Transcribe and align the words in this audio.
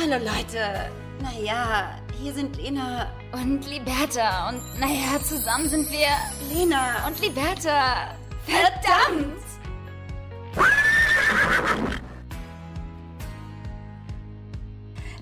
Hallo 0.00 0.16
Leute. 0.18 0.90
Naja, 1.22 1.96
hier 2.20 2.34
sind 2.34 2.56
Lena. 2.56 3.12
Und 3.30 3.64
Liberta. 3.66 4.48
Und 4.48 4.60
naja, 4.80 5.22
zusammen 5.22 5.68
sind 5.68 5.88
wir 5.90 6.08
Lena. 6.52 7.06
und 7.06 7.20
Liberta. 7.20 8.16
Verdammt! 8.44 9.40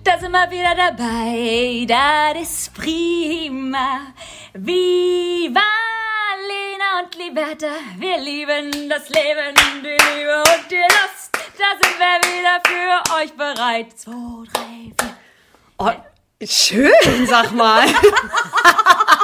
Da 0.02 0.18
sind 0.18 0.32
wir 0.32 0.50
wieder 0.50 0.74
dabei, 0.74 1.86
das 1.86 2.50
ist 2.50 2.74
prima. 2.74 4.12
Viva 4.54 5.60
Lena 6.48 7.04
und 7.04 7.14
Liberta, 7.14 7.74
wir 7.98 8.18
lieben 8.18 8.88
das 8.88 9.08
Leben, 9.10 9.54
die 9.54 9.88
Liebe 9.88 10.38
und 10.38 10.70
die 10.70 10.76
Lust. 10.76 11.21
Da 11.58 11.64
sind 11.80 11.98
wir 11.98 12.20
wieder 12.32 12.60
für 12.66 13.14
euch 13.16 13.32
bereit. 13.34 13.98
Zwei, 13.98 14.44
drei, 14.52 14.92
vier. 14.98 15.16
Oh, 15.78 15.90
schön, 16.46 17.26
sag 17.26 17.52
mal. 17.52 17.86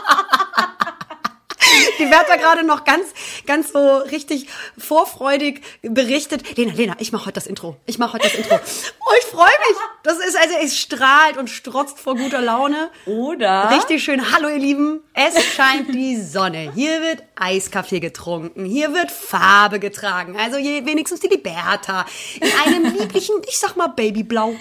Die 1.99 2.11
da 2.11 2.37
gerade 2.37 2.65
noch 2.65 2.85
ganz, 2.85 3.07
ganz 3.47 3.73
so 3.73 3.99
richtig 3.99 4.47
vorfreudig 4.77 5.63
berichtet. 5.83 6.57
Lena, 6.57 6.73
Lena, 6.75 6.97
ich 6.99 7.13
mache 7.13 7.27
heute 7.27 7.35
das 7.35 7.47
Intro. 7.47 7.77
Ich 7.87 7.99
mache 7.99 8.15
heute 8.15 8.29
das 8.29 8.35
Intro. 8.35 8.57
Oh, 8.57 9.13
ich 9.19 9.25
freue 9.27 9.47
mich. 9.47 9.79
Das 10.03 10.19
ist 10.19 10.37
also, 10.37 10.55
es 10.63 10.79
strahlt 10.79 11.37
und 11.37 11.49
strotzt 11.49 11.99
vor 11.99 12.17
guter 12.17 12.41
Laune. 12.41 12.91
Oder? 13.07 13.71
Richtig 13.71 14.03
schön. 14.03 14.33
Hallo, 14.33 14.49
ihr 14.49 14.59
Lieben. 14.59 15.01
Es 15.15 15.43
scheint 15.45 15.95
die 15.95 16.21
Sonne. 16.21 16.73
Hier 16.75 17.01
wird 17.03 17.23
Eiskaffee 17.37 18.01
getrunken. 18.01 18.65
Hier 18.65 18.93
wird 18.93 19.11
Farbe 19.11 19.79
getragen. 19.79 20.37
Also 20.39 20.59
je, 20.59 20.85
wenigstens 20.87 21.21
die 21.21 21.29
Liberta. 21.29 22.07
In 22.41 22.51
einem 22.65 22.95
lieblichen, 22.97 23.37
ich 23.49 23.59
sag 23.59 23.77
mal, 23.77 23.89
Babyblau. 23.89 24.55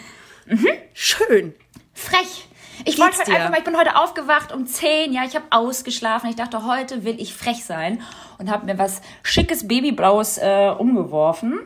Schön. 0.94 1.56
Frech. 1.94 2.47
Ich 2.86 3.00
wollte 3.00 3.18
heute 3.18 3.32
dir? 3.32 3.38
einfach 3.38 3.50
mal, 3.50 3.58
ich 3.58 3.64
bin 3.64 3.78
heute 3.78 3.96
aufgewacht 3.96 4.54
um 4.54 4.66
10, 4.66 5.14
ja, 5.14 5.24
ich 5.26 5.36
habe 5.36 5.46
ausgeschlafen. 5.50 6.30
Ich 6.30 6.36
dachte, 6.36 6.66
heute 6.66 7.04
will 7.04 7.20
ich 7.20 7.34
frech 7.34 7.64
sein 7.64 8.02
und 8.38 8.50
habe 8.50 8.66
mir 8.66 8.78
was 8.78 9.02
schickes 9.24 9.68
Babyblaues 9.68 10.38
äh, 10.38 10.72
umgeworfen. 10.78 11.60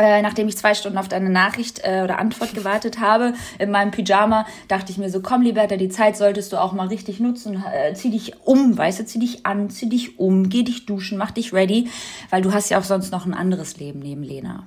Äh, 0.00 0.22
nachdem 0.22 0.46
ich 0.46 0.56
zwei 0.56 0.74
Stunden 0.74 0.96
auf 0.96 1.08
deine 1.08 1.28
Nachricht 1.28 1.80
äh, 1.82 2.02
oder 2.04 2.20
Antwort 2.20 2.54
gewartet 2.54 3.00
habe, 3.00 3.34
in 3.58 3.72
meinem 3.72 3.90
Pyjama, 3.90 4.46
dachte 4.68 4.92
ich 4.92 4.98
mir 4.98 5.10
so, 5.10 5.20
komm, 5.20 5.42
Liberta, 5.42 5.76
die 5.76 5.88
Zeit 5.88 6.16
solltest 6.16 6.52
du 6.52 6.56
auch 6.56 6.72
mal 6.72 6.86
richtig 6.86 7.18
nutzen. 7.18 7.64
Äh, 7.72 7.94
zieh 7.94 8.10
dich 8.10 8.46
um, 8.46 8.78
weißt 8.78 9.00
du, 9.00 9.06
zieh 9.06 9.18
dich 9.18 9.44
an, 9.44 9.70
zieh 9.70 9.88
dich 9.88 10.20
um, 10.20 10.48
geh 10.48 10.62
dich 10.62 10.86
duschen, 10.86 11.18
mach 11.18 11.32
dich 11.32 11.52
ready, 11.52 11.90
weil 12.30 12.42
du 12.42 12.52
hast 12.52 12.68
ja 12.68 12.78
auch 12.78 12.84
sonst 12.84 13.10
noch 13.10 13.26
ein 13.26 13.34
anderes 13.34 13.78
Leben 13.78 13.98
neben 13.98 14.22
Lena. 14.22 14.66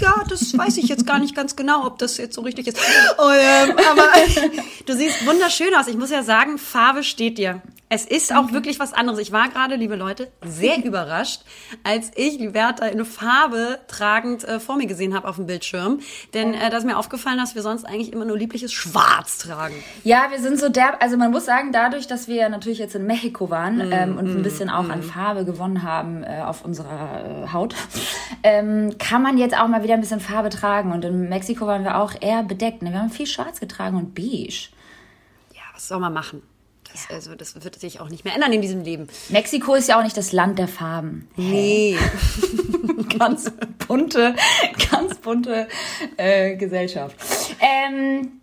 Ja, 0.00 0.24
das 0.28 0.56
weiß 0.56 0.78
ich 0.78 0.88
jetzt 0.88 1.06
gar 1.06 1.20
nicht 1.20 1.34
ganz 1.34 1.54
genau, 1.54 1.86
ob 1.86 1.98
das 1.98 2.16
jetzt 2.16 2.34
so 2.34 2.40
richtig 2.40 2.66
ist. 2.66 2.78
Oh, 3.18 3.30
ähm, 3.30 3.76
aber 3.90 4.08
du 4.86 4.96
siehst 4.96 5.26
wunderschön 5.26 5.74
aus. 5.74 5.86
Ich 5.86 5.96
muss 5.96 6.10
ja 6.10 6.22
sagen, 6.22 6.58
Farbe 6.58 7.04
steht 7.04 7.38
dir. 7.38 7.62
Es 7.90 8.04
ist 8.04 8.34
auch 8.34 8.52
wirklich 8.52 8.78
was 8.78 8.92
anderes. 8.92 9.18
Ich 9.18 9.32
war 9.32 9.48
gerade, 9.48 9.76
liebe 9.76 9.96
Leute, 9.96 10.30
sehr 10.44 10.76
überrascht, 10.84 11.42
als 11.84 12.10
ich 12.16 12.38
Liberta 12.38 12.86
in 12.86 13.04
Farbe 13.04 13.78
tragend 13.88 14.44
äh, 14.44 14.60
vor 14.60 14.76
mir 14.76 14.86
gesehen 14.86 15.14
habe 15.14 15.26
auf 15.26 15.36
dem 15.36 15.46
Bildschirm. 15.46 16.00
Denn 16.34 16.52
äh, 16.52 16.68
da 16.68 16.76
ist 16.76 16.84
mir 16.84 16.98
aufgefallen, 16.98 17.38
dass 17.38 17.54
wir 17.54 17.62
sonst 17.62 17.84
eigentlich 17.84 18.12
immer 18.12 18.26
nur 18.26 18.36
liebliches 18.36 18.72
Schwarz 18.72 19.38
tragen. 19.38 19.74
Ja, 20.04 20.26
wir 20.30 20.38
sind 20.38 20.58
so 20.58 20.68
derb. 20.68 21.02
Also 21.02 21.16
man 21.16 21.30
muss 21.30 21.46
sagen, 21.46 21.72
dadurch, 21.72 22.06
dass 22.06 22.28
wir 22.28 22.48
natürlich 22.50 22.78
jetzt 22.78 22.94
in 22.94 23.06
Mexiko 23.06 23.48
waren 23.48 23.80
ähm, 23.90 24.18
und 24.18 24.28
ein 24.28 24.42
bisschen 24.42 24.68
auch 24.68 24.88
an 24.90 25.02
Farbe 25.02 25.44
gewonnen 25.46 25.82
haben 25.82 26.24
äh, 26.24 26.42
auf 26.44 26.64
unserer 26.64 27.44
äh, 27.44 27.52
Haut, 27.52 27.74
ähm, 28.42 28.96
kann 28.98 29.22
man 29.22 29.38
jetzt 29.38 29.56
auch 29.56 29.68
mal 29.68 29.82
wieder 29.82 29.94
ein 29.94 30.00
bisschen 30.00 30.20
Farbe 30.20 30.50
tragen. 30.50 30.92
Und 30.92 31.04
in 31.06 31.28
Mexiko 31.30 31.66
waren 31.66 31.84
wir 31.84 31.96
auch 31.96 32.12
eher 32.20 32.42
bedeckt. 32.42 32.82
Ne? 32.82 32.92
Wir 32.92 33.00
haben 33.00 33.10
viel 33.10 33.26
Schwarz 33.26 33.60
getragen 33.60 33.96
und 33.96 34.14
beige. 34.14 34.68
Ja, 35.54 35.62
was 35.72 35.88
soll 35.88 36.00
man 36.00 36.12
machen? 36.12 36.42
Das, 36.92 37.10
also, 37.10 37.34
das 37.34 37.62
wird 37.62 37.78
sich 37.78 38.00
auch 38.00 38.08
nicht 38.08 38.24
mehr 38.24 38.34
ändern 38.34 38.52
in 38.52 38.62
diesem 38.62 38.82
Leben. 38.82 39.08
Mexiko 39.28 39.74
ist 39.74 39.88
ja 39.88 39.98
auch 39.98 40.04
nicht 40.04 40.16
das 40.16 40.32
Land 40.32 40.58
der 40.58 40.68
Farben. 40.68 41.28
Nee. 41.36 41.96
ganz 43.18 43.50
bunte, 43.86 44.34
ganz 44.90 45.16
bunte 45.16 45.68
äh, 46.16 46.56
Gesellschaft. 46.56 47.16
Ähm, 47.60 48.40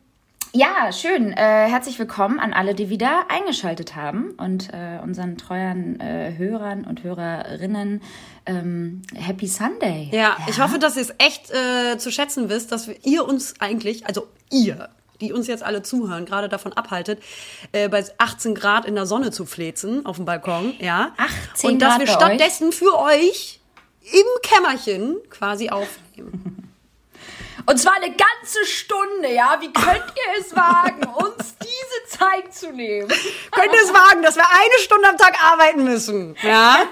ja, 0.58 0.94
schön. 0.94 1.34
Äh, 1.34 1.68
herzlich 1.68 2.00
willkommen 2.00 2.40
an 2.40 2.54
alle, 2.54 2.76
die 2.76 2.90
wieder 2.90 3.26
eingeschaltet 3.30 3.96
haben 3.96 4.32
und 4.38 4.70
äh, 4.72 5.00
unseren 5.04 5.38
treuen 5.38 6.00
äh, 6.00 6.34
Hörern 6.38 6.86
und 6.86 7.04
Hörerinnen 7.04 8.02
ähm, 8.46 9.02
Happy 9.14 9.48
Sunday. 9.48 10.10
Ja, 10.14 10.38
ich 10.48 10.62
hoffe, 10.62 10.80
dass 10.80 10.96
ihr 10.96 11.02
es 11.02 11.14
echt 11.18 11.52
äh, 11.52 11.98
zu 11.98 12.10
schätzen 12.10 12.48
wisst, 12.48 12.72
dass 12.72 12.88
wir, 12.88 12.96
ihr 13.04 13.28
uns 13.28 13.60
eigentlich, 13.60 14.08
also 14.08 14.28
ihr, 14.50 14.88
die 15.22 15.34
uns 15.34 15.48
jetzt 15.48 15.64
alle 15.64 15.82
zuhören, 15.84 16.26
gerade 16.26 16.50
davon 16.50 16.74
abhaltet, 16.74 17.22
äh, 17.72 17.90
bei 17.90 18.04
18 18.18 18.56
Grad 18.56 18.86
in 18.86 18.96
der 18.96 19.06
Sonne 19.06 19.32
zu 19.32 19.46
flezen 19.46 20.06
auf 20.06 20.18
dem 20.18 20.26
Balkon, 20.26 20.76
ja. 20.80 21.14
18 21.54 21.70
Und 21.72 21.80
dass 21.82 21.90
Grad 21.90 22.00
wir 22.00 22.06
bei 22.06 22.12
euch? 22.12 22.18
stattdessen 22.18 22.72
für 22.72 23.00
euch 23.00 23.60
im 24.12 24.26
Kämmerchen 24.44 25.18
quasi 25.30 25.70
aufnehmen. 25.70 26.62
Und 27.68 27.80
zwar 27.80 27.94
eine 27.96 28.10
ganze 28.10 28.64
Stunde, 28.66 29.34
ja. 29.34 29.58
Wie 29.60 29.74
könnt 29.74 30.04
ihr 30.16 30.40
es 30.40 30.56
wagen, 30.56 31.04
uns 31.16 31.56
diese 31.58 32.18
Zeit 32.20 32.54
zu 32.54 32.72
nehmen? 32.72 33.08
Könnt 33.52 33.74
ihr 33.74 33.82
es 33.84 33.92
wagen, 33.92 34.22
dass 34.22 34.36
wir 34.36 34.44
eine 34.44 34.84
Stunde 34.84 35.10
am 35.10 35.18
Tag 35.18 35.36
arbeiten 35.44 35.84
müssen? 35.84 36.36
Ja. 36.44 36.84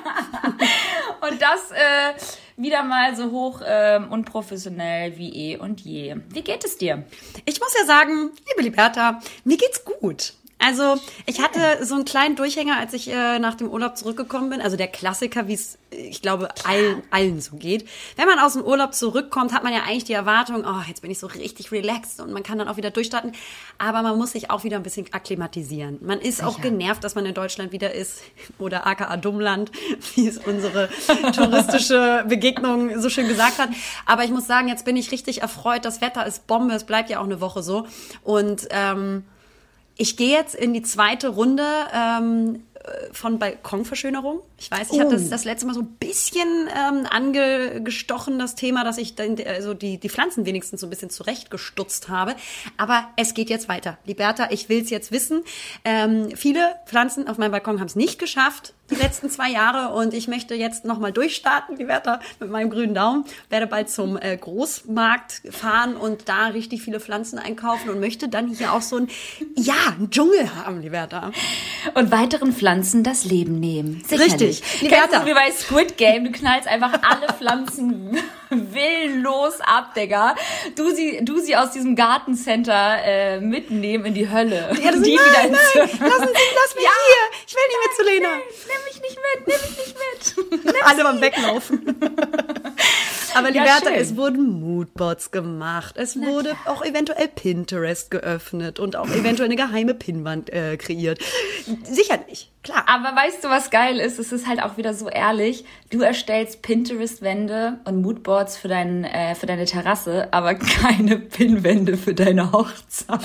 Und 1.22 1.40
das 1.40 1.72
äh, 1.72 2.14
wieder 2.58 2.84
mal 2.84 3.16
so 3.16 3.32
hoch 3.32 3.62
ähm, 3.66 4.12
unprofessionell 4.12 5.18
wie 5.18 5.52
eh 5.52 5.58
und 5.58 5.82
je. 5.82 6.16
Wie 6.30 6.42
geht 6.42 6.64
es 6.64 6.78
dir? 6.78 7.04
Ich 7.46 7.60
muss 7.60 7.74
ja 7.80 7.86
sagen, 7.86 8.32
liebe 8.50 8.62
Liberta, 8.62 9.20
mir 9.44 9.58
geht's 9.58 9.84
gut. 9.84 10.34
Also 10.66 10.96
ich 11.26 11.42
hatte 11.42 11.86
so 11.86 11.96
einen 11.96 12.06
kleinen 12.06 12.38
Durchhänger, 12.38 12.78
als 12.78 12.94
ich 12.94 13.10
äh, 13.10 13.38
nach 13.38 13.56
dem 13.56 13.70
Urlaub 13.70 13.98
zurückgekommen 13.98 14.50
bin. 14.50 14.62
Also 14.62 14.78
der 14.78 14.88
Klassiker, 14.88 15.48
wie 15.50 15.56
es, 15.56 15.78
äh, 15.92 15.98
ich 15.98 16.22
glaube, 16.22 16.48
allen, 16.64 17.04
allen 17.12 17.42
so 17.42 17.58
geht. 17.58 17.86
Wenn 18.16 18.28
man 18.28 18.40
aus 18.40 18.54
dem 18.54 18.62
Urlaub 18.62 18.94
zurückkommt, 18.94 19.52
hat 19.52 19.64
man 19.64 19.74
ja 19.74 19.82
eigentlich 19.82 20.06
die 20.06 20.14
Erwartung, 20.14 20.64
oh, 20.66 20.82
jetzt 20.88 21.02
bin 21.02 21.12
ich 21.12 21.20
so 21.20 21.28
richtig 21.28 21.74
relaxed 21.74 22.22
und 22.22 22.32
man 22.32 22.44
kann 22.44 22.58
dann 22.58 22.70
auch 22.70 22.78
wieder 22.78 22.92
durchstarten. 22.92 23.34
Aber 23.78 24.04
man 24.04 24.18
muss 24.18 24.32
sich 24.32 24.52
auch 24.52 24.64
wieder 24.64 24.78
ein 24.78 24.84
bisschen 24.84 25.06
akklimatisieren. 25.12 26.00
Man 26.02 26.22
ist 26.22 26.42
auch 26.42 26.56
Sicher. 26.56 26.70
genervt, 26.70 27.04
dass 27.04 27.16
man 27.16 27.26
in 27.26 27.34
Deutschland 27.34 27.74
wieder 27.74 27.94
ist. 27.94 28.22
Oder 28.58 28.88
aka 28.88 29.18
Dummland, 29.18 29.70
wie 30.16 30.28
es 30.28 30.38
unsere 30.38 30.90
touristische 31.36 32.24
Begegnung 32.30 33.02
so 33.02 33.10
schön 33.10 33.28
gesagt 33.28 33.58
hat. 33.58 33.70
Aber 34.06 34.24
ich 34.24 34.32
muss 34.32 34.48
sagen, 34.48 34.70
jetzt 34.70 34.86
bin 34.86 34.96
ich 34.96 35.12
richtig 35.12 35.42
erfreut. 35.42 35.84
Das 35.84 36.00
Wetter 36.00 36.26
ist 36.26 36.48
Bombe. 36.48 36.74
Es 36.74 36.86
bleibt 36.86 37.10
ja 37.10 37.20
auch 37.20 37.26
eine 37.26 37.42
Woche 37.42 37.62
so. 37.62 37.86
Und 38.24 38.68
ähm, 38.70 39.26
ich 39.98 40.18
gehe 40.18 40.32
jetzt 40.32 40.56
in 40.56 40.74
die 40.74 40.82
zweite 40.82 41.30
Runde 41.30 41.66
ähm, 41.94 42.64
äh, 42.84 43.14
von 43.14 43.40
Balkonverschönerung. 43.40 44.42
Ich 44.58 44.70
weiß, 44.70 44.92
ich 44.92 45.00
habe 45.00 45.12
das 45.12 45.30
das 45.30 45.46
letzte 45.46 45.68
Mal 45.68 45.74
so 45.74 45.82
ein 45.82 45.96
bisschen 46.00 46.68
ähm, 46.68 47.06
angestochen, 47.10 48.40
das 48.40 48.56
Thema, 48.56 48.84
dass 48.84 48.98
ich 48.98 49.16
dann, 49.16 49.38
also 49.46 49.74
die, 49.74 50.00
die 50.00 50.10
Pflanzen 50.10 50.46
wenigstens 50.46 50.82
so 50.82 50.88
ein 50.88 50.90
bisschen 50.90 51.10
zurechtgestutzt 51.10 52.10
habe. 52.10 52.36
Aber 52.78 53.08
es 53.16 53.34
geht 53.34 53.50
jetzt 53.50 53.70
weiter. 53.70 53.98
Liberta, 54.06 54.50
ich 54.52 54.68
will 54.68 54.82
es 54.82 54.90
jetzt 54.90 55.12
wissen. 55.12 55.44
Ähm, 55.86 56.36
viele 56.36 56.76
Pflanzen 56.86 57.28
auf 57.28 57.38
meinem 57.38 57.52
Balkon 57.52 57.80
haben 57.80 57.88
es 57.88 57.96
nicht 57.96 58.20
geschafft, 58.20 58.74
die 58.90 58.96
letzten 58.96 59.30
zwei 59.30 59.50
Jahre. 59.50 59.94
Und 59.94 60.14
ich 60.14 60.28
möchte 60.28 60.56
jetzt 60.56 60.86
nochmal 60.86 61.12
durchstarten, 61.12 61.78
Liberta, 61.78 62.20
mit 62.40 62.50
meinem 62.50 62.70
grünen 62.70 62.94
Daumen. 62.94 63.26
Werde 63.50 63.68
bald 63.68 63.90
zum 63.90 64.18
äh, 64.18 64.36
Großmarkt 64.38 65.42
fahren 65.52 65.96
und 65.96 66.28
da 66.30 66.48
richtig 66.48 66.82
viele 66.82 67.00
Pflanzen 67.00 67.40
einkaufen 67.40 67.90
und 67.90 68.00
möchte 68.00 68.28
dann 68.28 68.48
hier 68.48 68.74
auch 68.74 68.82
so 68.82 68.98
ein, 68.98 69.08
ja, 69.56 69.74
einen 69.98 70.10
Dschungel 70.10 70.56
haben, 70.56 70.82
Liberta. 70.82 71.32
Und 71.94 72.12
weiteren 72.12 72.54
Pflanzen 72.54 73.04
das 73.04 73.26
Leben 73.26 73.60
nehmen. 73.60 74.04
Sicherlich. 74.06 74.34
Richtig. 74.34 74.62
Kennst 74.62 74.84
Liberta. 74.84 75.20
du 75.20 75.26
wie 75.26 75.34
bei 75.34 75.52
Squid 75.52 75.98
Game? 75.98 76.26
Du 76.26 76.32
knallst 76.32 76.68
einfach 76.68 77.00
alle 77.04 77.28
Pflanzen 77.34 78.18
willenlos 78.74 79.60
ab, 79.62 79.94
Digga. 79.96 80.36
Du 80.76 80.90
sie, 80.92 81.20
du 81.24 81.40
sie 81.40 81.56
aus 81.56 81.72
diesem 81.72 81.96
Gartencenter 81.96 82.98
äh, 83.04 83.40
mitnehmen 83.40 84.06
in 84.06 84.14
die 84.14 84.30
Hölle. 84.30 84.68
Das 84.70 84.78
die 84.80 84.86
nein, 84.86 85.02
wieder 85.02 85.18
nein, 85.42 85.52
lassen 85.52 85.68
Sie, 85.74 85.80
lass 85.80 86.76
mich 86.76 86.84
Ja. 86.84 86.92
hier. 87.08 87.40
Ich 87.48 87.56
will 87.56 87.62
nicht 87.70 87.80
mit 87.84 87.96
zu 87.96 88.04
Lena. 88.04 88.30
Nimm 88.68 88.82
mich 88.86 89.02
nicht 89.02 89.18
mit, 89.18 89.48
nimm 89.48 89.62
mich 89.62 89.78
nicht 89.86 90.66
mit. 90.76 90.84
Alle 90.84 91.04
beim 91.04 91.22
Weglaufen. 91.22 91.96
Aber 93.36 93.50
Ja, 93.50 93.64
Liberta, 93.64 93.90
schön. 93.90 93.96
es 93.96 94.16
wurden 94.18 94.60
Moodbots 94.62 95.32
gemacht. 95.32 95.96
Es 95.98 96.16
wurde 96.20 96.56
auch 96.66 96.84
eventuell 96.84 97.28
Pinterest 97.28 98.12
geöffnet 98.12 98.80
und 98.80 98.96
auch 98.96 99.08
eventuell 99.08 99.46
eine 99.50 99.56
geheime 99.56 99.94
Pinnwand 99.94 100.50
äh, 100.52 100.78
kreiert. 100.78 101.20
Sicherlich, 101.84 102.52
klar. 102.64 102.84
Aber 102.88 103.16
weißt 103.16 103.44
du, 103.44 103.50
was 103.50 103.70
geil 103.70 104.00
ist? 104.00 104.20
Es 104.20 104.32
ist 104.32 104.48
halt 104.48 104.62
auch 104.62 104.78
wieder 104.78 104.94
so 104.94 105.10
ehrlich. 105.10 105.66
Du 105.90 106.02
erstellst 106.02 106.62
Pinterest-Wände 106.62 107.80
und 107.86 108.02
Moodboards 108.02 108.58
für, 108.58 108.68
dein, 108.68 109.04
äh, 109.04 109.36
für 109.36 109.46
deine 109.46 109.66
Terrasse, 109.66 110.28
aber 110.32 110.56
keine 110.56 111.18
Pinwände 111.18 111.98
für 111.98 112.14
deine 112.14 112.52
Hochzeit. 112.52 113.20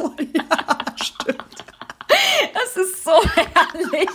Oh, 0.00 0.10
ja, 0.36 0.94
stimmt. 0.96 1.44
Das 2.54 2.76
ist 2.76 3.04
so 3.04 3.12
herrlich. 3.34 4.08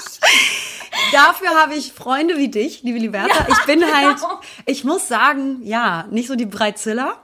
Dafür 1.12 1.50
habe 1.50 1.76
ich 1.76 1.94
Freunde 1.94 2.38
wie 2.38 2.50
dich, 2.50 2.84
liebe 2.84 3.00
Liberta. 3.00 3.34
Ja, 3.34 3.48
ich 3.50 3.66
bin 3.66 3.80
genau. 3.80 3.94
halt, 3.94 4.18
ich 4.66 4.84
muss 4.84 5.08
sagen, 5.08 5.62
ja, 5.64 6.06
nicht 6.10 6.28
so 6.28 6.36
die 6.36 6.46
Breitzilla. 6.46 7.16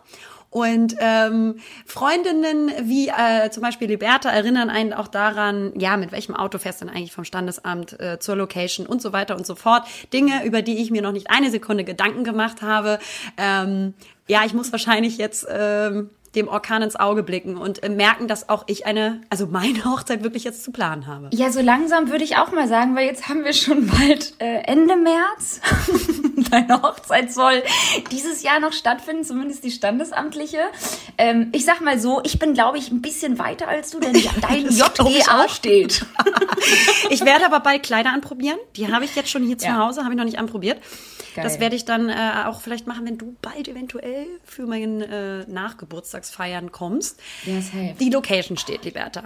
Und 0.54 0.96
ähm, 1.00 1.56
Freundinnen 1.88 2.72
wie 2.84 3.08
äh, 3.08 3.50
zum 3.50 3.64
Beispiel 3.64 3.88
Liberta 3.88 4.30
erinnern 4.30 4.70
einen 4.70 4.94
auch 4.94 5.08
daran, 5.08 5.74
ja, 5.76 5.98
mit 5.98 6.12
welchem 6.12 6.36
Auto 6.36 6.60
fährst 6.60 6.80
du 6.80 6.86
denn 6.86 6.96
eigentlich 6.96 7.12
vom 7.12 7.24
Standesamt 7.24 8.00
äh, 8.00 8.20
zur 8.20 8.36
Location 8.36 8.86
und 8.86 9.02
so 9.02 9.14
weiter 9.14 9.36
und 9.36 9.48
so 9.48 9.56
fort. 9.56 9.88
Dinge, 10.14 10.46
über 10.46 10.62
die 10.62 10.78
ich 10.78 10.92
mir 10.92 11.02
noch 11.02 11.12
nicht 11.12 11.32
eine 11.32 11.50
Sekunde 11.50 11.84
Gedanken 11.84 12.24
gemacht 12.24 12.62
habe. 12.62 13.00
Ähm, 13.36 13.96
ja, 14.28 14.46
ich 14.46 14.54
muss 14.54 14.72
wahrscheinlich 14.72 15.18
jetzt 15.18 15.48
ähm, 15.50 16.12
dem 16.36 16.48
Orkan 16.48 16.82
ins 16.82 16.96
Auge 16.96 17.22
blicken 17.24 17.58
und 17.58 17.84
äh, 17.84 17.90
merken, 17.90 18.28
dass 18.28 18.50
auch 18.50 18.64
ich 18.68 18.86
eine, 18.86 19.22
also 19.30 19.48
meine 19.48 19.86
Hochzeit 19.86 20.24
wirklich 20.24 20.44
jetzt 20.44 20.64
zu 20.64 20.72
planen 20.72 21.08
habe. 21.08 21.30
Ja, 21.34 21.52
so 21.52 21.62
langsam 21.62 22.10
würde 22.10 22.24
ich 22.24 22.38
auch 22.38 22.52
mal 22.52 22.68
sagen, 22.68 22.96
weil 22.96 23.06
jetzt 23.06 23.30
haben 23.30 23.44
wir 23.44 23.54
schon 23.54 23.88
bald 23.88 24.34
äh, 24.40 24.62
Ende 24.66 24.96
März. 24.96 25.62
Deine 26.52 26.82
Hochzeit 26.82 27.32
soll 27.32 27.64
dieses 28.12 28.44
Jahr 28.44 28.60
noch 28.60 28.74
stattfinden, 28.74 29.24
zumindest 29.24 29.64
die 29.64 29.72
standesamtliche. 29.72 30.60
Ähm, 31.18 31.50
ich 31.52 31.66
sag 31.66 31.82
mal 31.82 32.00
so, 32.00 32.22
ich 32.24 32.40
bin, 32.40 32.54
glaube 32.54 32.78
ich, 32.78 32.92
ein 32.92 33.02
bisschen 33.02 33.40
weiter 33.40 33.68
als 33.68 33.92
du, 33.92 34.00
denn 34.00 34.14
dein 34.42 34.68
JGA 34.70 35.48
steht. 35.50 36.06
ich 37.10 37.24
werde 37.26 37.46
aber 37.46 37.60
bald 37.60 37.84
Kleider 37.84 38.12
anprobieren. 38.12 38.58
Die 38.76 38.92
habe 38.92 39.06
ich 39.06 39.16
jetzt 39.16 39.30
schon 39.30 39.44
hier 39.44 39.58
zu 39.58 39.68
Ja. 39.68 39.78
Hause, 39.78 40.04
habe 40.04 40.14
ich 40.14 40.18
noch 40.18 40.26
nicht 40.26 40.40
anprobiert. 40.40 40.80
Geil. 41.36 41.44
Das 41.44 41.60
werde 41.60 41.76
ich 41.76 41.86
dann 41.86 42.10
äh, 42.10 42.44
auch 42.46 42.62
vielleicht 42.62 42.86
machen, 42.86 43.06
wenn 43.06 43.18
du 43.18 43.36
bald 43.42 43.68
eventuell 43.68 44.28
für 44.44 44.68
meinen 44.68 45.02
äh, 45.02 45.46
Nachgeburtstagsfeiern 46.24 46.72
kommst. 46.72 47.20
Ja, 47.46 47.62
safe. 47.62 47.96
Die 48.00 48.10
Location 48.10 48.58
steht, 48.58 48.86
Liberta. 48.86 49.24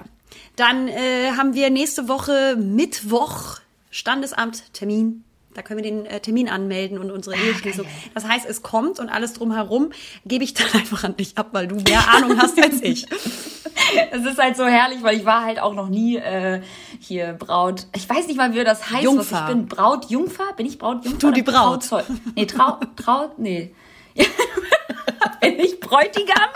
Dann 0.56 0.88
äh, 0.88 1.32
haben 1.38 1.54
wir 1.54 1.70
nächste 1.70 2.08
Woche 2.08 2.56
Mittwoch 2.58 3.60
Standesamt 3.90 4.74
Termin. 4.74 5.24
Da 5.54 5.64
können 5.64 5.84
wir 5.84 5.90
den 5.90 6.06
äh, 6.06 6.20
Termin 6.20 6.50
anmelden 6.50 7.00
und 7.00 7.10
unsere 7.10 7.36
Eheschließung. 7.36 7.86
Das 8.14 8.28
heißt, 8.28 8.46
es 8.46 8.62
kommt 8.62 9.00
und 9.00 9.10
alles 9.10 9.34
drumherum 9.34 9.92
gebe 10.26 10.44
ich 10.44 10.54
dann 10.54 10.68
einfach 10.74 11.04
an 11.04 11.16
dich 11.18 11.38
ab, 11.38 11.50
weil 11.54 11.68
du 11.68 11.76
mehr 11.76 12.08
Ahnung 12.14 12.38
hast 12.40 12.62
als 12.62 12.82
ich. 12.82 13.08
Es 14.12 14.26
ist 14.26 14.38
halt 14.38 14.58
so 14.58 14.66
herrlich, 14.66 15.02
weil 15.02 15.18
ich 15.18 15.26
war 15.26 15.46
halt 15.46 15.60
auch 15.60 15.74
noch 15.74 15.88
nie 15.88 16.18
äh, 16.18 16.62
hier 17.00 17.34
Braut. 17.34 17.88
Ich 17.96 18.08
weiß 18.08 18.28
nicht 18.28 18.38
mal, 18.38 18.54
wie 18.54 18.64
das 18.64 18.92
heißt, 18.92 19.04
Jungfer. 19.04 19.32
was 19.32 19.42
ich 19.42 19.48
bin. 19.48 19.68
Brautjungfer? 19.68 20.54
Bin 20.58 20.66
ich 20.66 20.78
Brautjungfer? 20.78 21.20
Du, 21.20 21.32
die 21.32 21.44
Braut. 21.44 21.88
Trauzeug? 21.88 22.06
Nee, 22.36 22.46
Trau, 22.46 22.80
Trau, 22.96 23.32
nee. 23.38 23.74
bin 25.42 25.60
ich 25.60 25.80
Bräutigam? 25.80 26.36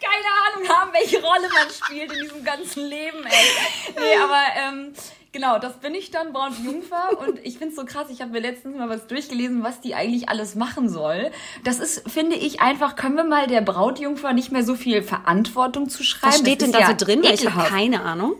Keine 0.00 0.30
Ahnung 0.46 0.68
haben, 0.68 0.92
welche 0.92 1.22
Rolle 1.22 1.48
man 1.54 1.68
spielt 1.70 2.12
in 2.12 2.20
diesem 2.22 2.44
ganzen 2.44 2.86
Leben, 2.86 3.24
ey. 3.24 3.94
Nee, 3.96 4.16
aber 4.22 4.42
ähm, 4.56 4.92
genau, 5.32 5.58
das 5.58 5.78
bin 5.78 5.94
ich 5.94 6.10
dann, 6.10 6.32
Brautjungfer. 6.32 7.18
Und 7.20 7.38
ich 7.44 7.58
find's 7.58 7.76
so 7.76 7.84
krass, 7.84 8.08
ich 8.10 8.20
habe 8.20 8.32
mir 8.32 8.40
letztens 8.40 8.76
mal 8.76 8.88
was 8.88 9.06
durchgelesen, 9.06 9.62
was 9.62 9.80
die 9.80 9.94
eigentlich 9.94 10.28
alles 10.28 10.54
machen 10.54 10.88
soll. 10.88 11.30
Das 11.64 11.78
ist, 11.78 12.10
finde 12.10 12.36
ich, 12.36 12.60
einfach, 12.60 12.96
können 12.96 13.16
wir 13.16 13.24
mal 13.24 13.46
der 13.46 13.60
Brautjungfer 13.60 14.32
nicht 14.32 14.52
mehr 14.52 14.64
so 14.64 14.74
viel 14.74 15.02
Verantwortung 15.02 15.88
zuschreiben? 15.88 16.34
Was 16.34 16.40
steht 16.40 16.62
denn 16.62 16.72
da 16.72 16.80
ja 16.80 16.86
so 16.88 16.94
drin? 17.04 17.22
Ich 17.24 17.48
habe 17.48 17.68
keine 17.68 18.02
Ahnung. 18.02 18.36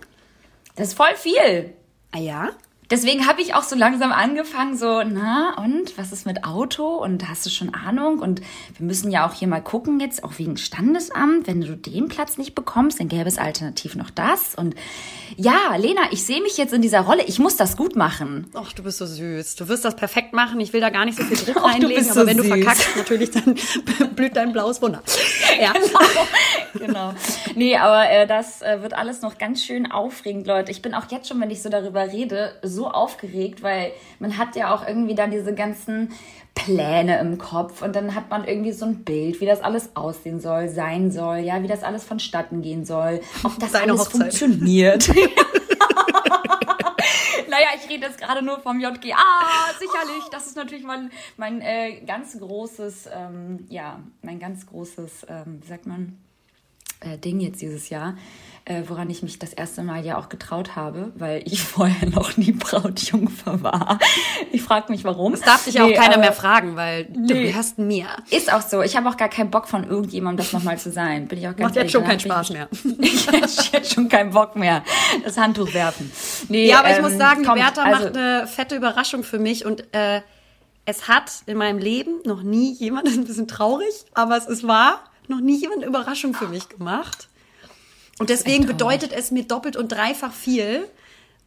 Das 0.76 0.88
ist 0.88 0.94
voll 0.94 1.14
viel. 1.16 1.74
Ah 2.12 2.18
ja? 2.18 2.50
Deswegen 2.90 3.28
habe 3.28 3.40
ich 3.40 3.54
auch 3.54 3.62
so 3.62 3.76
langsam 3.76 4.10
angefangen, 4.10 4.76
so, 4.76 5.02
na, 5.04 5.54
und 5.62 5.96
was 5.96 6.10
ist 6.10 6.26
mit 6.26 6.44
Auto? 6.44 6.96
Und 6.96 7.28
hast 7.28 7.46
du 7.46 7.50
schon 7.50 7.72
Ahnung? 7.72 8.18
Und 8.18 8.40
wir 8.76 8.84
müssen 8.84 9.12
ja 9.12 9.28
auch 9.28 9.32
hier 9.32 9.46
mal 9.46 9.62
gucken, 9.62 10.00
jetzt 10.00 10.24
auch 10.24 10.32
wegen 10.38 10.56
Standesamt, 10.56 11.46
wenn 11.46 11.60
du 11.60 11.76
den 11.76 12.08
Platz 12.08 12.36
nicht 12.36 12.56
bekommst, 12.56 12.98
dann 12.98 13.08
gäbe 13.08 13.28
es 13.28 13.38
alternativ 13.38 13.94
noch 13.94 14.10
das. 14.10 14.56
Und 14.56 14.74
ja, 15.36 15.76
Lena, 15.76 16.00
ich 16.10 16.26
sehe 16.26 16.42
mich 16.42 16.56
jetzt 16.56 16.72
in 16.72 16.82
dieser 16.82 17.02
Rolle, 17.02 17.22
ich 17.24 17.38
muss 17.38 17.56
das 17.56 17.76
gut 17.76 17.94
machen. 17.94 18.48
Ach, 18.54 18.72
du 18.72 18.82
bist 18.82 18.98
so 18.98 19.06
süß. 19.06 19.54
Du 19.54 19.68
wirst 19.68 19.84
das 19.84 19.94
perfekt 19.94 20.32
machen. 20.32 20.58
Ich 20.58 20.72
will 20.72 20.80
da 20.80 20.90
gar 20.90 21.04
nicht 21.04 21.16
so 21.16 21.22
viel 21.22 21.36
Druck 21.44 21.54
du 21.54 21.60
reinlegen, 21.60 21.94
bist 21.94 22.10
aber 22.10 22.22
so 22.22 22.26
wenn 22.26 22.36
du 22.38 22.42
süß. 22.42 22.52
verkackst, 22.52 22.96
natürlich, 22.96 23.30
dann 23.30 23.54
blüht 24.16 24.34
dein 24.34 24.52
blaues 24.52 24.82
Wunder. 24.82 25.02
Ja. 25.60 25.74
genau. 26.72 27.12
Nee, 27.54 27.76
aber 27.76 28.08
äh, 28.08 28.26
das 28.26 28.62
äh, 28.62 28.80
wird 28.82 28.94
alles 28.94 29.20
noch 29.20 29.36
ganz 29.36 29.62
schön 29.62 29.90
aufregend, 29.90 30.46
Leute. 30.46 30.70
Ich 30.70 30.80
bin 30.80 30.94
auch 30.94 31.10
jetzt 31.10 31.28
schon, 31.28 31.38
wenn 31.40 31.50
ich 31.50 31.60
so 31.60 31.68
darüber 31.68 32.10
rede, 32.10 32.52
so 32.62 32.79
aufgeregt, 32.86 33.62
weil 33.62 33.92
man 34.18 34.38
hat 34.38 34.56
ja 34.56 34.74
auch 34.74 34.86
irgendwie 34.86 35.14
dann 35.14 35.30
diese 35.30 35.54
ganzen 35.54 36.12
Pläne 36.54 37.18
im 37.20 37.38
Kopf 37.38 37.82
und 37.82 37.94
dann 37.94 38.14
hat 38.14 38.30
man 38.30 38.44
irgendwie 38.44 38.72
so 38.72 38.84
ein 38.84 39.04
Bild, 39.04 39.40
wie 39.40 39.46
das 39.46 39.60
alles 39.60 39.94
aussehen 39.94 40.40
soll, 40.40 40.68
sein 40.68 41.10
soll, 41.10 41.38
ja, 41.38 41.62
wie 41.62 41.68
das 41.68 41.82
alles 41.82 42.04
vonstatten 42.04 42.60
gehen 42.62 42.84
soll, 42.84 43.20
ob 43.44 43.58
das 43.58 43.72
Deine 43.72 43.92
alles 43.92 44.06
Hochzeit. 44.06 44.34
funktioniert. 44.34 45.10
Naja, 47.50 47.66
ich 47.74 47.90
rede 47.90 48.06
jetzt 48.06 48.20
gerade 48.20 48.42
nur 48.42 48.60
vom 48.60 48.78
JGA, 48.78 49.16
sicherlich. 49.78 50.22
Das 50.30 50.46
ist 50.46 50.56
natürlich 50.56 50.84
mein, 50.84 51.10
mein 51.36 51.60
äh, 51.60 52.00
ganz 52.06 52.38
großes, 52.38 53.08
ähm, 53.12 53.66
ja, 53.68 54.00
mein 54.22 54.38
ganz 54.38 54.66
großes, 54.66 55.26
ähm, 55.28 55.58
wie 55.60 55.66
sagt 55.66 55.84
man, 55.86 56.16
äh, 57.00 57.18
Ding 57.18 57.40
jetzt 57.40 57.60
dieses 57.60 57.88
Jahr, 57.88 58.16
äh, 58.66 58.82
woran 58.86 59.08
ich 59.10 59.22
mich 59.22 59.38
das 59.38 59.52
erste 59.52 59.82
Mal 59.82 60.04
ja 60.04 60.18
auch 60.18 60.28
getraut 60.28 60.76
habe, 60.76 61.12
weil 61.16 61.42
ich 61.46 61.62
vorher 61.64 62.08
noch 62.08 62.36
nie 62.36 62.52
Brautjungfer 62.52 63.62
war. 63.62 63.98
Ich 64.52 64.62
frage 64.62 64.92
mich, 64.92 65.04
warum. 65.04 65.32
Das 65.32 65.40
darf 65.42 65.64
dich 65.64 65.74
Nee, 65.74 65.80
auch 65.80 65.94
keiner 65.94 66.18
mehr 66.18 66.32
fragen, 66.32 66.76
weil 66.76 67.04
du 67.06 67.34
Nee. 67.34 67.44
gehörst 67.48 67.78
mir. 67.78 68.06
Ist 68.30 68.52
auch 68.52 68.60
so. 68.62 68.82
Ich 68.82 68.96
habe 68.96 69.08
auch 69.08 69.16
gar 69.16 69.28
keinen 69.28 69.50
Bock 69.50 69.66
von 69.68 69.84
irgendjemandem, 69.88 70.44
das 70.44 70.52
nochmal 70.52 70.78
zu 70.78 70.90
sein. 70.92 71.26
Bin 71.28 71.38
ich 71.38 71.46
auch 71.48 71.56
ganz 71.56 71.60
Macht 71.60 71.76
jetzt 71.76 71.92
schon 71.92 72.04
keinen 72.04 72.20
Spaß 72.20 72.50
mehr. 72.50 72.68
Ich, 73.00 73.28
ich 73.28 73.72
hätte 73.72 73.88
schon 73.94 74.08
keinen 74.08 74.30
Bock 74.32 74.56
mehr. 74.56 74.82
Das 75.24 75.36
Handtuch 75.38 75.72
werfen. 75.74 76.10
Nee, 76.48 76.68
Ja, 76.68 76.80
aber 76.80 76.90
ich 76.90 76.96
ähm, 76.96 77.02
muss 77.02 77.16
sagen, 77.16 77.44
kommt, 77.44 77.60
Bertha 77.60 77.82
also- 77.82 78.04
macht 78.06 78.16
eine 78.16 78.46
fette 78.46 78.76
Überraschung 78.76 79.24
für 79.24 79.38
mich 79.38 79.64
und 79.64 79.84
äh, 79.94 80.20
es 80.84 81.08
hat 81.08 81.30
in 81.46 81.56
meinem 81.56 81.78
Leben 81.78 82.14
noch 82.24 82.42
nie 82.42 82.72
jemand, 82.74 83.06
das 83.06 83.14
ist 83.14 83.18
ein 83.20 83.24
bisschen 83.24 83.48
traurig, 83.48 83.88
aber 84.14 84.36
es 84.36 84.46
ist 84.46 84.66
wahr, 84.66 85.00
noch 85.28 85.40
nie 85.40 85.56
jemand 85.56 85.78
eine 85.82 85.86
Überraschung 85.88 86.34
für 86.34 86.48
mich 86.48 86.68
gemacht. 86.68 87.28
Und 88.20 88.28
deswegen 88.28 88.66
traurig. 88.66 88.76
bedeutet 88.76 89.12
es 89.12 89.30
mir 89.30 89.44
doppelt 89.44 89.76
und 89.76 89.88
dreifach 89.88 90.32
viel. 90.32 90.86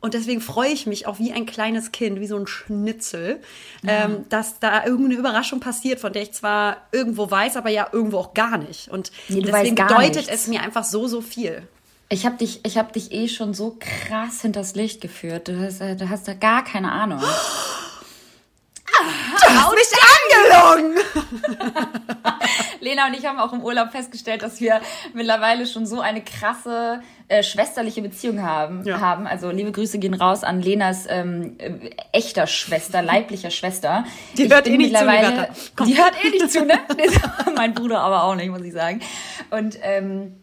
Und 0.01 0.15
deswegen 0.15 0.41
freue 0.41 0.71
ich 0.71 0.87
mich 0.87 1.05
auch 1.07 1.19
wie 1.19 1.31
ein 1.31 1.45
kleines 1.45 1.93
Kind, 1.93 2.19
wie 2.19 2.27
so 2.27 2.35
ein 2.35 2.47
Schnitzel, 2.47 3.39
ähm, 3.87 4.25
dass 4.27 4.59
da 4.59 4.83
irgendeine 4.83 5.15
Überraschung 5.15 5.61
passiert, 5.61 6.01
von 6.01 6.11
der 6.11 6.23
ich 6.23 6.33
zwar 6.33 6.77
irgendwo 6.91 7.31
weiß, 7.31 7.55
aber 7.55 7.69
ja 7.69 7.87
irgendwo 7.91 8.17
auch 8.17 8.33
gar 8.33 8.57
nicht. 8.57 8.89
Und 8.89 9.11
Nee, 9.29 9.41
deswegen 9.41 9.75
bedeutet 9.75 10.27
es 10.27 10.47
mir 10.47 10.61
einfach 10.61 10.83
so, 10.83 11.07
so 11.07 11.21
viel. 11.21 11.65
Ich 12.09 12.25
habe 12.25 12.35
dich, 12.35 12.65
ich 12.65 12.77
hab 12.77 12.91
dich 12.91 13.13
eh 13.13 13.29
schon 13.29 13.53
so 13.53 13.77
krass 13.79 14.41
hinters 14.41 14.75
Licht 14.75 14.99
geführt. 14.99 15.47
Du 15.47 15.57
hast, 15.57 15.79
äh, 15.79 15.95
du 15.95 16.09
hast 16.09 16.27
da 16.27 16.33
gar 16.33 16.63
keine 16.65 16.91
Ahnung. 16.91 17.21
Du 17.21 17.25
hast 19.47 19.73
mich 19.73 19.87
angelogen! 20.73 20.97
Lena 22.83 23.07
und 23.07 23.17
ich 23.17 23.25
haben 23.25 23.39
auch 23.39 23.53
im 23.53 23.61
Urlaub 23.63 23.91
festgestellt, 23.91 24.41
dass 24.43 24.59
wir 24.59 24.81
mittlerweile 25.13 25.65
schon 25.65 25.85
so 25.85 26.01
eine 26.01 26.21
krasse 26.21 27.01
äh, 27.29 27.41
schwesterliche 27.41 28.01
Beziehung 28.01 28.41
haben, 28.43 28.83
Ja. 28.85 28.99
haben. 28.99 29.25
Also 29.25 29.49
liebe 29.49 29.71
Grüße 29.71 29.97
gehen 29.99 30.13
raus 30.13 30.43
an 30.43 30.61
Lenas 30.61 31.05
ähm, 31.09 31.55
äh, 31.57 31.71
echter 32.11 32.45
Schwester, 32.47 33.01
leiblicher 33.01 33.49
Schwester. 33.51 34.03
Die 34.37 34.49
hört 34.51 34.67
eh 34.67 34.77
nicht 34.77 34.95
zu. 34.95 35.05
Die 35.85 35.97
hört 35.97 36.13
eh 36.23 36.29
nicht 36.29 36.51
zu, 36.51 36.65
ne? 36.65 36.79
mein 37.55 37.73
Bruder 37.73 38.01
aber 38.01 38.23
auch 38.25 38.35
nicht, 38.35 38.49
muss 38.49 38.61
ich 38.61 38.73
sagen. 38.73 38.99
Und 39.49 39.77
ähm, 39.81 40.42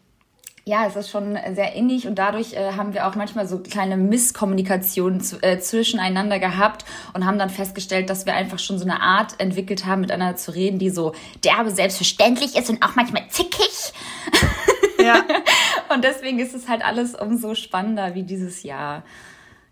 ja, 0.71 0.87
es 0.87 0.95
ist 0.95 1.11
schon 1.11 1.37
sehr 1.53 1.75
innig 1.75 2.07
und 2.07 2.17
dadurch 2.17 2.53
äh, 2.53 2.75
haben 2.77 2.95
wir 2.95 3.09
auch 3.09 3.17
manchmal 3.17 3.49
so 3.49 3.59
kleine 3.59 3.97
Misskommunikationen 3.97 5.21
äh, 5.43 5.59
zwischeneinander 5.59 6.39
gehabt 6.39 6.85
und 7.13 7.27
haben 7.27 7.41
dann 7.41 7.51
festgestellt, 7.51 8.09
dass 8.09 8.25
wir 8.25 8.35
einfach 8.35 8.61
schon 8.61 8.79
so 8.79 8.85
eine 8.85 9.01
Art 9.01 9.35
entwickelt 9.39 9.85
haben, 9.85 10.03
miteinander 10.03 10.37
zu 10.37 10.55
reden, 10.55 10.79
die 10.79 10.91
so 10.91 11.13
derbe 11.43 11.73
selbstverständlich 11.73 12.57
ist 12.57 12.71
und 12.71 12.85
auch 12.85 12.95
manchmal 12.95 13.27
zickig. 13.31 13.93
Ja. 15.03 15.25
Und 15.95 16.05
deswegen 16.05 16.39
ist 16.39 16.55
es 16.55 16.69
halt 16.69 16.85
alles 16.85 17.15
umso 17.15 17.55
spannender, 17.55 18.15
wie 18.15 18.23
dieses 18.23 18.63
Jahr 18.63 19.03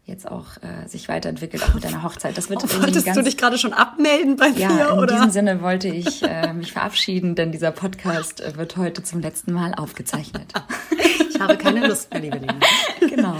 jetzt 0.08 0.28
auch 0.28 0.56
äh, 0.62 0.88
sich 0.88 1.08
weiterentwickelt, 1.08 1.62
auch 1.62 1.74
mit 1.74 1.84
deiner 1.84 2.02
Hochzeit. 2.02 2.36
Das 2.36 2.48
wird 2.50 2.62
irgendwie 2.64 2.82
Wolltest 2.82 3.06
ganz 3.06 3.18
du 3.18 3.22
dich 3.22 3.36
gerade 3.36 3.58
schon 3.58 3.72
abmelden 3.72 4.36
bei 4.36 4.48
ja, 4.48 4.68
mir? 4.68 4.88
in 4.88 4.98
oder? 4.98 5.14
diesem 5.14 5.30
Sinne 5.30 5.60
wollte 5.60 5.88
ich 5.88 6.22
äh, 6.22 6.52
mich 6.52 6.72
verabschieden, 6.72 7.34
denn 7.34 7.52
dieser 7.52 7.70
Podcast 7.70 8.40
äh, 8.40 8.56
wird 8.56 8.76
heute 8.76 9.02
zum 9.02 9.20
letzten 9.20 9.52
Mal 9.52 9.74
aufgezeichnet. 9.74 10.52
Ich 11.38 11.42
habe 11.44 11.56
keine 11.56 11.86
Lust 11.86 12.12
mehr, 12.12 12.20
liebe 12.20 12.38
Lena. 12.38 12.54
genau. 13.00 13.36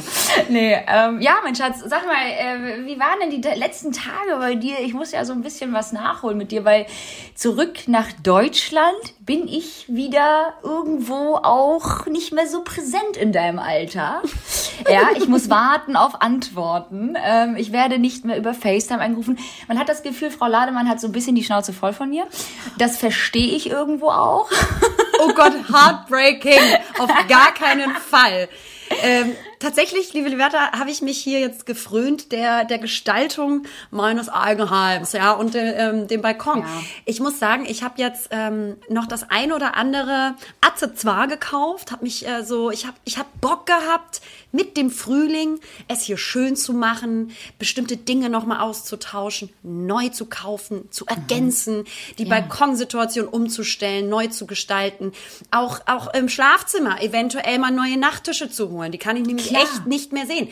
Nee, 0.49 0.77
ähm, 0.87 1.21
ja, 1.21 1.39
mein 1.43 1.57
Schatz, 1.57 1.81
sag 1.85 2.07
mal, 2.07 2.15
äh, 2.15 2.87
wie 2.87 2.99
waren 3.01 3.19
denn 3.21 3.31
die 3.31 3.49
letzten 3.59 3.91
Tage 3.91 4.37
bei 4.39 4.55
dir? 4.55 4.77
Ich 4.81 4.95
muss 4.95 5.11
ja 5.11 5.25
so 5.25 5.33
ein 5.33 5.43
bisschen 5.43 5.73
was 5.73 5.91
nachholen 5.91 6.39
mit 6.39 6.53
dir, 6.53 6.65
weil 6.65 6.87
zurück 7.35 7.89
nach 7.89 8.07
Deutschland 8.23 8.95
bin 9.19 9.49
ich 9.49 9.87
wieder 9.89 10.55
irgendwo 10.63 11.35
auch 11.43 12.07
nicht 12.07 12.33
mehr 12.33 12.47
so 12.47 12.63
präsent 12.63 13.17
in 13.21 13.33
deinem 13.33 13.59
Alter. 13.59 14.23
Ja, 14.89 15.09
ich 15.17 15.27
muss 15.27 15.51
warten 15.51 15.97
auf 15.97 16.23
Antworten. 16.23 17.17
Ähm, 17.21 17.57
ich 17.57 17.73
werde 17.73 17.99
nicht 17.99 18.25
mehr 18.25 18.39
über 18.39 18.55
FaceTime 18.55 19.01
angerufen. 19.01 19.37
Man 19.67 19.77
hat 19.77 19.89
das 19.89 20.05
Gefühl, 20.05 20.31
Frau 20.31 20.47
Lademann 20.47 20.89
hat 20.89 21.01
so 21.01 21.09
ein 21.09 21.13
bisschen 21.13 21.35
die 21.35 21.43
Schnauze 21.43 21.73
voll 21.73 21.93
von 21.93 22.09
mir. 22.09 22.29
Das 22.79 22.97
verstehe 22.97 23.57
ich 23.57 23.69
irgendwo 23.69 24.09
auch. 24.11 24.49
Oh 25.19 25.33
Gott, 25.35 25.53
heartbreaking. 25.73 26.61
Auf 26.99 27.11
gar 27.29 27.53
keinen 27.53 27.95
Fall. 27.97 28.49
Ähm, 29.03 29.37
tatsächlich, 29.59 30.13
liebe 30.13 30.29
Liberta, 30.29 30.73
habe 30.79 30.91
ich 30.91 31.03
mich 31.03 31.19
hier 31.19 31.41
jetzt 31.41 31.67
gefrönt 31.67 32.33
der, 32.33 32.65
der 32.65 32.79
Gestaltung 32.79 33.65
meines 33.91 34.29
Eigenheims, 34.29 35.13
ja, 35.13 35.33
und 35.33 35.55
äh, 35.55 35.89
ähm, 35.89 36.09
dem 36.09 36.23
Balkon. 36.23 36.61
Ja. 36.61 36.67
Ich 37.05 37.21
muss 37.21 37.39
sagen, 37.39 37.67
ich 37.69 37.83
habe 37.83 37.95
jetzt 37.99 38.29
ähm, 38.31 38.77
noch 38.89 39.07
das 39.07 39.31
ein 39.31 39.53
oder 39.53 39.77
andere 39.77 40.35
Accessoire 40.61 41.29
gekauft, 41.29 41.93
habe 41.93 42.05
mich 42.05 42.27
äh, 42.27 42.45
so, 42.45 42.71
ich 42.71 42.87
habe 42.87 42.97
ich 43.05 43.19
hab 43.19 43.27
Bock 43.41 43.67
gehabt, 43.67 44.21
mit 44.51 44.77
dem 44.79 44.91
Frühling 44.91 45.61
es 45.89 46.03
hier 46.03 46.17
schön 46.17 46.57
zu 46.57 46.73
machen, 46.73 47.33
bestimmte 47.59 47.99
Dinge 47.99 48.31
nochmal 48.31 48.61
auszutauschen, 48.61 49.51
neu 49.63 50.09
zu 50.09 50.25
kaufen, 50.25 50.91
zu 50.91 51.05
ergänzen, 51.07 51.85
die 52.17 52.25
Ja. 52.25 52.31
Balkonsituation 52.31 53.27
umzustellen, 53.29 54.09
neu 54.09 54.29
zu 54.29 54.47
gestalten. 54.47 55.13
Auch, 55.51 55.81
auch 55.87 56.15
im 56.15 56.29
Schlafzimmer 56.31 57.03
eventuell 57.03 57.59
mal 57.59 57.71
neue 57.71 57.99
Nachttische 57.99 58.51
zu 58.51 58.71
holen. 58.71 58.91
Die 58.91 58.99
kann 58.99 59.17
ich 59.17 59.27
nämlich 59.27 59.48
Klar. 59.49 59.63
echt 59.63 59.87
nicht 59.87 60.13
mehr 60.13 60.27
sehen. 60.27 60.49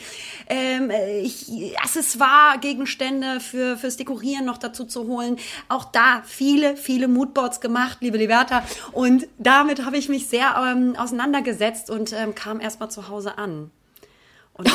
Ähm, 0.47 0.89
äh, 0.89 1.19
ich, 1.21 1.77
Accessoire, 1.79 2.57
Gegenstände 2.59 3.39
für, 3.39 3.77
fürs 3.77 3.97
Dekorieren 3.97 4.45
noch 4.45 4.57
dazu 4.57 4.85
zu 4.85 5.07
holen. 5.07 5.37
Auch 5.69 5.85
da 5.85 6.21
viele, 6.25 6.77
viele 6.77 7.07
Moodboards 7.07 7.61
gemacht, 7.61 7.97
liebe 8.01 8.17
Liberta. 8.17 8.63
Und 8.91 9.27
damit 9.37 9.85
habe 9.85 9.97
ich 9.97 10.09
mich 10.09 10.27
sehr 10.27 10.55
ähm, 10.71 10.95
auseinandergesetzt 10.97 11.89
und 11.89 12.13
ähm, 12.13 12.35
kam 12.35 12.59
erstmal 12.59 12.89
zu 12.91 13.07
Hause 13.09 13.37
an. 13.37 13.71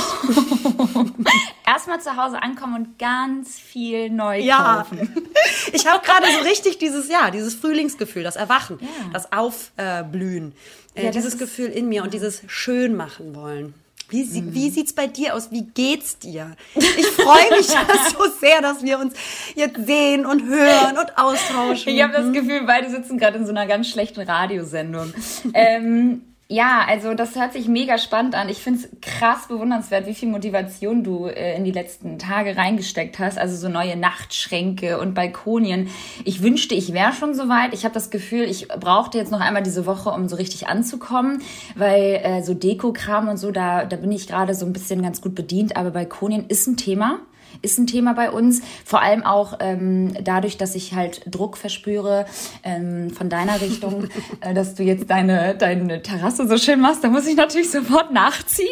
Erstmal 1.67 2.01
zu 2.01 2.17
Hause 2.17 2.43
ankommen 2.43 2.77
und 2.77 2.99
ganz 2.99 3.59
viel 3.59 4.11
neu 4.11 4.39
Ja, 4.39 4.85
kaufen. 4.89 5.13
ich 5.73 5.87
habe 5.87 6.05
gerade 6.05 6.27
so 6.39 6.41
richtig 6.49 6.79
dieses 6.79 7.09
Jahr, 7.09 7.31
dieses 7.31 7.55
Frühlingsgefühl, 7.55 8.23
das 8.23 8.37
Erwachen, 8.37 8.79
Ja. 8.81 8.87
das 9.13 9.33
Aufblühen, 9.33 10.55
äh, 10.95 11.07
Ja, 11.07 11.11
dieses 11.11 11.39
Gefühl 11.39 11.67
in 11.71 11.89
mir 11.89 12.03
und 12.03 12.15
dieses 12.15 12.43
schön 12.47 12.95
machen 12.95 13.35
wollen. 13.35 13.75
Wie, 14.13 14.25
sie, 14.25 14.55
wie 14.55 14.69
sieht's 14.69 14.93
bei 14.93 15.07
dir 15.07 15.35
aus? 15.35 15.51
Wie 15.51 15.63
geht's 15.63 16.19
dir? 16.19 16.55
Ich 16.75 17.07
freue 17.07 17.51
mich 17.57 17.67
so 18.13 18.25
sehr, 18.41 18.61
dass 18.61 18.83
wir 18.83 18.99
uns 18.99 19.15
jetzt 19.55 19.87
sehen 19.87 20.27
und 20.27 20.45
hören 20.45 20.99
und 20.99 21.17
austauschen. 21.17 21.93
Ich 21.95 22.03
habe 22.03 22.13
das 22.13 22.31
Gefühl, 22.33 22.65
beide 22.67 22.91
sitzen 22.91 23.19
gerade 23.19 23.39
in 23.39 23.47
so 23.47 23.53
einer 23.53 23.67
ganz 23.67 23.89
schlechten 23.89 24.21
Radiosendung. 24.21 25.15
ähm, 25.55 26.32
ja, 26.53 26.85
also 26.87 27.15
das 27.15 27.35
hört 27.35 27.55
sich 27.55 27.67
mega 27.67 27.97
spannend 27.97 28.35
an. 28.35 28.51
Ich 28.51 28.59
finde 28.59 28.81
es 28.81 28.89
krass 29.01 29.49
bewundernswert, 29.49 30.07
wie 30.07 30.13
viel 30.13 30.29
Motivation 30.29 31.03
du 31.03 31.25
äh, 31.27 31.57
in 31.57 31.65
die 31.65 31.71
letzten 31.71 32.19
Tage 32.19 32.59
reingesteckt 32.59 33.19
hast. 33.19 33.39
Also 33.39 33.57
so 33.57 33.71
neue 33.71 33.97
Nachtschränke 33.97 35.01
und 35.01 35.15
Balkonien. 35.15 35.89
Ich 36.27 36.43
wünschte, 36.43 36.75
ich 36.75 36.93
wäre 36.93 37.15
schon 37.15 37.35
soweit. 37.35 37.73
Ich 37.73 37.85
habe 37.85 37.95
das 37.95 38.11
Gefühl, 38.11 38.43
ich 38.43 38.69
brauchte 38.69 39.17
jetzt 39.17 39.33
noch 39.33 39.41
einmal 39.41 39.63
diese 39.63 39.87
Woche, 39.87 40.11
um 40.11 40.29
so 40.29 40.37
richtig 40.37 40.69
anzukommen, 40.69 41.41
weil 41.75 42.21
äh, 42.23 42.43
so 42.43 42.53
Dekokram 42.53 43.29
und 43.29 43.39
so, 43.39 43.51
da, 43.51 43.87
da 43.87 43.97
bin 43.97 44.13
ich 44.13 44.27
gerade 44.27 44.55
so 44.55 44.67
ein 44.67 44.75
bisschen 44.75 45.01
ganz 45.01 45.23
gut 45.23 45.35
bedient. 45.35 45.77
Aber 45.79 45.91
Balkonien 45.91 46.45
ist 46.49 46.67
ein 46.67 46.77
Thema 46.77 47.21
ist 47.63 47.79
ein 47.79 47.87
Thema 47.87 48.13
bei 48.15 48.31
uns. 48.31 48.61
Vor 48.85 49.01
allem 49.01 49.25
auch 49.25 49.59
ähm, 49.61 50.15
dadurch, 50.23 50.57
dass 50.59 50.75
ich 50.75 50.95
halt 50.95 51.23
Druck 51.27 51.57
verspüre 51.57 52.27
ähm, 52.63 53.11
von 53.11 53.29
deiner 53.29 53.61
Richtung, 53.61 54.09
äh, 54.41 54.53
dass 54.53 54.75
du 54.75 54.83
jetzt 54.83 55.09
deine, 55.09 55.55
deine 55.55 56.03
Terrasse 56.03 56.47
so 56.47 56.59
schön 56.59 56.81
machst. 56.81 57.03
Da 57.05 57.09
muss 57.09 57.27
ich 57.27 57.37
natürlich 57.37 57.71
sofort 57.71 58.13
nachziehen. 58.13 58.69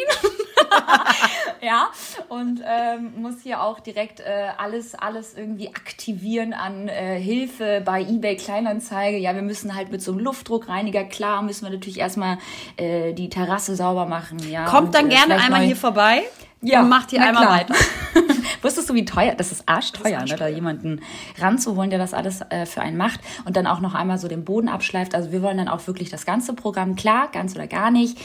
ja, 1.61 1.89
und 2.29 2.61
ähm, 2.65 3.13
muss 3.17 3.35
hier 3.41 3.61
auch 3.61 3.79
direkt 3.79 4.19
äh, 4.19 4.49
alles, 4.57 4.95
alles 4.95 5.33
irgendwie 5.35 5.69
aktivieren 5.69 6.53
an 6.53 6.87
äh, 6.87 7.19
Hilfe 7.19 7.81
bei 7.83 8.01
eBay 8.01 8.35
Kleinanzeige. 8.35 9.17
Ja, 9.17 9.33
wir 9.35 9.41
müssen 9.41 9.75
halt 9.75 9.91
mit 9.91 10.01
so 10.01 10.11
einem 10.11 10.21
Luftdruckreiniger, 10.21 11.05
klar, 11.05 11.41
müssen 11.41 11.65
wir 11.65 11.71
natürlich 11.71 11.99
erstmal 11.99 12.37
äh, 12.77 13.13
die 13.13 13.29
Terrasse 13.29 13.75
sauber 13.75 14.05
machen. 14.05 14.39
Ja, 14.49 14.65
Kommt 14.65 14.87
und, 14.87 14.95
dann 14.95 15.07
äh, 15.07 15.15
gerne 15.15 15.35
einmal 15.35 15.61
hier 15.61 15.75
vorbei 15.75 16.23
ja, 16.61 16.81
und 16.81 16.89
macht 16.89 17.09
hier 17.11 17.21
einmal 17.21 17.43
klar. 17.43 17.59
weiter. 17.59 17.75
Wusstest 18.61 18.89
du, 18.89 18.93
wie 18.93 19.05
teuer? 19.05 19.35
Das 19.35 19.51
ist 19.51 19.67
arschteuer, 19.67 20.19
Das 20.19 20.25
ist 20.25 20.31
ne, 20.31 20.37
da 20.37 20.47
jemanden 20.47 21.01
ranzuholen, 21.39 21.89
der 21.89 21.99
das 21.99 22.13
alles 22.13 22.41
äh, 22.49 22.65
für 22.65 22.81
einen 22.81 22.97
macht 22.97 23.19
und 23.45 23.55
dann 23.55 23.67
auch 23.67 23.79
noch 23.79 23.93
einmal 23.93 24.17
so 24.17 24.27
den 24.27 24.45
Boden 24.45 24.69
abschleift. 24.69 25.15
Also 25.15 25.31
wir 25.31 25.41
wollen 25.41 25.57
dann 25.57 25.67
auch 25.67 25.85
wirklich 25.87 26.09
das 26.09 26.25
ganze 26.25 26.53
Programm, 26.53 26.95
klar, 26.95 27.29
ganz 27.31 27.55
oder 27.55 27.67
gar 27.67 27.91
nicht. 27.91 28.17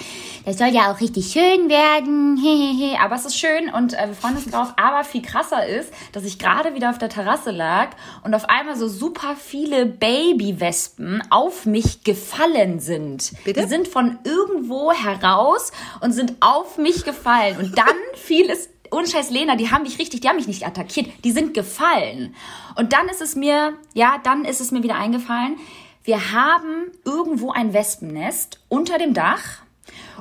Das 0.44 0.58
soll 0.58 0.68
ja 0.68 0.92
auch 0.92 1.00
richtig 1.00 1.32
schön 1.32 1.68
werden, 1.68 2.36
hehehe. 2.42 3.00
Aber 3.00 3.14
es 3.14 3.24
ist 3.24 3.38
schön 3.38 3.70
und 3.70 3.94
äh, 3.94 4.08
wir 4.08 4.14
freuen 4.14 4.36
uns 4.36 4.46
drauf. 4.46 4.74
Aber 4.76 5.04
viel 5.04 5.22
krasser 5.22 5.66
ist, 5.66 5.92
dass 6.12 6.24
ich 6.24 6.38
gerade 6.38 6.74
wieder 6.74 6.90
auf 6.90 6.98
der 6.98 7.08
Terrasse 7.08 7.50
lag 7.50 7.90
und 8.22 8.34
auf 8.34 8.48
einmal 8.48 8.76
so 8.76 8.88
super 8.88 9.36
viele 9.36 9.86
Babywespen 9.86 11.22
auf 11.30 11.66
mich 11.66 12.04
gefallen 12.04 12.80
sind. 12.80 13.32
Bitte? 13.44 13.62
Die 13.62 13.68
sind 13.68 13.88
von 13.88 14.18
irgendwo 14.24 14.92
heraus 14.92 15.72
und 16.00 16.12
sind 16.12 16.34
auf 16.40 16.78
mich 16.78 17.04
gefallen. 17.04 17.56
Und 17.58 17.78
dann 17.78 17.96
fiel 18.14 18.50
es 18.50 18.68
ohne 18.90 19.06
Scheiß 19.06 19.30
Lena, 19.30 19.56
die 19.56 19.70
haben 19.70 19.82
mich 19.82 19.98
richtig, 19.98 20.20
die 20.20 20.28
haben 20.28 20.36
mich 20.36 20.48
nicht 20.48 20.66
attackiert, 20.66 21.08
die 21.24 21.32
sind 21.32 21.54
gefallen. 21.54 22.34
Und 22.76 22.92
dann 22.92 23.08
ist 23.08 23.20
es 23.20 23.36
mir, 23.36 23.74
ja, 23.94 24.18
dann 24.22 24.44
ist 24.44 24.60
es 24.60 24.70
mir 24.70 24.82
wieder 24.82 24.96
eingefallen, 24.96 25.56
wir 26.04 26.32
haben 26.32 26.92
irgendwo 27.04 27.50
ein 27.50 27.72
Wespennest 27.72 28.60
unter 28.68 28.96
dem 28.96 29.12
Dach. 29.12 29.62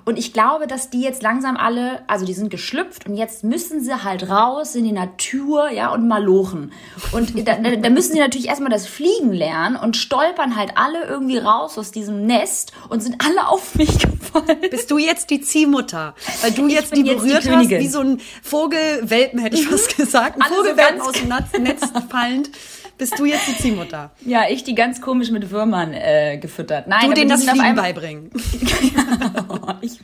Und 0.06 0.20
ich 0.20 0.34
glaube, 0.34 0.68
dass 0.68 0.92
die 0.92 1.02
jetzt 1.02 1.24
langsam 1.24 1.58
alle, 1.58 2.04
also 2.06 2.26
die 2.26 2.34
sind 2.34 2.52
geschlüpft 2.52 3.08
und 3.08 3.16
jetzt 3.16 3.44
müssen 3.44 3.84
sie 3.84 4.04
halt 4.04 4.30
raus 4.30 4.76
in 4.76 4.84
die 4.84 4.92
Natur, 4.92 5.72
ja, 5.72 5.92
und 5.92 6.08
malochen. 6.08 6.72
Und 7.12 7.48
da, 7.48 7.56
da 7.56 7.90
müssen 7.90 8.14
sie 8.14 8.20
natürlich 8.20 8.48
erstmal 8.48 8.70
das 8.70 8.86
Fliegen 8.86 9.34
lernen 9.34 9.76
und 9.76 9.98
stolpern 9.98 10.56
halt 10.56 10.74
alle 10.76 11.06
irgendwie 11.06 11.40
raus 11.40 11.80
aus 11.80 11.92
diesem 11.92 12.28
Nest 12.28 12.72
und 12.90 13.02
sind 13.02 13.26
alle 13.26 13.48
auf 13.48 13.74
mich 13.74 13.98
gefallen. 13.98 14.60
Bist 14.70 14.92
du 14.92 15.00
jetzt 15.00 15.32
die 15.32 15.42
Ziehmutter? 15.42 16.14
Weil 16.44 16.52
du 16.52 16.68
jetzt 16.68 16.96
die 16.96 17.02
jetzt 17.02 17.24
die 17.24 17.28
berührt 17.28 17.38
hast, 17.38 17.48
Königin. 17.48 17.80
wie 17.80 17.88
so 17.88 18.02
ein 18.02 18.22
Vogelwelpen, 18.44 19.40
hätte 19.40 19.56
ich 19.56 19.68
fast 19.68 19.98
gesagt. 19.98 20.40
Ein 20.40 20.50
so 20.50 20.56
Vogelwelpen 20.56 21.02
aus 21.02 21.52
dem 21.52 21.64
Netz 21.64 21.82
fallend. 22.10 22.52
Bist 22.98 23.20
du 23.20 23.26
jetzt 23.26 23.48
die 23.48 23.58
Ziehmutter? 23.58 24.12
Ja, 24.26 24.44
ich 24.50 24.64
die 24.64 24.74
ganz 24.76 25.02
komisch 25.02 25.30
mit 25.32 25.52
Würmern 25.52 25.94
äh, 25.94 26.38
gefüttert. 26.38 26.88
Nein, 26.88 27.10
Du 27.10 27.14
denen 27.14 27.30
das 27.30 27.44
Fliegen 27.44 27.60
einmal- 27.62 27.84
beibringen. 27.94 28.32
ich, 29.82 30.00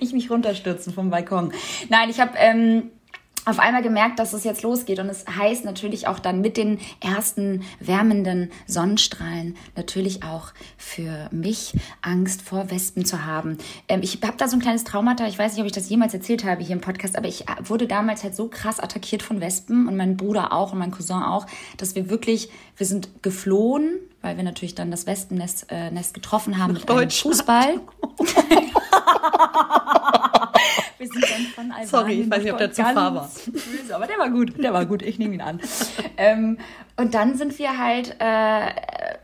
ich 0.00 0.12
mich 0.12 0.30
runterstürzen 0.30 0.92
vom 0.92 1.10
Balkon. 1.10 1.52
Nein, 1.88 2.10
ich 2.10 2.20
habe 2.20 2.32
ähm, 2.36 2.90
auf 3.44 3.58
einmal 3.58 3.82
gemerkt, 3.82 4.18
dass 4.18 4.32
es 4.32 4.44
jetzt 4.44 4.62
losgeht. 4.62 4.98
Und 4.98 5.08
es 5.08 5.24
heißt 5.26 5.64
natürlich 5.64 6.08
auch 6.08 6.18
dann 6.18 6.40
mit 6.40 6.56
den 6.56 6.78
ersten 7.00 7.64
wärmenden 7.80 8.50
Sonnenstrahlen 8.66 9.56
natürlich 9.76 10.22
auch 10.22 10.52
für 10.76 11.28
mich 11.30 11.74
Angst 12.02 12.42
vor 12.42 12.70
Wespen 12.70 13.04
zu 13.04 13.24
haben. 13.24 13.58
Ähm, 13.88 14.00
ich 14.02 14.20
habe 14.22 14.36
da 14.36 14.48
so 14.48 14.56
ein 14.56 14.60
kleines 14.60 14.84
Traumata. 14.84 15.26
Ich 15.26 15.38
weiß 15.38 15.52
nicht, 15.52 15.60
ob 15.60 15.66
ich 15.66 15.72
das 15.72 15.88
jemals 15.88 16.14
erzählt 16.14 16.44
habe 16.44 16.62
hier 16.62 16.74
im 16.74 16.80
Podcast, 16.80 17.16
aber 17.16 17.28
ich 17.28 17.42
äh, 17.42 17.54
wurde 17.60 17.86
damals 17.86 18.22
halt 18.22 18.34
so 18.34 18.48
krass 18.48 18.80
attackiert 18.80 19.22
von 19.22 19.40
Wespen 19.40 19.88
und 19.88 19.96
mein 19.96 20.16
Bruder 20.16 20.52
auch 20.52 20.72
und 20.72 20.78
mein 20.78 20.90
Cousin 20.90 21.22
auch, 21.22 21.46
dass 21.76 21.94
wir 21.94 22.10
wirklich, 22.10 22.50
wir 22.76 22.86
sind 22.86 23.22
geflohen, 23.22 23.98
weil 24.22 24.36
wir 24.36 24.44
natürlich 24.44 24.74
dann 24.74 24.90
das 24.90 25.06
Wespennest 25.06 25.66
äh, 25.70 25.90
Nest 25.90 26.14
getroffen 26.14 26.58
haben 26.58 26.72
mit 26.72 26.88
einem. 26.88 27.10
Fußball. 27.10 27.80
Wir 30.98 31.08
sind 31.08 31.22
dann 31.22 31.42
von 31.54 31.64
Albanien 31.64 31.88
Sorry, 31.88 32.20
ich 32.22 32.30
weiß 32.30 32.42
nicht, 32.42 32.52
ob 32.52 32.58
der 32.58 32.72
zu 32.72 32.82
fahr 32.82 33.14
war. 33.14 33.30
Böse, 33.46 33.94
aber 33.94 34.06
der 34.06 34.18
war 34.18 34.30
gut, 34.30 34.62
der 34.62 34.72
war 34.72 34.86
gut, 34.86 35.02
ich 35.02 35.18
nehme 35.18 35.34
ihn 35.34 35.40
an. 35.40 35.60
ähm, 36.16 36.58
und 36.96 37.14
dann 37.14 37.36
sind 37.36 37.58
wir 37.58 37.76
halt 37.78 38.16
äh, 38.20 38.68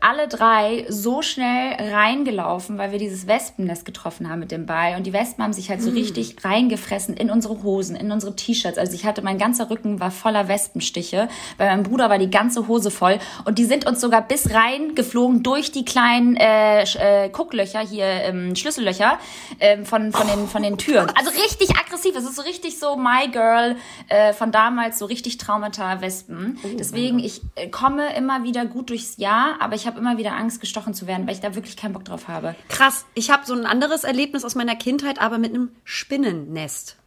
alle 0.01 0.27
drei 0.27 0.85
so 0.89 1.21
schnell 1.21 1.75
reingelaufen, 1.93 2.77
weil 2.77 2.91
wir 2.91 2.99
dieses 2.99 3.27
Wespennest 3.27 3.85
getroffen 3.85 4.29
haben 4.29 4.39
mit 4.39 4.51
dem 4.51 4.65
Ball. 4.65 4.95
Und 4.97 5.05
die 5.05 5.13
Wespen 5.13 5.43
haben 5.43 5.53
sich 5.53 5.69
halt 5.69 5.81
so 5.81 5.89
Hm. 5.89 5.95
richtig 5.95 6.35
reingefressen 6.43 7.15
in 7.15 7.29
unsere 7.29 7.63
Hosen, 7.63 7.95
in 7.95 8.11
unsere 8.11 8.35
T-Shirts. 8.35 8.77
Also 8.77 8.93
ich 8.93 9.05
hatte, 9.05 9.21
mein 9.21 9.37
ganzer 9.37 9.69
Rücken 9.69 9.99
war 9.99 10.11
voller 10.11 10.47
Wespenstiche. 10.47 11.29
Bei 11.57 11.67
meinem 11.67 11.83
Bruder 11.83 12.09
war 12.09 12.17
die 12.17 12.29
ganze 12.29 12.67
Hose 12.67 12.91
voll. 12.91 13.19
Und 13.45 13.57
die 13.57 13.65
sind 13.65 13.85
uns 13.85 14.01
sogar 14.01 14.21
bis 14.21 14.53
rein 14.53 14.95
geflogen 14.95 15.43
durch 15.43 15.71
die 15.71 15.85
kleinen 15.85 16.35
äh, 16.35 16.81
äh, 16.83 17.29
Gucklöcher, 17.29 17.79
hier 17.79 18.05
ähm, 18.05 18.55
Schlüssellöcher 18.55 19.17
ähm, 19.59 19.85
von, 19.85 20.11
von, 20.11 20.27
den, 20.27 20.47
von 20.47 20.63
den 20.63 20.77
Türen. 20.77 21.09
Also 21.15 21.29
richtig 21.31 21.69
aggressiv. 21.77 22.15
Es 22.17 22.23
ist 22.25 22.35
so 22.35 22.41
richtig 22.41 22.79
so 22.79 22.97
My 22.97 23.29
Girl 23.31 23.75
äh, 24.09 24.33
von 24.33 24.51
damals, 24.51 24.99
so 24.99 25.05
richtig 25.05 25.37
Traumata 25.37 26.01
Wespen. 26.01 26.57
Deswegen, 26.77 27.19
ich 27.19 27.41
äh, 27.55 27.60
komme 27.69 28.15
immer 28.15 28.43
wieder 28.43 28.65
gut 28.65 28.89
durchs 28.89 29.17
Jahr, 29.17 29.55
aber 29.59 29.75
ich 29.75 29.85
habe 29.87 29.99
immer 29.99 30.17
wieder 30.17 30.35
Angst, 30.35 30.61
gestochen 30.61 30.93
zu 30.93 31.07
werden, 31.07 31.27
weil 31.27 31.33
ich 31.33 31.41
da 31.41 31.55
wirklich 31.55 31.77
keinen 31.77 31.93
Bock 31.93 32.05
drauf 32.05 32.27
habe. 32.27 32.55
Krass, 32.69 33.05
ich 33.13 33.29
habe 33.29 33.45
so 33.45 33.53
ein 33.53 33.65
anderes 33.65 34.03
Erlebnis 34.03 34.45
aus 34.45 34.55
meiner 34.55 34.75
Kindheit, 34.75 35.21
aber 35.21 35.37
mit 35.37 35.53
einem 35.53 35.71
Spinnennest. 35.83 36.97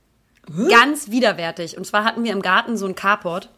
Ganz 0.69 1.11
widerwärtig. 1.11 1.79
Und 1.79 1.87
zwar 1.87 2.05
hatten 2.05 2.23
wir 2.25 2.33
im 2.33 2.43
Garten 2.43 2.77
so 2.77 2.87
ein 2.87 2.95
Carport. 2.95 3.51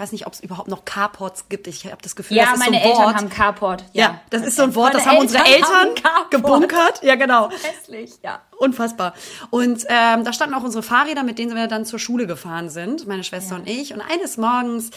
Ich 0.00 0.02
weiß 0.04 0.12
nicht, 0.12 0.26
ob 0.26 0.32
es 0.32 0.40
überhaupt 0.40 0.68
noch 0.68 0.86
Carports 0.86 1.50
gibt. 1.50 1.66
Ich 1.66 1.84
habe 1.84 1.98
das 2.00 2.16
Gefühl, 2.16 2.38
Ja, 2.38 2.44
das 2.44 2.54
ist 2.54 2.58
meine 2.60 2.76
so 2.78 2.82
ein 2.84 2.88
Eltern 2.88 3.04
Wort. 3.04 3.16
haben 3.16 3.28
Carport. 3.28 3.84
ja, 3.92 4.18
das 4.30 4.46
ist 4.46 4.56
so 4.56 4.62
ein 4.62 4.74
Wort, 4.74 4.94
Meine 4.94 5.04
das 5.04 5.12
haben 5.12 5.18
unsere 5.18 5.44
Eltern 5.44 5.88
Eltern 5.88 6.30
gebunkert. 6.30 7.02
Ja, 7.02 7.16
genau. 7.16 7.50
Hässlich, 7.50 8.14
ja. 8.22 8.40
Unfassbar. 8.56 9.12
Und 9.50 9.84
ähm, 9.90 10.24
da 10.24 10.32
standen 10.32 10.54
auch 10.54 10.62
unsere 10.62 10.82
Fahrräder, 10.82 11.22
mit 11.22 11.38
denen 11.38 11.54
wir 11.54 11.66
dann 11.66 11.84
zur 11.84 11.98
Schule 11.98 12.26
gefahren 12.26 12.70
sind, 12.70 13.06
meine 13.06 13.24
Schwester 13.24 13.56
und 13.56 13.68
ich. 13.68 13.92
Und 13.92 14.00
eines 14.00 14.38
Morgens 14.38 14.88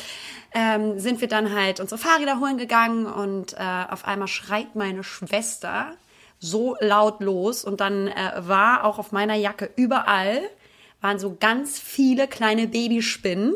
ähm, 0.54 0.98
sind 1.02 1.20
wir 1.20 1.28
dann 1.28 1.54
halt 1.54 1.82
unsere 1.82 2.00
Fahrräder 2.00 2.40
holen 2.40 2.58
gegangen 2.58 3.06
und 3.06 3.56
äh, 3.56 3.58
auf 3.90 4.06
einmal 4.08 4.30
schreit 4.30 4.74
meine 4.74 5.04
Schwester 5.04 5.88
so 6.40 6.78
laut 6.80 7.20
los 7.20 7.66
und 7.66 7.82
dann 7.82 8.08
äh, 8.08 8.14
war 8.38 8.86
auch 8.86 9.00
auf 9.00 9.12
meiner 9.12 9.36
Jacke 9.36 9.70
überall 9.76 10.40
waren 11.04 11.20
so 11.20 11.36
ganz 11.38 11.80
viele 11.80 12.30
kleine 12.30 12.68
Babyspinnen, 12.68 13.56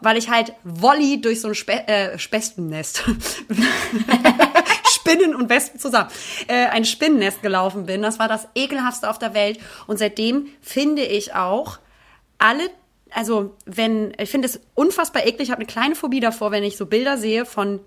weil 0.00 0.16
ich 0.16 0.30
halt 0.30 0.52
Wolli 0.62 1.20
durch 1.20 1.40
so 1.40 1.48
ein 1.48 1.54
Spe 1.56 1.86
äh, 1.88 2.18
Spespennest, 2.18 3.02
Spinnen 4.94 5.34
und 5.34 5.50
Wespen 5.50 5.80
zusammen, 5.80 6.08
äh, 6.46 6.66
ein 6.66 6.84
Spinnennest 6.84 7.42
gelaufen 7.42 7.86
bin. 7.86 8.00
Das 8.00 8.20
war 8.20 8.28
das 8.28 8.46
ekelhaftste 8.54 9.10
auf 9.10 9.18
der 9.18 9.34
Welt. 9.34 9.58
Und 9.88 9.98
seitdem 9.98 10.46
finde 10.62 11.02
ich 11.02 11.34
auch 11.34 11.78
alle 12.38 12.70
also 13.10 13.56
wenn, 13.64 14.12
ich 14.18 14.28
finde 14.28 14.48
es 14.48 14.60
unfassbar 14.74 15.26
eklig, 15.26 15.44
ich 15.44 15.50
habe 15.50 15.60
eine 15.60 15.66
kleine 15.66 15.94
Phobie 15.94 16.20
davor, 16.20 16.50
wenn 16.50 16.62
ich 16.62 16.76
so 16.76 16.84
Bilder 16.84 17.16
sehe 17.16 17.46
von 17.46 17.80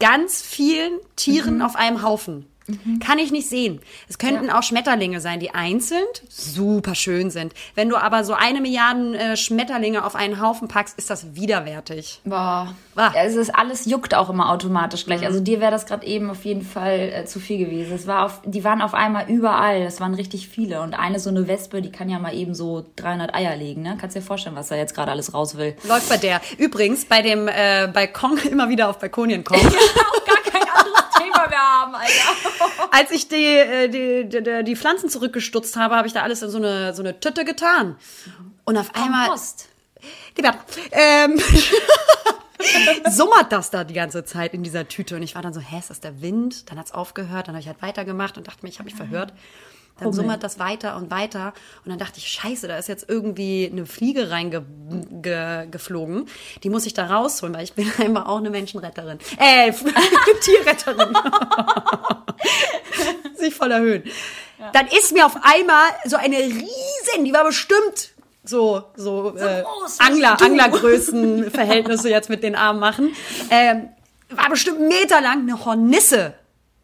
ganz 0.00 0.42
vielen 0.42 0.98
Tieren 1.14 1.62
auf 1.62 1.76
einem 1.76 2.02
Haufen. 2.02 2.46
Kann 3.00 3.18
ich 3.18 3.30
nicht 3.30 3.48
sehen. 3.48 3.80
Es 4.08 4.18
könnten 4.18 4.50
auch 4.50 4.62
Schmetterlinge 4.62 5.20
sein, 5.20 5.40
die 5.40 5.50
einzeln 5.50 6.04
super 6.28 6.94
schön 6.94 7.30
sind. 7.30 7.54
Wenn 7.74 7.88
du 7.88 7.96
aber 7.96 8.24
so 8.24 8.34
eine 8.34 8.60
Milliarde 8.60 9.16
äh, 9.16 9.36
Schmetterlinge 9.36 10.04
auf 10.04 10.16
einen 10.16 10.40
Haufen 10.40 10.68
packst, 10.68 10.98
ist 10.98 11.10
das 11.10 11.34
widerwärtig. 11.34 12.20
Boah. 12.24 12.74
Ah. 12.96 13.12
Ja, 13.14 13.24
es 13.24 13.34
ist 13.34 13.54
alles 13.54 13.84
juckt 13.84 14.14
auch 14.14 14.30
immer 14.30 14.50
automatisch 14.50 15.04
gleich. 15.04 15.24
Also 15.24 15.40
dir 15.40 15.60
wäre 15.60 15.70
das 15.70 15.86
gerade 15.86 16.06
eben 16.06 16.30
auf 16.30 16.44
jeden 16.44 16.62
Fall 16.62 17.12
äh, 17.12 17.24
zu 17.26 17.40
viel 17.40 17.58
gewesen. 17.58 17.94
Es 17.94 18.06
war 18.06 18.24
auf, 18.24 18.40
die 18.44 18.64
waren 18.64 18.82
auf 18.82 18.94
einmal 18.94 19.28
überall. 19.28 19.82
Es 19.82 20.00
waren 20.00 20.14
richtig 20.14 20.48
viele. 20.48 20.80
Und 20.80 20.94
eine 20.94 21.20
so 21.20 21.30
eine 21.30 21.46
Wespe, 21.46 21.82
die 21.82 21.92
kann 21.92 22.08
ja 22.08 22.18
mal 22.18 22.34
eben 22.34 22.54
so 22.54 22.86
300 22.96 23.34
Eier 23.34 23.56
legen. 23.56 23.82
Ne? 23.82 23.96
Kannst 24.00 24.16
dir 24.16 24.22
vorstellen, 24.22 24.56
was 24.56 24.68
da 24.68 24.76
jetzt 24.76 24.94
gerade 24.94 25.10
alles 25.10 25.34
raus 25.34 25.56
will. 25.56 25.76
Läuft 25.86 26.08
bei 26.08 26.16
der. 26.16 26.40
Übrigens, 26.58 27.04
bei 27.04 27.22
dem 27.22 27.48
äh, 27.48 27.88
Balkon 27.92 28.38
immer 28.50 28.68
wieder 28.68 28.88
auf 28.88 28.98
Balkonien 28.98 29.44
kommen. 29.44 29.60
Thema 31.46 31.48
mehr 31.48 31.58
haben, 31.58 31.94
Alter. 31.94 32.88
Als 32.90 33.10
ich 33.10 33.28
die, 33.28 33.44
äh, 33.44 33.88
die, 33.88 34.28
die, 34.28 34.42
die, 34.42 34.64
die 34.64 34.76
Pflanzen 34.76 35.08
zurückgestutzt 35.08 35.76
habe, 35.76 35.96
habe 35.96 36.06
ich 36.06 36.14
da 36.14 36.22
alles 36.22 36.42
in 36.42 36.50
so 36.50 36.58
eine, 36.58 36.94
so 36.94 37.02
eine 37.02 37.18
Tüte 37.20 37.44
getan. 37.44 37.96
Und 38.64 38.76
auf 38.76 38.94
einmal. 38.94 39.28
Kompost. 39.28 39.68
Die 40.36 40.42
Bertha, 40.42 40.60
ähm, 40.92 41.40
summert 43.10 43.50
das 43.50 43.70
da 43.70 43.84
die 43.84 43.94
ganze 43.94 44.24
Zeit 44.24 44.54
in 44.54 44.62
dieser 44.62 44.86
Tüte. 44.86 45.16
Und 45.16 45.22
ich 45.22 45.34
war 45.34 45.42
dann 45.42 45.54
so, 45.54 45.60
hä, 45.60 45.78
ist 45.78 45.90
das 45.90 46.00
der 46.00 46.20
Wind? 46.20 46.70
Dann 46.70 46.78
hat's 46.78 46.92
aufgehört, 46.92 47.48
dann 47.48 47.54
habe 47.54 47.60
ich 47.60 47.66
halt 47.66 47.82
weitergemacht 47.82 48.36
und 48.36 48.46
dachte 48.46 48.60
mir, 48.62 48.68
ich 48.68 48.78
habe 48.78 48.86
mich 48.86 48.94
verhört. 48.94 49.32
Dann 49.98 50.08
Hummel. 50.08 50.16
summert 50.16 50.42
das 50.42 50.58
weiter 50.58 50.96
und 50.96 51.10
weiter. 51.10 51.54
Und 51.84 51.90
dann 51.90 51.98
dachte 51.98 52.18
ich, 52.18 52.28
scheiße, 52.28 52.68
da 52.68 52.76
ist 52.76 52.88
jetzt 52.88 53.08
irgendwie 53.08 53.68
eine 53.70 53.86
Fliege 53.86 54.30
reingeflogen. 54.30 55.22
Ge 55.22 55.66
geflogen. 55.70 56.26
die 56.62 56.70
muss 56.70 56.86
ich 56.86 56.94
da 56.94 57.06
rausholen, 57.06 57.54
weil 57.54 57.64
ich 57.64 57.72
bin 57.72 57.90
einfach 57.98 58.26
auch 58.26 58.38
eine 58.38 58.50
Menschenretterin. 58.50 59.18
Äh, 59.38 59.72
Tierretterin. 60.42 61.16
Sich 63.36 63.54
voll 63.54 63.70
erhöhen. 63.70 64.04
Dann 64.72 64.86
ist 64.88 65.12
mir 65.12 65.26
auf 65.26 65.36
einmal 65.42 65.84
so 66.04 66.16
eine 66.16 66.36
riesen, 66.36 67.24
die 67.24 67.32
war 67.32 67.44
bestimmt 67.44 68.10
so, 68.44 68.84
so, 68.96 69.34
äh, 69.36 69.62
groß 69.62 69.98
wie 69.98 70.04
Angler. 70.04 70.40
Anglergrößenverhältnisse 70.40 72.08
jetzt 72.10 72.30
mit 72.30 72.42
den 72.42 72.54
Armen 72.54 72.80
machen. 72.80 73.10
Ähm, 73.50 73.88
war 74.30 74.48
bestimmt 74.50 74.80
meterlang 74.80 75.40
eine 75.40 75.64
Hornisse 75.64 76.34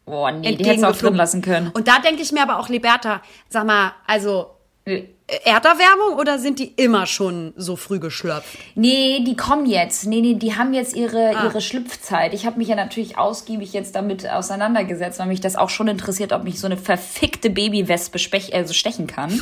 Boah, 0.05 0.31
nee, 0.31 0.55
die 0.55 0.65
hättest 0.65 0.83
du 0.83 0.87
auch 0.89 0.95
drin 0.97 1.15
lassen 1.15 1.41
können. 1.41 1.69
Und 1.73 1.87
da 1.87 1.99
denke 1.99 2.21
ich 2.21 2.31
mir 2.31 2.41
aber 2.43 2.59
auch, 2.59 2.69
Liberta, 2.69 3.21
sag 3.49 3.65
mal, 3.65 3.93
also 4.05 4.47
Nee. 4.85 5.07
Erderwärmung 5.45 6.19
oder 6.19 6.37
sind 6.37 6.59
die 6.59 6.65
immer 6.75 7.05
schon 7.05 7.53
so 7.55 7.77
früh 7.77 7.99
geschlüpft? 7.99 8.57
Nee, 8.75 9.23
die 9.25 9.37
kommen 9.37 9.65
jetzt. 9.65 10.05
Nee, 10.05 10.19
nee, 10.19 10.33
die 10.33 10.57
haben 10.57 10.73
jetzt 10.73 10.93
ihre, 10.93 11.29
Ah. 11.37 11.45
ihre 11.45 11.61
Schlüpfzeit. 11.61 12.33
Ich 12.33 12.45
habe 12.45 12.57
mich 12.57 12.67
ja 12.67 12.75
natürlich 12.75 13.17
ausgiebig 13.17 13.71
jetzt 13.71 13.95
damit 13.95 14.29
auseinandergesetzt, 14.29 15.19
weil 15.19 15.27
mich 15.27 15.39
das 15.39 15.55
auch 15.55 15.69
schon 15.69 15.87
interessiert, 15.87 16.33
ob 16.33 16.43
mich 16.43 16.59
so 16.59 16.65
eine 16.67 16.75
verfickte 16.75 17.49
Babywespe 17.49 18.19
spech, 18.19 18.53
also 18.53 18.73
stechen 18.73 19.07
kann. 19.07 19.39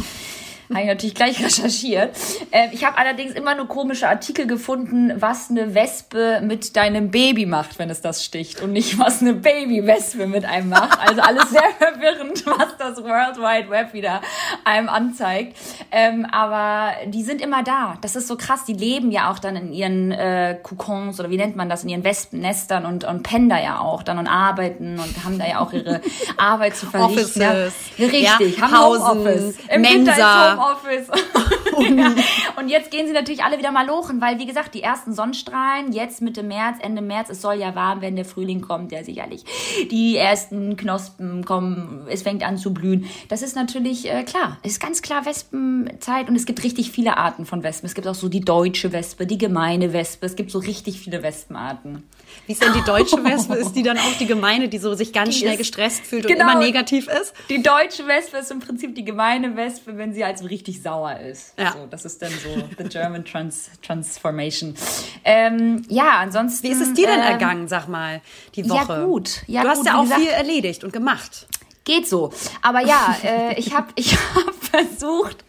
Habe 0.74 0.82
ich 0.82 0.88
natürlich 0.88 1.16
gleich 1.16 1.44
recherchiert. 1.44 2.16
Ähm, 2.52 2.70
ich 2.72 2.86
habe 2.86 2.98
allerdings 2.98 3.34
immer 3.34 3.56
nur 3.56 3.68
komische 3.68 4.08
Artikel 4.08 4.48
gefunden, 4.48 5.12
was 5.16 5.50
eine 5.50 5.76
Wespe 5.76 6.42
mit 6.42 6.76
deinem 6.78 7.12
Baby 7.12 7.46
macht, 7.46 7.78
wenn 7.78 7.90
es 7.90 8.02
das 8.02 8.24
sticht. 8.24 8.62
Und 8.62 8.72
nicht, 8.72 8.98
was 8.98 9.22
eine 9.22 9.34
Babywespe 9.34 10.28
mit 10.28 10.46
einem 10.46 10.70
macht. 10.70 11.00
Also 11.00 11.22
alles 11.22 11.50
sehr 11.50 11.62
verwirrend, 11.78 12.46
was 12.46 12.78
das 12.78 13.04
World 13.04 13.38
Wide 13.38 13.70
Web 13.70 13.94
wieder 13.94 14.22
einem 14.64 14.88
anzeigt. 14.88 15.58
Ähm, 15.92 16.26
aber 16.32 16.94
die 17.08 17.24
sind 17.24 17.42
immer 17.42 17.64
da. 17.64 17.98
Das 18.02 18.16
ist 18.16 18.28
so 18.28 18.38
krass. 18.38 18.64
Die 18.66 18.74
leben 18.74 19.12
ja 19.12 19.30
auch 19.30 19.40
dann 19.40 19.56
in 19.56 19.74
ihren 19.74 20.12
äh, 20.12 20.58
Kokons 20.62 21.20
oder 21.20 21.30
wie 21.30 21.38
nennt 21.38 21.56
man 21.56 21.68
das, 21.68 21.84
in 21.84 21.90
ihren 21.90 22.04
Wespennestern 22.04 22.86
und, 22.86 23.04
und 23.04 23.24
pennen 23.24 23.50
da 23.50 23.60
ja 23.60 23.80
auch 23.80 24.04
dann 24.04 24.18
und 24.18 24.28
arbeiten 24.28 25.00
und 25.00 25.26
haben 25.26 25.38
da 25.38 25.48
ja 25.48 25.60
auch 25.60 25.74
ihre 25.74 26.02
Arbeit 26.38 26.76
zu 26.78 26.86
verrichten. 26.86 27.42
Ja. 27.42 27.52
Offices. 27.52 27.74
Richtig, 28.00 28.24
Ja, 28.24 28.40
haben 28.62 28.74
Pausen, 28.74 29.08
Homeoffice. 29.08 29.56
Im 29.68 29.82
Mensa. 29.82 30.61
Homeoffice. 30.62 31.08
ja. 31.80 32.14
Und 32.58 32.70
jetzt 32.70 32.92
gehen 32.92 33.08
sie 33.08 33.14
natürlich 33.14 33.44
alle 33.44 33.58
wieder 33.58 33.72
mal 33.72 33.86
lochen, 33.86 34.22
weil 34.22 34.40
wie 34.40 34.46
gesagt, 34.46 34.74
die 34.74 34.84
ersten 34.84 35.14
Sonnenstrahlen 35.14 35.94
jetzt 35.94 36.22
Mitte 36.22 36.44
März, 36.44 36.78
Ende 36.82 37.02
März, 37.02 37.30
es 37.30 37.42
soll 37.42 37.56
ja 37.56 37.76
warm 37.76 38.02
werden, 38.02 38.16
der 38.16 38.26
Frühling 38.26 38.62
kommt, 38.62 38.92
ja 38.92 39.04
sicherlich. 39.04 39.44
Die 39.90 40.18
ersten 40.18 40.76
Knospen 40.78 41.46
kommen, 41.46 42.06
es 42.10 42.22
fängt 42.24 42.44
an 42.44 42.58
zu 42.58 42.74
blühen. 42.74 43.06
Das 43.30 43.42
ist 43.42 43.56
natürlich 43.56 44.12
äh, 44.12 44.24
klar, 44.24 44.58
es 44.64 44.74
ist 44.74 44.80
ganz 44.80 45.02
klar 45.02 45.26
Wespenzeit 45.26 46.30
und 46.30 46.36
es 46.36 46.46
gibt 46.46 46.64
richtig 46.64 46.92
viele 46.92 47.18
Arten 47.18 47.46
von 47.46 47.64
Wespen. 47.64 47.88
Es 47.88 47.96
gibt 47.96 48.08
auch 48.08 48.16
so 48.16 48.30
die 48.30 48.42
deutsche 48.42 48.92
Wespe, 48.92 49.26
die 49.26 49.38
gemeine 49.38 49.94
Wespe, 49.94 50.26
es 50.26 50.36
gibt 50.36 50.52
so 50.52 50.60
richtig 50.60 51.00
viele 51.00 51.24
Wespenarten. 51.24 52.04
Wie 52.48 52.54
ist 52.54 52.62
denn 52.64 52.74
die 52.74 52.82
deutsche 52.84 53.18
Wespe? 53.24 53.56
Ist 53.56 53.74
die 53.74 53.84
dann 53.84 53.98
auch 53.98 54.14
die 54.20 54.26
gemeine, 54.26 54.68
die 54.70 54.78
so 54.78 54.94
sich 54.94 55.14
ganz 55.14 55.30
Die 55.30 55.40
schnell 55.42 55.54
ist- 55.54 55.60
gestresst 55.60 56.06
fühlt 56.06 56.28
Genau. 56.28 56.44
und 56.46 56.52
immer 56.52 56.60
negativ 56.60 57.08
ist? 57.08 57.34
Die 57.50 57.62
deutsche 57.62 58.08
Wespe 58.08 58.38
ist 58.38 58.52
im 58.52 58.60
Prinzip 58.60 58.96
die 58.96 59.04
gemeine 59.06 59.56
Wespe, 59.56 59.98
wenn 59.98 60.14
sie 60.14 60.26
halt 60.26 60.38
so 60.38 60.46
richtig 60.46 60.82
sauer 60.82 61.18
ist. 61.20 61.54
Ja. 61.58 61.74
So, 61.74 61.86
das 61.90 62.06
ist 62.06 62.22
dann 62.22 62.32
so 62.32 62.64
the 62.78 62.90
German 62.90 63.24
Trans 63.26 63.70
Transformation. 63.82 64.76
Ähm, 65.24 65.84
ja, 65.90 66.20
ansonsten. 66.20 66.68
Wie 66.68 66.72
ist 66.72 66.82
es 66.82 66.94
dir 66.94 67.08
denn 67.08 67.20
ähm, 67.20 67.26
ergangen, 67.26 67.68
sag 67.68 67.88
mal, 67.88 68.22
die 68.56 68.62
ja, 68.62 68.70
Woche? 68.70 69.06
gut. 69.06 69.44
Ja, 69.48 69.62
du 69.64 69.70
hast 69.70 69.78
gut, 69.80 69.88
ja 69.88 69.98
auch 69.98 70.04
gesagt- 70.04 70.22
viel 70.22 70.30
erledigt 70.30 70.84
und 70.84 70.94
gemacht. 70.94 71.48
Geht 71.84 72.08
so. 72.08 72.32
Aber 72.62 72.82
ja, 72.86 73.16
äh, 73.24 73.60
ich 73.60 73.74
habe 73.76 73.88
ich 73.96 74.14
hab 74.36 74.54
versucht, 74.54 75.44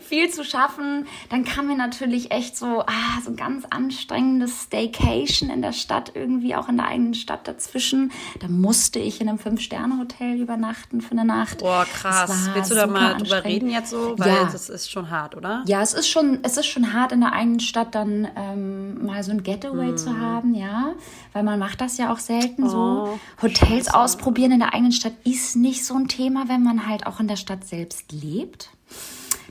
viel 0.00 0.30
zu 0.30 0.42
schaffen. 0.42 1.06
Dann 1.28 1.44
kam 1.44 1.66
mir 1.66 1.76
natürlich 1.76 2.30
echt 2.32 2.56
so, 2.56 2.80
ah, 2.80 3.20
so 3.22 3.30
ein 3.30 3.36
ganz 3.36 3.64
anstrengendes 3.68 4.62
Staycation 4.64 5.50
in 5.50 5.60
der 5.60 5.72
Stadt, 5.72 6.12
irgendwie 6.14 6.56
auch 6.56 6.68
in 6.70 6.78
der 6.78 6.86
eigenen 6.86 7.12
Stadt 7.14 7.46
dazwischen. 7.46 8.12
Da 8.40 8.48
musste 8.48 8.98
ich 8.98 9.20
in 9.20 9.28
einem 9.28 9.38
Fünf-Sterne-Hotel 9.38 10.40
übernachten 10.40 11.02
für 11.02 11.12
eine 11.12 11.24
Nacht. 11.26 11.58
Boah, 11.58 11.84
krass. 11.84 12.48
Willst 12.54 12.70
du 12.70 12.74
da 12.74 12.86
mal 12.86 13.16
drüber 13.18 13.44
reden 13.44 13.68
jetzt 13.68 13.90
so? 13.90 14.14
Weil 14.18 14.28
Ja. 14.28 14.44
das 14.50 14.70
ist 14.70 14.90
schon 14.90 15.10
hart, 15.10 15.36
oder? 15.36 15.62
Ja, 15.66 15.82
es 15.82 15.92
ist 15.92 16.08
schon, 16.08 16.38
es 16.44 16.56
ist 16.56 16.66
schon 16.66 16.94
hart 16.94 17.12
in 17.12 17.20
der 17.20 17.34
eigenen 17.34 17.60
Stadt 17.60 17.94
dann 17.94 18.26
ähm, 18.36 19.04
mal 19.04 19.22
so 19.22 19.32
ein 19.32 19.42
Getaway 19.42 19.88
Hm. 19.88 19.96
zu 19.98 20.18
haben, 20.18 20.54
ja, 20.54 20.94
weil 21.34 21.42
man 21.42 21.58
macht 21.58 21.80
das 21.82 21.98
ja 21.98 22.10
auch 22.12 22.18
selten 22.18 22.68
so. 22.70 22.78
Oh, 22.78 23.18
Hotels 23.42 23.92
ausprobieren 23.92 24.52
in 24.52 24.60
der 24.60 24.72
eigenen 24.72 24.92
Stadt 24.92 25.12
ist 25.24 25.56
nicht 25.56 25.73
so 25.82 25.94
ein 25.94 26.08
Thema, 26.08 26.44
wenn 26.48 26.62
man 26.62 26.86
halt 26.86 27.06
auch 27.06 27.20
in 27.20 27.28
der 27.28 27.36
Stadt 27.36 27.66
selbst 27.66 28.12
lebt. 28.12 28.68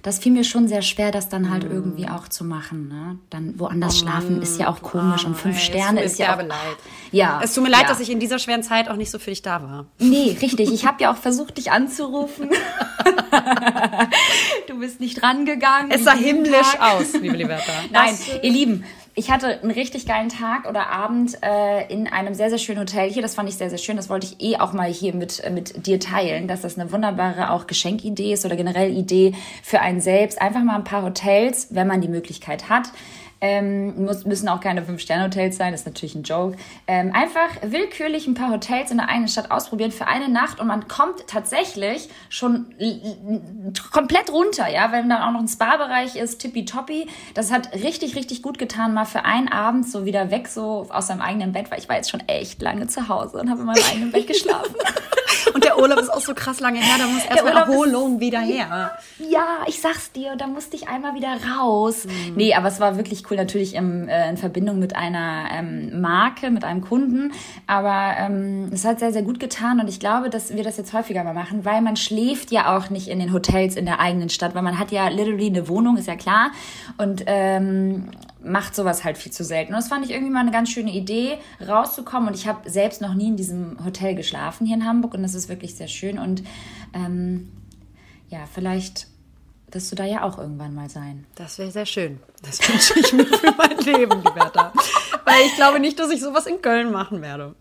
Das 0.04 0.20
fiel 0.20 0.34
mir 0.34 0.44
schon 0.44 0.68
sehr 0.68 0.82
schwer, 0.82 1.12
das 1.12 1.30
dann 1.30 1.50
halt 1.50 1.64
irgendwie 1.64 2.10
auch 2.10 2.28
zu 2.28 2.44
machen. 2.44 2.90
Ne? 2.90 3.18
Dann 3.30 3.58
woanders 3.58 3.98
schlafen 3.98 4.42
ist 4.42 4.60
ja 4.60 4.68
auch 4.68 4.82
komisch 4.82 5.24
und 5.24 5.36
fünf 5.36 5.56
Oh 5.56 5.60
Ey, 5.60 5.66
Sterne 5.66 6.04
ist 6.04 6.20
ja 6.20 6.36
auch, 6.36 6.42
leid. 6.42 6.58
ja. 7.14 7.40
Es 7.42 7.54
tut 7.54 7.64
mir 7.64 7.70
leid, 7.70 7.84
ja. 7.84 7.88
dass 7.88 8.02
ich 8.02 8.10
in 8.10 8.20
dieser 8.20 8.38
schweren 8.38 8.64
Zeit 8.64 8.90
auch 8.90 8.98
nicht 8.98 9.12
so 9.12 9.18
für 9.18 9.30
dich 9.30 9.44
da 9.44 9.64
war. 9.64 9.86
Nee, 10.00 10.38
richtig. 10.42 10.74
Ich 10.74 10.86
habe 10.86 11.02
ja 11.02 11.14
auch 11.14 11.16
versucht, 11.16 11.58
dich 11.58 11.72
anzurufen. 11.72 12.50
du 14.68 14.78
bist 14.78 15.00
nicht 15.00 15.24
rangegangen. 15.24 15.90
Es 15.90 16.04
sah 16.04 16.16
himmlisch 16.16 16.78
aus, 16.80 17.14
liebe 17.14 17.38
Liberta. 17.38 17.72
Nein, 17.90 18.14
ihr 18.42 18.52
Lieben, 18.52 18.84
ich 19.15 19.30
hatte 19.30 19.62
einen 19.62 19.71
richtig 19.71 20.08
geilen 20.08 20.30
Tag 20.30 20.67
oder 20.67 20.89
Abend 20.89 21.38
äh, 21.43 21.86
in 21.93 22.08
einem 22.08 22.34
sehr, 22.34 22.49
sehr 22.49 22.58
schönen 22.58 22.80
Hotel 22.80 23.12
hier. 23.12 23.21
Das 23.21 23.36
fand 23.36 23.47
ich 23.47 23.56
sehr, 23.56 23.69
sehr 23.69 23.78
schön. 23.78 23.95
Das 23.95 24.10
wollte 24.10 24.26
ich 24.26 24.41
eh 24.41 24.58
auch 24.58 24.73
mal 24.73 24.91
hier 24.91 25.13
mit, 25.13 25.43
äh, 25.43 25.52
mit 25.52 25.86
dir 25.86 25.99
teilen, 25.99 26.47
dass 26.47 26.62
das 26.62 26.80
eine 26.80 26.91
wunderbare 26.91 27.52
auch 27.52 27.67
Geschenkidee 27.67 28.34
ist 28.34 28.43
oder 28.43 28.56
generell 28.56 28.91
Idee 28.91 29.36
für 29.62 29.82
einen 29.82 30.02
selbst. 30.02 30.41
Einfach 30.41 30.63
mal 30.63 30.76
ein 30.76 30.84
paar 30.84 31.04
Hotels, 31.04 31.67
wenn 31.69 31.88
man 31.88 32.02
die 32.02 32.08
Möglichkeit 32.08 32.69
hat. 32.69 32.88
Ähm, 33.45 34.06
muss, 34.06 34.23
müssen 34.23 34.47
auch 34.47 34.62
keine 34.62 34.84
Fünf-Sterne-Hotels 34.84 35.58
sein, 35.58 35.73
das 35.73 35.82
ist 35.82 35.86
natürlich 35.86 36.15
ein 36.15 36.23
Joke. 36.23 36.56
Ähm, 36.88 37.12
einfach 37.13 37.49
willkürlich 37.62 38.25
ein 38.25 38.36
paar 38.36 38.51
Hotels 38.51 38.89
in 38.89 38.97
der 38.97 39.10
eigenen 39.10 39.27
Stadt 39.27 39.51
ausprobieren 39.51 39.91
für 39.91 40.08
eine 40.08 40.29
Nacht 40.29 40.62
und 40.62 40.67
man 40.67 40.88
kommt 40.88 41.27
tatsächlich 41.27 42.08
schon 42.29 42.73
komplett 43.91 44.32
runter, 44.32 44.69
ja, 44.69 44.93
wenn 44.93 45.10
dann 45.10 45.21
auch 45.21 45.32
noch 45.34 45.41
ein 45.41 45.49
Spa-Bereich 45.49 46.15
ist, 46.15 46.39
tippitoppi. 46.39 47.08
Das 47.34 47.51
hat 47.51 47.73
richtig, 47.73 48.15
richtig 48.15 48.43
gut 48.43 48.58
getan, 48.58 48.93
mal 48.93 49.03
für 49.03 49.25
einen 49.25 49.49
Abend 49.49 49.89
so 49.89 50.06
wieder 50.06 50.32
weg, 50.32 50.47
so 50.47 50.88
aus 50.89 51.08
seinem 51.08 51.19
eigenen 51.19 51.51
Bett, 51.51 51.69
weil 51.69 51.79
ich 51.79 51.89
war 51.89 51.97
jetzt 51.97 52.12
schon 52.12 52.21
echt 52.27 52.62
lange 52.62 52.88
zu 52.88 53.10
Hause 53.10 53.41
und 53.41 53.49
habe 53.49 53.60
in 53.60 53.65
meinem 53.65 53.84
eigenen 53.84 54.12
Bett 54.13 54.25
geschlafen. 54.25 54.73
Und 55.53 55.62
der 55.74 55.82
Urlaub 55.82 56.00
ist 56.00 56.12
auch 56.12 56.22
so 56.22 56.34
krass 56.34 56.60
lange 56.60 56.80
her, 56.80 56.96
da 56.98 57.08
muss 57.08 57.26
erstmal 57.26 57.54
Erholung 57.54 58.20
wieder 58.20 58.40
her. 58.40 58.98
Ja, 59.20 59.60
ich 59.68 59.82
sag's 59.82 60.12
dir, 60.12 60.36
da 60.36 60.48
musste 60.48 60.76
ich 60.76 60.88
einmal 60.88 61.16
wieder 61.16 61.36
raus. 61.58 62.06
Mhm. 62.06 62.36
Nee, 62.36 62.54
aber 62.54 62.68
es 62.68 62.80
war 62.80 62.98
wirklich 62.98 63.30
cool, 63.30 63.38
natürlich 63.38 63.76
im, 63.76 64.08
äh, 64.08 64.30
in 64.30 64.38
Verbindung 64.38 64.80
mit 64.80 64.96
einer 64.96 65.46
ähm, 65.52 66.02
Marke, 66.02 66.52
mit 66.52 66.64
einem 66.64 66.82
Kunden. 66.82 67.32
Aber 67.68 68.16
ähm, 68.18 68.70
es 68.72 68.86
hat 68.86 69.00
sehr, 69.00 69.14
sehr 69.14 69.24
gut 69.24 69.40
getan 69.40 69.80
und 69.80 69.88
ich 69.88 70.00
glaube, 70.00 70.30
dass 70.30 70.56
wir 70.56 70.64
das 70.64 70.78
jetzt 70.78 70.94
häufiger 70.94 71.24
mal 71.24 71.34
machen, 71.34 71.66
weil 71.66 71.82
man 71.82 71.96
schläft 71.96 72.52
ja 72.52 72.76
auch 72.76 72.90
nicht 72.90 73.08
in 73.08 73.20
den 73.20 73.34
Hotels 73.34 73.76
in 73.76 73.86
der 73.86 74.00
eigenen 74.00 74.30
Stadt, 74.30 74.56
weil 74.56 74.64
man 74.64 74.80
hat 74.80 74.92
ja 74.92 75.08
literally 75.08 75.48
eine 75.48 75.68
Wohnung, 75.68 75.98
ist 75.98 76.08
ja 76.08 76.16
klar. 76.16 76.52
Und 76.98 77.24
ähm, 77.26 78.10
macht 78.43 78.75
sowas 78.75 79.03
halt 79.03 79.17
viel 79.17 79.32
zu 79.32 79.43
selten. 79.43 79.73
Und 79.73 79.77
das 79.77 79.88
fand 79.88 80.06
ich 80.06 80.12
irgendwie 80.12 80.32
mal 80.32 80.41
eine 80.41 80.51
ganz 80.51 80.69
schöne 80.69 80.91
Idee, 80.91 81.38
rauszukommen. 81.65 82.29
Und 82.29 82.36
ich 82.36 82.47
habe 82.47 82.69
selbst 82.69 83.01
noch 83.01 83.13
nie 83.13 83.27
in 83.29 83.38
diesem 83.38 83.84
Hotel 83.84 84.15
geschlafen 84.15 84.65
hier 84.65 84.75
in 84.75 84.86
Hamburg 84.86 85.13
und 85.13 85.23
das 85.23 85.34
ist 85.34 85.49
wirklich 85.49 85.75
sehr 85.75 85.88
schön. 85.88 86.19
Und 86.19 86.43
ähm, 86.93 87.51
ja, 88.29 88.45
vielleicht 88.51 89.08
wirst 89.74 89.92
du 89.92 89.96
da 89.96 90.06
ja 90.06 90.24
auch 90.24 90.38
irgendwann 90.38 90.74
mal 90.74 90.90
sein. 90.90 91.26
Das 91.36 91.58
wäre 91.58 91.72
sehr 91.72 91.86
schön. 91.86 92.20
Das 92.44 92.60
wünsche 92.70 93.00
ich 93.00 93.14
mir 93.14 93.26
für 93.26 93.54
mein 93.58 93.78
Leben, 93.80 94.22
die 94.22 94.32
Bertha. 94.32 94.72
Weil 95.26 95.42
ich 95.46 95.56
glaube 95.56 95.80
nicht, 95.80 96.00
dass 96.00 96.12
ich 96.12 96.22
sowas 96.22 96.46
in 96.46 96.62
Köln 96.62 96.92
machen 96.92 97.22
werde. 97.22 97.56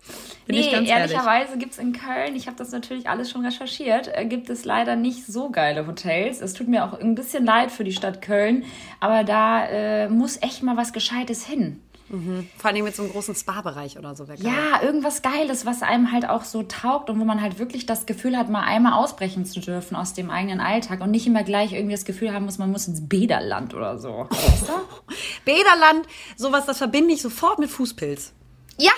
Bin 0.46 0.56
nee, 0.56 0.88
ehrlicherweise 0.88 1.56
gibt 1.56 1.72
es 1.72 1.78
in 1.78 1.92
Köln, 1.92 2.34
ich 2.34 2.46
habe 2.46 2.56
das 2.56 2.72
natürlich 2.72 3.08
alles 3.08 3.30
schon 3.30 3.44
recherchiert, 3.44 4.10
äh, 4.12 4.24
gibt 4.24 4.50
es 4.50 4.64
leider 4.64 4.96
nicht 4.96 5.26
so 5.26 5.50
geile 5.50 5.86
Hotels. 5.86 6.40
Es 6.40 6.52
tut 6.52 6.66
mir 6.66 6.84
auch 6.84 6.98
ein 6.98 7.14
bisschen 7.14 7.44
leid 7.44 7.70
für 7.70 7.84
die 7.84 7.92
Stadt 7.92 8.22
Köln, 8.22 8.64
aber 8.98 9.22
da 9.22 9.64
äh, 9.66 10.08
muss 10.08 10.42
echt 10.42 10.62
mal 10.62 10.76
was 10.76 10.92
Gescheites 10.92 11.46
hin. 11.46 11.80
Mhm. 12.12 12.46
Vor 12.58 12.70
allem 12.70 12.84
mit 12.84 12.94
so 12.94 13.02
einem 13.02 13.10
großen 13.10 13.34
Spa-Bereich 13.34 13.98
oder 13.98 14.14
so. 14.14 14.24
Ja, 14.36 14.82
irgendwas 14.82 15.22
Geiles, 15.22 15.64
was 15.64 15.82
einem 15.82 16.12
halt 16.12 16.28
auch 16.28 16.44
so 16.44 16.62
taugt 16.62 17.08
und 17.08 17.18
wo 17.18 17.24
man 17.24 17.40
halt 17.40 17.58
wirklich 17.58 17.86
das 17.86 18.04
Gefühl 18.04 18.36
hat, 18.36 18.50
mal 18.50 18.62
einmal 18.62 18.92
ausbrechen 18.92 19.46
zu 19.46 19.60
dürfen 19.60 19.96
aus 19.96 20.12
dem 20.12 20.30
eigenen 20.30 20.60
Alltag 20.60 21.00
und 21.00 21.10
nicht 21.10 21.26
immer 21.26 21.42
gleich 21.42 21.72
irgendwie 21.72 21.94
das 21.94 22.04
Gefühl 22.04 22.34
haben 22.34 22.44
muss, 22.44 22.58
man 22.58 22.70
muss 22.70 22.86
ins 22.86 23.08
Bäderland 23.08 23.74
oder 23.74 23.98
so. 23.98 24.28
Weißt 24.28 24.68
du? 24.68 24.72
Bäderland, 25.46 26.06
sowas, 26.36 26.66
das 26.66 26.78
verbinde 26.78 27.14
ich 27.14 27.22
sofort 27.22 27.58
mit 27.58 27.70
Fußpilz. 27.70 28.34
Ja, 28.78 28.92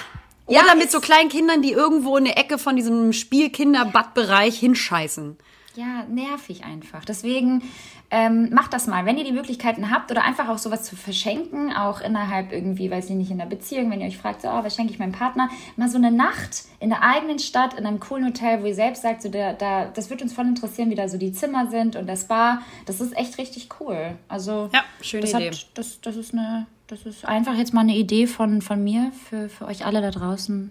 oder 0.46 0.66
ja, 0.66 0.74
mit 0.74 0.90
so 0.90 1.00
kleinen 1.00 1.30
Kindern, 1.30 1.62
die 1.62 1.72
irgendwo 1.72 2.16
in 2.16 2.24
der 2.24 2.36
Ecke 2.36 2.58
von 2.58 2.76
diesem 2.76 3.12
Spielkinder-Bad-Bereich 3.12 4.58
hinscheißen. 4.58 5.38
Ja, 5.76 6.04
nervig 6.08 6.64
einfach. 6.64 7.04
Deswegen 7.04 7.62
ähm, 8.10 8.50
macht 8.52 8.72
das 8.72 8.86
mal, 8.86 9.06
wenn 9.06 9.18
ihr 9.18 9.24
die 9.24 9.32
Möglichkeiten 9.32 9.90
habt 9.90 10.10
oder 10.12 10.22
einfach 10.22 10.48
auch 10.48 10.58
sowas 10.58 10.84
zu 10.84 10.94
verschenken, 10.94 11.72
auch 11.72 12.00
innerhalb 12.00 12.52
irgendwie, 12.52 12.90
weiß 12.90 13.10
ich 13.10 13.16
nicht, 13.16 13.32
in 13.32 13.38
der 13.38 13.46
Beziehung, 13.46 13.90
wenn 13.90 14.00
ihr 14.00 14.06
euch 14.06 14.16
fragt, 14.16 14.42
so, 14.42 14.48
oh, 14.48 14.62
was 14.62 14.76
schenke 14.76 14.92
ich 14.92 15.00
meinem 15.00 15.12
Partner, 15.12 15.48
mal 15.76 15.88
so 15.88 15.98
eine 15.98 16.12
Nacht 16.12 16.64
in 16.78 16.90
der 16.90 17.02
eigenen 17.02 17.40
Stadt, 17.40 17.74
in 17.74 17.86
einem 17.86 17.98
coolen 17.98 18.26
Hotel, 18.26 18.62
wo 18.62 18.66
ihr 18.66 18.74
selbst 18.74 19.02
sagt, 19.02 19.22
so, 19.22 19.28
da, 19.30 19.52
da, 19.52 19.86
das 19.86 20.10
wird 20.10 20.22
uns 20.22 20.32
voll 20.32 20.46
interessieren, 20.46 20.90
wie 20.90 20.94
da 20.94 21.08
so 21.08 21.18
die 21.18 21.32
Zimmer 21.32 21.68
sind 21.68 21.96
und 21.96 22.06
das 22.06 22.28
Bar. 22.28 22.62
Das 22.86 23.00
ist 23.00 23.16
echt 23.16 23.36
richtig 23.38 23.68
cool. 23.80 24.16
Also, 24.28 24.70
ja, 24.72 24.84
schöne 25.00 25.22
das 25.22 25.34
Idee. 25.34 25.50
Hat, 25.50 25.66
das, 25.74 26.00
das 26.00 26.14
ist 26.14 26.34
eine, 26.34 26.66
das 26.86 27.04
ist 27.06 27.24
einfach 27.24 27.56
jetzt 27.56 27.74
mal 27.74 27.80
eine 27.80 27.96
Idee 27.96 28.28
von, 28.28 28.62
von 28.62 28.84
mir 28.84 29.10
für, 29.28 29.48
für 29.48 29.66
euch 29.66 29.84
alle 29.84 30.00
da 30.00 30.12
draußen. 30.12 30.70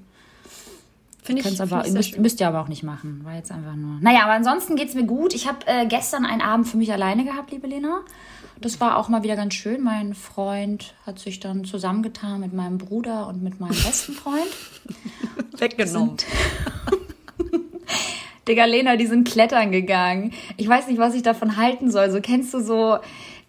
Finde 1.23 1.41
ich. 1.41 1.61
Aber, 1.61 1.87
müsst, 1.89 2.19
müsst, 2.19 2.39
ihr 2.39 2.47
aber 2.47 2.61
auch 2.61 2.67
nicht 2.67 2.83
machen. 2.83 3.21
War 3.23 3.35
jetzt 3.35 3.51
einfach 3.51 3.75
nur. 3.75 3.99
Naja, 4.01 4.23
aber 4.23 4.33
ansonsten 4.33 4.75
geht 4.75 4.89
es 4.89 4.95
mir 4.95 5.05
gut. 5.05 5.33
Ich 5.33 5.47
habe 5.47 5.59
äh, 5.65 5.85
gestern 5.85 6.25
einen 6.25 6.41
Abend 6.41 6.67
für 6.67 6.77
mich 6.77 6.91
alleine 6.91 7.23
gehabt, 7.23 7.51
liebe 7.51 7.67
Lena. 7.67 8.01
Das 8.59 8.79
war 8.79 8.97
auch 8.97 9.09
mal 9.09 9.23
wieder 9.23 9.35
ganz 9.35 9.53
schön. 9.53 9.81
Mein 9.81 10.13
Freund 10.13 10.93
hat 11.05 11.19
sich 11.19 11.39
dann 11.39 11.65
zusammengetan 11.65 12.39
mit 12.39 12.53
meinem 12.53 12.77
Bruder 12.77 13.27
und 13.27 13.41
mit 13.41 13.59
meinem 13.59 13.69
besten 13.69 14.13
Freund. 14.13 14.47
Weggenommen. 15.57 16.17
Digga, 18.47 18.65
Lena, 18.65 18.97
die 18.97 19.07
sind 19.07 19.27
klettern 19.27 19.71
gegangen. 19.71 20.33
Ich 20.57 20.67
weiß 20.67 20.87
nicht, 20.87 20.99
was 20.99 21.15
ich 21.15 21.23
davon 21.23 21.57
halten 21.57 21.89
soll. 21.89 22.11
So 22.11 22.19
kennst 22.19 22.53
du 22.53 22.61
so 22.61 22.99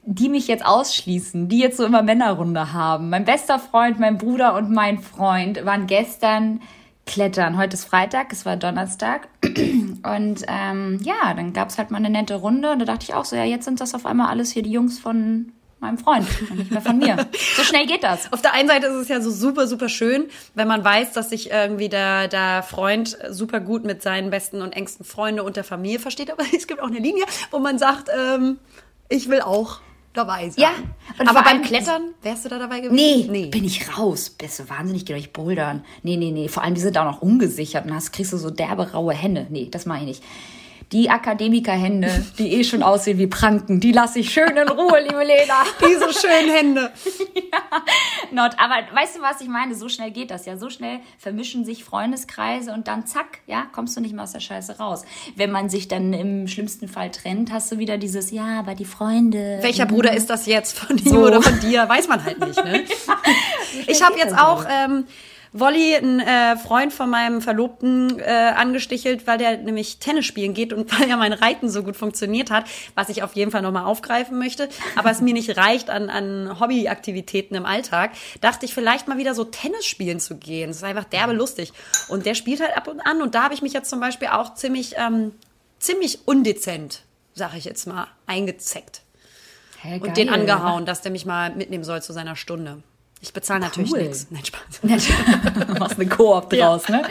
die 0.07 0.29
mich 0.29 0.49
jetzt 0.49 0.65
ausschließen, 0.65 1.49
die 1.49 1.59
jetzt 1.59 1.79
so 1.79 1.85
immer 1.85 2.03
Männerrunde 2.03 2.73
haben. 2.73 3.11
Mein 3.11 3.25
bester 3.25 3.59
Freund, 3.59 3.99
mein 3.99 4.19
Bruder 4.19 4.55
und 4.55 4.71
mein 4.71 4.99
Freund 4.99 5.65
waren 5.65 5.87
gestern 5.87 6.61
klettern. 7.07 7.57
Heute 7.59 7.75
ist 7.75 7.85
Freitag, 7.85 8.33
es 8.33 8.47
war 8.47 8.57
Donnerstag. 8.57 9.29
Und 9.45 10.45
ähm, 10.47 10.99
ja, 11.03 11.35
dann 11.35 11.53
gab 11.53 11.69
es 11.69 11.79
halt 11.79 11.90
mal 11.90 11.99
eine 11.99 12.11
nette 12.11 12.37
Runde. 12.37 12.73
Und 12.73 12.79
da 12.81 12.85
dachte 12.85 13.05
ich 13.05 13.14
auch 13.14 13.25
so, 13.25 13.37
ja, 13.37 13.45
jetzt 13.45 13.64
sind 13.64 13.81
das 13.81 13.95
auf 13.95 14.07
einmal 14.07 14.29
alles 14.29 14.51
hier 14.51 14.62
die 14.62 14.73
Jungs 14.73 14.99
von 14.99 15.53
meinem 15.85 15.99
Freund 15.99 16.27
und 16.51 16.59
nicht 16.59 16.71
mehr 16.71 16.81
von 16.81 16.99
mir. 16.99 17.27
So 17.57 17.62
schnell 17.62 17.87
geht 17.87 18.03
das. 18.03 18.33
Auf 18.33 18.40
der 18.40 18.55
einen 18.55 18.69
Seite 18.69 18.87
ist 18.87 18.95
es 18.95 19.09
ja 19.09 19.21
so 19.21 19.31
super, 19.31 19.67
super 19.67 19.90
schön, 19.90 20.29
wenn 20.55 20.67
man 20.67 20.83
weiß, 20.83 21.12
dass 21.12 21.29
sich 21.29 21.51
irgendwie 21.51 21.90
der, 21.90 22.27
der 22.29 22.62
Freund 22.62 23.19
super 23.29 23.61
gut 23.61 23.85
mit 23.85 24.03
seinen 24.03 24.31
besten 24.31 24.62
und 24.62 24.73
engsten 24.73 25.05
Freunden 25.05 25.40
und 25.40 25.57
der 25.57 25.64
Familie 25.64 25.99
versteht. 25.99 26.31
Aber 26.31 26.43
es 26.57 26.67
gibt 26.67 26.81
auch 26.81 26.88
eine 26.88 26.99
Linie, 26.99 27.25
wo 27.51 27.59
man 27.59 27.79
sagt, 27.79 28.09
ähm, 28.17 28.59
ich 29.09 29.29
will 29.29 29.43
auch 29.43 29.81
dabei 30.14 30.48
sein. 30.48 30.62
Ja. 30.62 30.70
Aber 31.27 31.42
beim 31.42 31.62
Klettern, 31.62 32.14
wärst 32.22 32.46
du 32.46 32.48
da 32.48 32.59
dabei 32.59 32.81
gewesen? 32.81 32.94
Nee, 32.94 33.27
nee. 33.29 33.46
bin 33.50 33.64
ich 33.64 33.96
raus. 33.98 34.31
Bist 34.31 34.61
du 34.61 34.70
wahnsinnig, 34.70 35.05
geh 35.05 35.14
euch 35.14 35.33
bouldern. 35.33 35.85
Nee, 36.03 36.16
nee, 36.16 36.31
nee. 36.31 36.48
Vor 36.48 36.62
allem, 36.62 36.74
die 36.74 36.81
sind 36.81 36.96
auch 36.96 37.05
noch 37.05 37.20
ungesichert 37.20 37.85
und 37.85 37.94
hast, 37.94 38.12
kriegst 38.12 38.33
du 38.33 38.38
so 38.38 38.50
derbe, 38.50 38.92
raue 38.92 39.12
Hände. 39.12 39.46
Nee, 39.50 39.68
das 39.70 39.85
mache 39.85 40.00
ich 40.00 40.07
nicht. 40.07 40.22
Die 40.95 41.11
Akademikerhände, 41.11 42.09
die 42.39 42.53
eh 42.53 42.63
schon 42.63 42.85
aussehen 42.85 43.19
wie 43.19 43.27
Pranken, 43.27 43.81
die 43.81 43.91
lasse 43.91 44.21
ich 44.21 44.31
schön 44.31 44.57
in 44.57 44.69
Ruhe, 44.69 45.01
liebe 45.01 45.25
Lena. 45.25 45.65
Diese 45.81 46.15
schönen 46.15 46.55
Hände. 46.55 46.93
ja, 47.35 47.83
not. 48.31 48.53
Aber 48.59 48.77
weißt 48.95 49.17
du, 49.17 49.21
was 49.21 49.41
ich 49.41 49.49
meine? 49.49 49.75
So 49.75 49.89
schnell 49.89 50.13
geht 50.13 50.31
das 50.31 50.47
ja. 50.47 50.57
So 50.57 50.71
schnell 50.71 51.01
vermischen 51.19 51.65
sich 51.65 51.83
Freundeskreise 51.83 52.73
und 52.73 52.87
dann 52.87 53.09
zack, 53.09 53.41
ja, 53.49 53.67
kommst 53.73 53.97
du 53.97 54.01
nicht 54.03 54.15
mehr 54.15 54.23
aus 54.23 54.31
der 54.31 54.39
Scheiße 54.39 54.79
raus. 54.79 55.05
Wenn 55.35 55.51
man 55.51 55.69
sich 55.69 55.89
dann 55.89 56.13
im 56.13 56.47
schlimmsten 56.47 56.87
Fall 56.87 57.11
trennt, 57.11 57.53
hast 57.53 57.73
du 57.73 57.79
wieder 57.79 57.99
dieses, 57.99 58.31
ja, 58.31 58.61
aber 58.61 58.77
die 58.77 58.85
Freunde. 58.85 59.59
Welcher 59.63 59.87
Bruder 59.87 60.15
ist 60.15 60.31
das 60.31 60.47
jetzt? 60.47 60.79
Von 60.79 60.97
ihm 60.97 61.09
so. 61.09 61.27
oder 61.27 61.43
von 61.43 61.59
dir? 61.59 61.89
Weiß 61.89 62.07
man 62.07 62.25
halt 62.25 62.39
nicht, 62.39 62.65
ne? 62.65 62.85
ich 63.89 64.01
habe 64.01 64.17
jetzt 64.17 64.39
auch, 64.39 64.65
ähm, 64.71 65.07
Wolli, 65.57 65.95
ein 65.95 66.19
äh, 66.19 66.57
Freund 66.57 66.93
von 66.93 67.09
meinem 67.09 67.40
Verlobten, 67.40 68.19
äh, 68.19 68.25
angestichelt, 68.25 69.25
weil 69.29 69.38
der 69.38 69.57
nämlich 69.59 70.01
Tennis 70.01 70.27
spielen 70.27 70.53
geht 70.53 70.73
und 70.73 70.93
weil 71.01 71.09
ja 71.09 71.17
mein 71.17 71.33
Reiten 71.33 71.71
so 71.71 71.85
gut 71.85 71.97
funktioniert 71.97 72.51
hat, 72.51 72.64
was 72.97 73.09
ich 73.09 73.23
auf 73.23 73.35
jeden 73.35 73.53
Fall 73.53 73.62
nochmal 73.62 73.85
aufgreifen 73.85 74.37
möchte, 74.37 74.69
aber 74.97 75.12
es 75.12 75.21
mir 75.21 75.33
nicht 75.33 75.57
reicht 75.57 75.90
an, 75.90 76.11
an 76.11 76.59
Hobbyaktivitäten 76.59 77.57
im 77.57 77.67
Alltag, 77.67 78.11
dachte 78.40 78.67
ich 78.67 78.75
vielleicht 78.75 79.07
mal 79.07 79.17
wieder 79.17 79.33
so 79.33 79.45
Tennis 79.45 79.87
spielen 79.87 80.19
zu 80.19 80.37
gehen. 80.37 80.71
Das 80.71 80.79
ist 80.79 80.85
einfach 80.85 81.05
derbe 81.05 81.33
lustig. 81.33 81.73
Und 82.09 82.27
der 82.27 82.35
spielt 82.35 82.61
halt 82.61 82.77
ab 82.77 82.88
und 82.88 83.01
an 83.01 83.23
und 83.23 83.37
da 83.37 83.45
habe 83.45 83.55
ich 83.55 83.62
mich 83.62 83.73
jetzt 83.73 83.88
zum 83.88 84.01
Beispiel 84.01 84.29
auch 84.29 84.55
ziemlich, 84.55 84.97
ähm, 84.99 85.31
ziemlich 85.79 86.27
undezent, 86.27 87.03
sag 87.33 87.55
ich 87.57 87.64
jetzt 87.64 87.87
mal, 87.87 88.09
eingezeckt. 88.27 89.03
Hey, 89.79 90.01
und 90.01 90.17
den 90.17 90.31
angehauen, 90.31 90.85
dass 90.85 91.01
der 91.03 91.12
mich 91.12 91.27
mal 91.27 91.55
mitnehmen 91.55 91.85
soll 91.85 92.03
zu 92.03 92.12
seiner 92.12 92.35
Stunde. 92.35 92.83
Ich 93.25 93.33
bezahle 93.33 93.61
natürlich 93.61 93.91
cool. 93.91 94.03
nichts. 94.03 94.27
Nein, 94.29 94.43
Spaß. 94.45 94.83
Machst 95.79 95.99
eine 95.99 96.11
Koop 96.11 96.51
draus, 96.51 96.89
ja. 96.89 96.99
ne? 96.99 97.09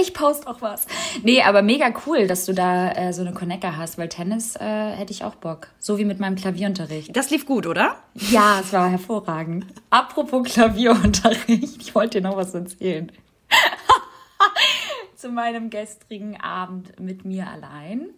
Ich 0.00 0.12
poste 0.12 0.48
auch 0.48 0.60
was. 0.60 0.88
Nee, 1.22 1.40
aber 1.42 1.62
mega 1.62 1.94
cool, 2.04 2.26
dass 2.26 2.46
du 2.46 2.52
da 2.52 2.90
äh, 2.90 3.12
so 3.12 3.22
eine 3.22 3.32
Connector 3.32 3.76
hast, 3.76 3.96
weil 3.96 4.08
Tennis 4.08 4.56
äh, 4.56 4.90
hätte 4.90 5.12
ich 5.12 5.22
auch 5.22 5.36
Bock. 5.36 5.68
So 5.78 5.98
wie 5.98 6.04
mit 6.04 6.18
meinem 6.18 6.34
Klavierunterricht. 6.34 7.16
Das 7.16 7.30
lief 7.30 7.46
gut, 7.46 7.68
oder? 7.68 7.94
Ja, 8.14 8.58
es 8.58 8.72
war 8.72 8.90
hervorragend. 8.90 9.66
Apropos 9.88 10.48
Klavierunterricht, 10.48 11.80
ich 11.80 11.94
wollte 11.94 12.20
dir 12.20 12.28
noch 12.28 12.36
was 12.36 12.52
erzählen. 12.54 13.12
Zu 15.14 15.28
meinem 15.28 15.70
gestrigen 15.70 16.40
Abend 16.40 16.98
mit 16.98 17.24
mir 17.24 17.46
allein 17.46 18.08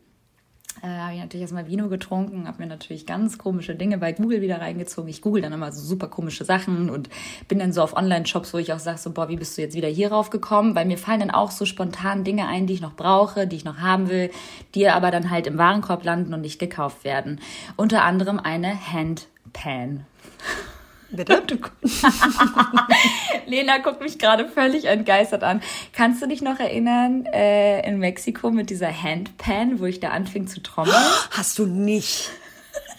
äh, 0.82 0.86
habe 0.86 1.14
ich 1.14 1.20
natürlich 1.20 1.42
erstmal 1.42 1.68
Vino 1.68 1.88
getrunken, 1.88 2.46
habe 2.46 2.62
mir 2.62 2.68
natürlich 2.68 3.06
ganz 3.06 3.38
komische 3.38 3.74
Dinge 3.74 3.98
bei 3.98 4.12
Google 4.12 4.40
wieder 4.40 4.60
reingezogen. 4.60 5.08
Ich 5.08 5.22
google 5.22 5.42
dann 5.42 5.52
immer 5.52 5.72
so 5.72 5.80
super 5.80 6.08
komische 6.08 6.44
Sachen 6.44 6.90
und 6.90 7.08
bin 7.48 7.58
dann 7.58 7.72
so 7.72 7.82
auf 7.82 7.96
Online-Shops, 7.96 8.52
wo 8.52 8.58
ich 8.58 8.72
auch 8.72 8.78
sage, 8.78 8.98
so, 8.98 9.10
boah, 9.10 9.28
wie 9.28 9.36
bist 9.36 9.56
du 9.56 9.62
jetzt 9.62 9.76
wieder 9.76 9.88
hier 9.88 10.12
rauf 10.12 10.30
gekommen? 10.30 10.74
Weil 10.74 10.86
mir 10.86 10.98
fallen 10.98 11.20
dann 11.20 11.30
auch 11.30 11.50
so 11.50 11.64
spontan 11.64 12.24
Dinge 12.24 12.48
ein, 12.48 12.66
die 12.66 12.74
ich 12.74 12.80
noch 12.80 12.96
brauche, 12.96 13.46
die 13.46 13.56
ich 13.56 13.64
noch 13.64 13.78
haben 13.78 14.08
will, 14.08 14.30
die 14.74 14.88
aber 14.88 15.10
dann 15.10 15.30
halt 15.30 15.46
im 15.46 15.58
Warenkorb 15.58 16.04
landen 16.04 16.34
und 16.34 16.40
nicht 16.40 16.58
gekauft 16.58 17.04
werden. 17.04 17.40
Unter 17.76 18.02
anderem 18.02 18.38
eine 18.38 18.74
Handpan. 18.92 20.04
Bitte? 21.16 21.42
Lena 23.46 23.78
guckt 23.78 24.00
mich 24.00 24.18
gerade 24.18 24.48
völlig 24.48 24.86
entgeistert 24.86 25.44
an. 25.44 25.62
Kannst 25.92 26.22
du 26.22 26.26
dich 26.26 26.42
noch 26.42 26.58
erinnern, 26.58 27.26
äh, 27.26 27.86
in 27.86 27.98
Mexiko 27.98 28.50
mit 28.50 28.70
dieser 28.70 28.90
Handpan, 28.90 29.78
wo 29.80 29.86
ich 29.86 30.00
da 30.00 30.10
anfing 30.10 30.46
zu 30.46 30.62
trommeln? 30.62 30.96
Hast 31.30 31.58
du 31.58 31.66
nicht. 31.66 32.30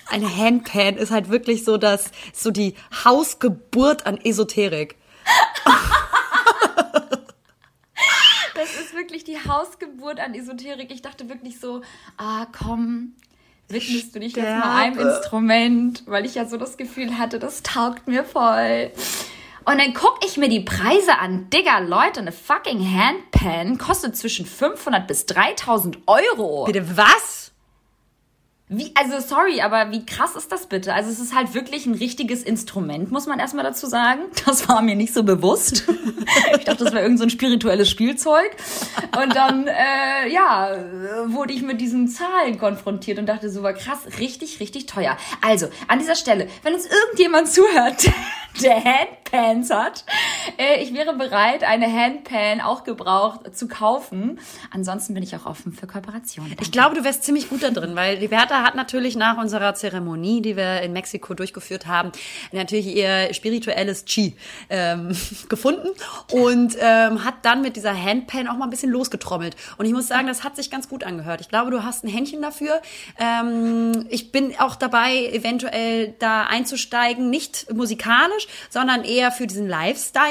Eine 0.07 0.35
Handpan 0.35 0.97
ist 0.97 1.11
halt 1.11 1.29
wirklich 1.29 1.63
so 1.63 1.77
das, 1.77 2.11
so 2.31 2.51
die 2.51 2.75
Hausgeburt 3.03 4.05
an 4.05 4.17
Esoterik. 4.23 4.95
das 8.53 8.75
ist 8.75 8.93
wirklich 8.95 9.23
die 9.23 9.37
Hausgeburt 9.37 10.19
an 10.19 10.35
Esoterik. 10.35 10.91
Ich 10.91 11.01
dachte 11.01 11.27
wirklich 11.27 11.59
so, 11.59 11.81
ah 12.17 12.45
komm, 12.51 13.15
widmest 13.69 14.15
du 14.15 14.19
dich 14.19 14.31
Sterbe. 14.31 14.49
jetzt 14.49 14.59
mal 14.59 14.75
einem 14.77 14.99
Instrument, 14.99 16.03
weil 16.05 16.25
ich 16.25 16.35
ja 16.35 16.45
so 16.45 16.57
das 16.57 16.77
Gefühl 16.77 17.17
hatte, 17.17 17.39
das 17.39 17.63
taugt 17.63 18.07
mir 18.07 18.23
voll. 18.23 18.91
Und 19.65 19.79
dann 19.79 19.93
gucke 19.95 20.25
ich 20.25 20.37
mir 20.37 20.47
die 20.47 20.59
Preise 20.59 21.17
an. 21.19 21.49
Digga, 21.49 21.79
Leute, 21.79 22.19
eine 22.19 22.31
fucking 22.31 22.79
Handpan 22.79 23.79
kostet 23.79 24.15
zwischen 24.15 24.45
500 24.45 25.07
bis 25.07 25.25
3000 25.25 25.97
Euro. 26.05 26.65
Bitte 26.65 26.95
was? 26.95 27.44
Wie, 28.67 28.91
also 28.95 29.19
sorry, 29.19 29.61
aber 29.61 29.91
wie 29.91 30.07
krass 30.07 30.35
ist 30.35 30.51
das 30.51 30.65
bitte? 30.65 30.91
Also 30.91 31.11
es 31.11 31.19
ist 31.19 31.35
halt 31.35 31.53
wirklich 31.53 31.85
ein 31.85 31.93
richtiges 31.93 32.41
Instrument, 32.41 33.11
muss 33.11 33.27
man 33.27 33.37
erstmal 33.37 33.63
dazu 33.63 33.85
sagen. 33.85 34.23
Das 34.47 34.67
war 34.67 34.81
mir 34.81 34.95
nicht 34.95 35.13
so 35.13 35.23
bewusst. 35.23 35.87
ich 36.57 36.63
dachte, 36.65 36.83
das 36.83 36.93
wäre 36.93 37.03
irgendein 37.03 37.17
so 37.17 37.23
ein 37.25 37.29
spirituelles 37.29 37.89
Spielzeug. 37.89 38.55
Und 39.21 39.35
dann, 39.35 39.67
äh, 39.67 40.29
ja, 40.29 40.75
wurde 41.27 41.53
ich 41.53 41.61
mit 41.61 41.79
diesen 41.79 42.07
Zahlen 42.07 42.57
konfrontiert 42.57 43.19
und 43.19 43.27
dachte 43.27 43.51
so, 43.51 43.61
war 43.61 43.73
krass, 43.73 43.99
richtig, 44.19 44.59
richtig 44.59 44.87
teuer. 44.87 45.17
Also, 45.41 45.67
an 45.87 45.99
dieser 45.99 46.15
Stelle, 46.15 46.47
wenn 46.63 46.73
uns 46.73 46.87
irgendjemand 46.87 47.47
zuhört, 47.47 48.09
der 48.61 48.75
Handpans 49.31 49.69
hat, 49.69 50.05
äh, 50.57 50.81
ich 50.81 50.93
wäre 50.93 51.13
bereit, 51.13 51.63
eine 51.63 51.91
Handpan 51.91 52.61
auch 52.61 52.83
gebraucht 52.83 53.55
zu 53.55 53.67
kaufen. 53.67 54.39
Ansonsten 54.71 55.13
bin 55.13 55.23
ich 55.23 55.35
auch 55.35 55.45
offen 55.45 55.73
für 55.73 55.87
Kooperationen. 55.87 56.55
Ich 56.61 56.71
glaube, 56.71 56.95
du 56.95 57.03
wärst 57.03 57.23
ziemlich 57.23 57.49
gut 57.49 57.63
da 57.63 57.71
drin, 57.71 57.95
weil 57.95 58.17
die 58.19 58.27
Bertha 58.27 58.63
hat 58.63 58.75
natürlich 58.75 59.15
nach 59.15 59.37
unserer 59.37 59.73
Zeremonie, 59.75 60.41
die 60.41 60.55
wir 60.55 60.81
in 60.81 60.93
Mexiko 60.93 61.33
durchgeführt 61.33 61.87
haben, 61.87 62.11
natürlich 62.51 62.87
ihr 62.87 63.33
spirituelles 63.33 64.05
Chi 64.05 64.35
ähm, 64.69 65.15
gefunden 65.49 65.89
und 66.31 66.75
ähm, 66.79 67.23
hat 67.23 67.35
dann 67.43 67.61
mit 67.61 67.75
dieser 67.75 67.95
Handpan 67.95 68.47
auch 68.47 68.57
mal 68.57 68.65
ein 68.65 68.69
bisschen 68.69 68.91
losgetrommelt. 68.91 69.55
Und 69.77 69.85
ich 69.85 69.93
muss 69.93 70.07
sagen, 70.07 70.27
das 70.27 70.43
hat 70.43 70.55
sich 70.55 70.69
ganz 70.69 70.89
gut 70.89 71.03
angehört. 71.03 71.41
Ich 71.41 71.49
glaube, 71.49 71.71
du 71.71 71.83
hast 71.83 72.03
ein 72.03 72.09
Händchen 72.09 72.41
dafür. 72.41 72.81
Ähm, 73.19 74.05
ich 74.09 74.31
bin 74.31 74.53
auch 74.59 74.75
dabei, 74.75 75.25
eventuell 75.31 76.15
da 76.19 76.43
einzusteigen, 76.43 77.29
nicht 77.29 77.73
musikalisch, 77.73 78.47
sondern 78.69 79.03
eher 79.03 79.24
für 79.31 79.47
diesen 79.47 79.67
Lifestyle, 79.67 80.23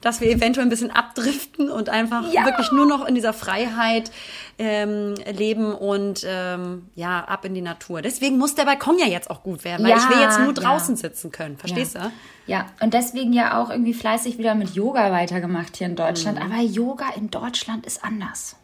dass 0.00 0.20
wir 0.20 0.30
eventuell 0.30 0.66
ein 0.66 0.70
bisschen 0.70 0.90
abdriften 0.90 1.70
und 1.70 1.88
einfach 1.88 2.32
Ja. 2.32 2.44
wirklich 2.44 2.70
nur 2.72 2.86
noch 2.86 3.04
in 3.06 3.14
dieser 3.14 3.32
Freiheit 3.32 4.10
ähm, 4.58 5.14
leben 5.32 5.74
und 5.74 6.24
ähm, 6.26 6.88
ja, 6.94 7.24
ab 7.24 7.44
in 7.44 7.54
die 7.54 7.62
Natur. 7.62 8.02
Deswegen 8.02 8.38
muss 8.38 8.54
der 8.54 8.64
Balkon 8.64 8.98
ja 8.98 9.06
jetzt 9.06 9.30
auch 9.30 9.42
gut 9.42 9.64
werden, 9.64 9.82
weil 9.84 9.90
Ja, 9.90 9.96
ich 9.96 10.08
will 10.08 10.20
jetzt 10.20 10.38
nur 10.38 10.48
ja. 10.48 10.52
draußen 10.54 10.96
sitzen 10.96 11.30
können. 11.32 11.56
Verstehst 11.56 11.94
ja. 11.94 12.02
du? 12.04 12.10
Ja, 12.46 12.66
und 12.80 12.92
deswegen 12.94 13.32
ja 13.32 13.60
auch 13.62 13.70
irgendwie 13.70 13.94
fleißig 13.94 14.38
wieder 14.38 14.54
mit 14.54 14.74
Yoga 14.74 15.10
weitergemacht 15.12 15.76
hier 15.76 15.86
in 15.86 15.96
Deutschland. 15.96 16.38
Mhm. 16.38 16.52
Aber 16.52 16.60
Yoga 16.62 17.06
in 17.16 17.30
Deutschland 17.30 17.86
ist 17.86 18.04
anders. 18.04 18.56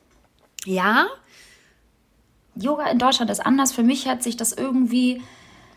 Ja, 0.65 1.07
Yoga 2.55 2.87
in 2.91 2.99
Deutschland 2.99 3.31
ist 3.31 3.45
anders. 3.45 3.73
Für 3.73 3.83
mich 3.85 4.09
hat 4.09 4.23
sich 4.23 4.37
das 4.37 4.53
irgendwie. 4.53 5.23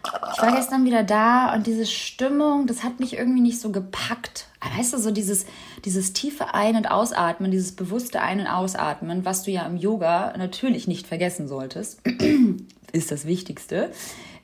Ich 0.04 0.42
war 0.42 0.56
gestern 0.56 0.86
wieder 0.86 1.04
da 1.04 1.54
und 1.54 1.68
diese 1.68 1.86
Stimmung, 1.86 2.66
das 2.66 2.84
hat 2.84 3.00
mich 3.00 3.18
irgendwie 3.18 3.42
nicht 3.42 3.60
so 3.60 3.72
gepackt. 3.72 4.48
Weißt 4.78 4.94
du, 4.94 4.98
so 4.98 5.12
dieses, 5.12 5.46
dieses 5.86 6.14
tiefe 6.14 6.54
Ein- 6.54 6.76
und 6.76 6.90
Ausatmen, 6.90 7.52
dieses 7.52 7.74
bewusste 7.74 8.22
Ein- 8.22 8.40
und 8.40 8.48
Ausatmen, 8.48 9.26
was 9.26 9.44
du 9.44 9.52
ja 9.52 9.66
im 9.66 9.78
Yoga 9.78 10.34
natürlich 10.38 10.88
nicht 10.88 11.08
vergessen 11.08 11.48
solltest, 11.48 12.02
ist 12.92 13.12
das 13.12 13.26
Wichtigste. 13.26 13.92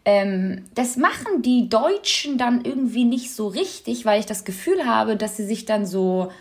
Ähm, 0.06 0.66
das 0.76 0.96
machen 0.96 1.42
die 1.42 1.70
Deutschen 1.70 2.38
dann 2.38 2.64
irgendwie 2.64 3.04
nicht 3.04 3.34
so 3.34 3.48
richtig, 3.48 4.06
weil 4.06 4.20
ich 4.20 4.26
das 4.26 4.46
Gefühl 4.46 4.86
habe, 4.86 5.18
dass 5.18 5.38
sie 5.38 5.46
sich 5.46 5.66
dann 5.66 5.86
so 5.86 6.32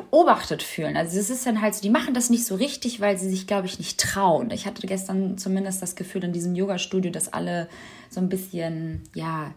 beobachtet 0.00 0.62
fühlen. 0.62 0.96
Also 0.96 1.18
es 1.18 1.30
ist 1.30 1.46
dann 1.46 1.60
halt 1.60 1.74
so, 1.74 1.82
die 1.82 1.90
machen 1.90 2.14
das 2.14 2.30
nicht 2.30 2.44
so 2.44 2.54
richtig, 2.54 3.00
weil 3.00 3.18
sie 3.18 3.28
sich, 3.28 3.46
glaube 3.46 3.66
ich, 3.66 3.78
nicht 3.78 4.00
trauen. 4.00 4.50
Ich 4.50 4.66
hatte 4.66 4.86
gestern 4.86 5.38
zumindest 5.38 5.82
das 5.82 5.96
Gefühl 5.96 6.24
in 6.24 6.32
diesem 6.32 6.54
Yoga-Studio, 6.54 7.10
dass 7.10 7.32
alle 7.32 7.68
so 8.08 8.20
ein 8.20 8.28
bisschen, 8.28 9.02
ja, 9.14 9.52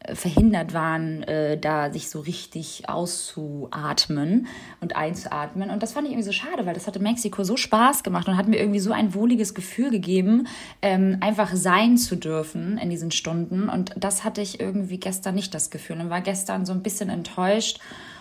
äh, 0.00 0.14
verhindert 0.14 0.74
waren, 0.74 1.22
äh, 1.24 1.58
da 1.58 1.92
sich 1.92 2.08
so 2.08 2.20
richtig 2.20 2.88
auszuatmen 2.88 4.46
und 4.80 4.94
einzuatmen. 4.94 5.70
Und 5.70 5.82
das 5.82 5.92
fand 5.92 6.06
ich 6.06 6.12
irgendwie 6.12 6.26
so 6.26 6.32
schade, 6.32 6.66
weil 6.66 6.74
das 6.74 6.86
hatte 6.86 7.00
Mexiko 7.00 7.42
so 7.42 7.56
Spaß 7.56 8.04
gemacht 8.04 8.28
und 8.28 8.36
hat 8.36 8.46
mir 8.46 8.58
irgendwie 8.58 8.78
so 8.78 8.92
ein 8.92 9.14
wohliges 9.14 9.54
Gefühl 9.54 9.90
gegeben, 9.90 10.46
ähm, 10.82 11.16
einfach 11.20 11.52
sein 11.54 11.96
zu 11.96 12.14
dürfen 12.14 12.78
in 12.78 12.90
diesen 12.90 13.10
Stunden. 13.10 13.68
Und 13.68 13.92
das 13.96 14.22
hatte 14.22 14.40
ich 14.40 14.60
irgendwie 14.60 15.00
gestern 15.00 15.34
nicht 15.34 15.52
das 15.52 15.70
Gefühl 15.70 16.00
und 16.00 16.10
war 16.10 16.20
gestern 16.20 16.64
so 16.64 16.72
ein 16.72 16.82
bisschen 16.82 17.08
enttäuscht 17.08 17.80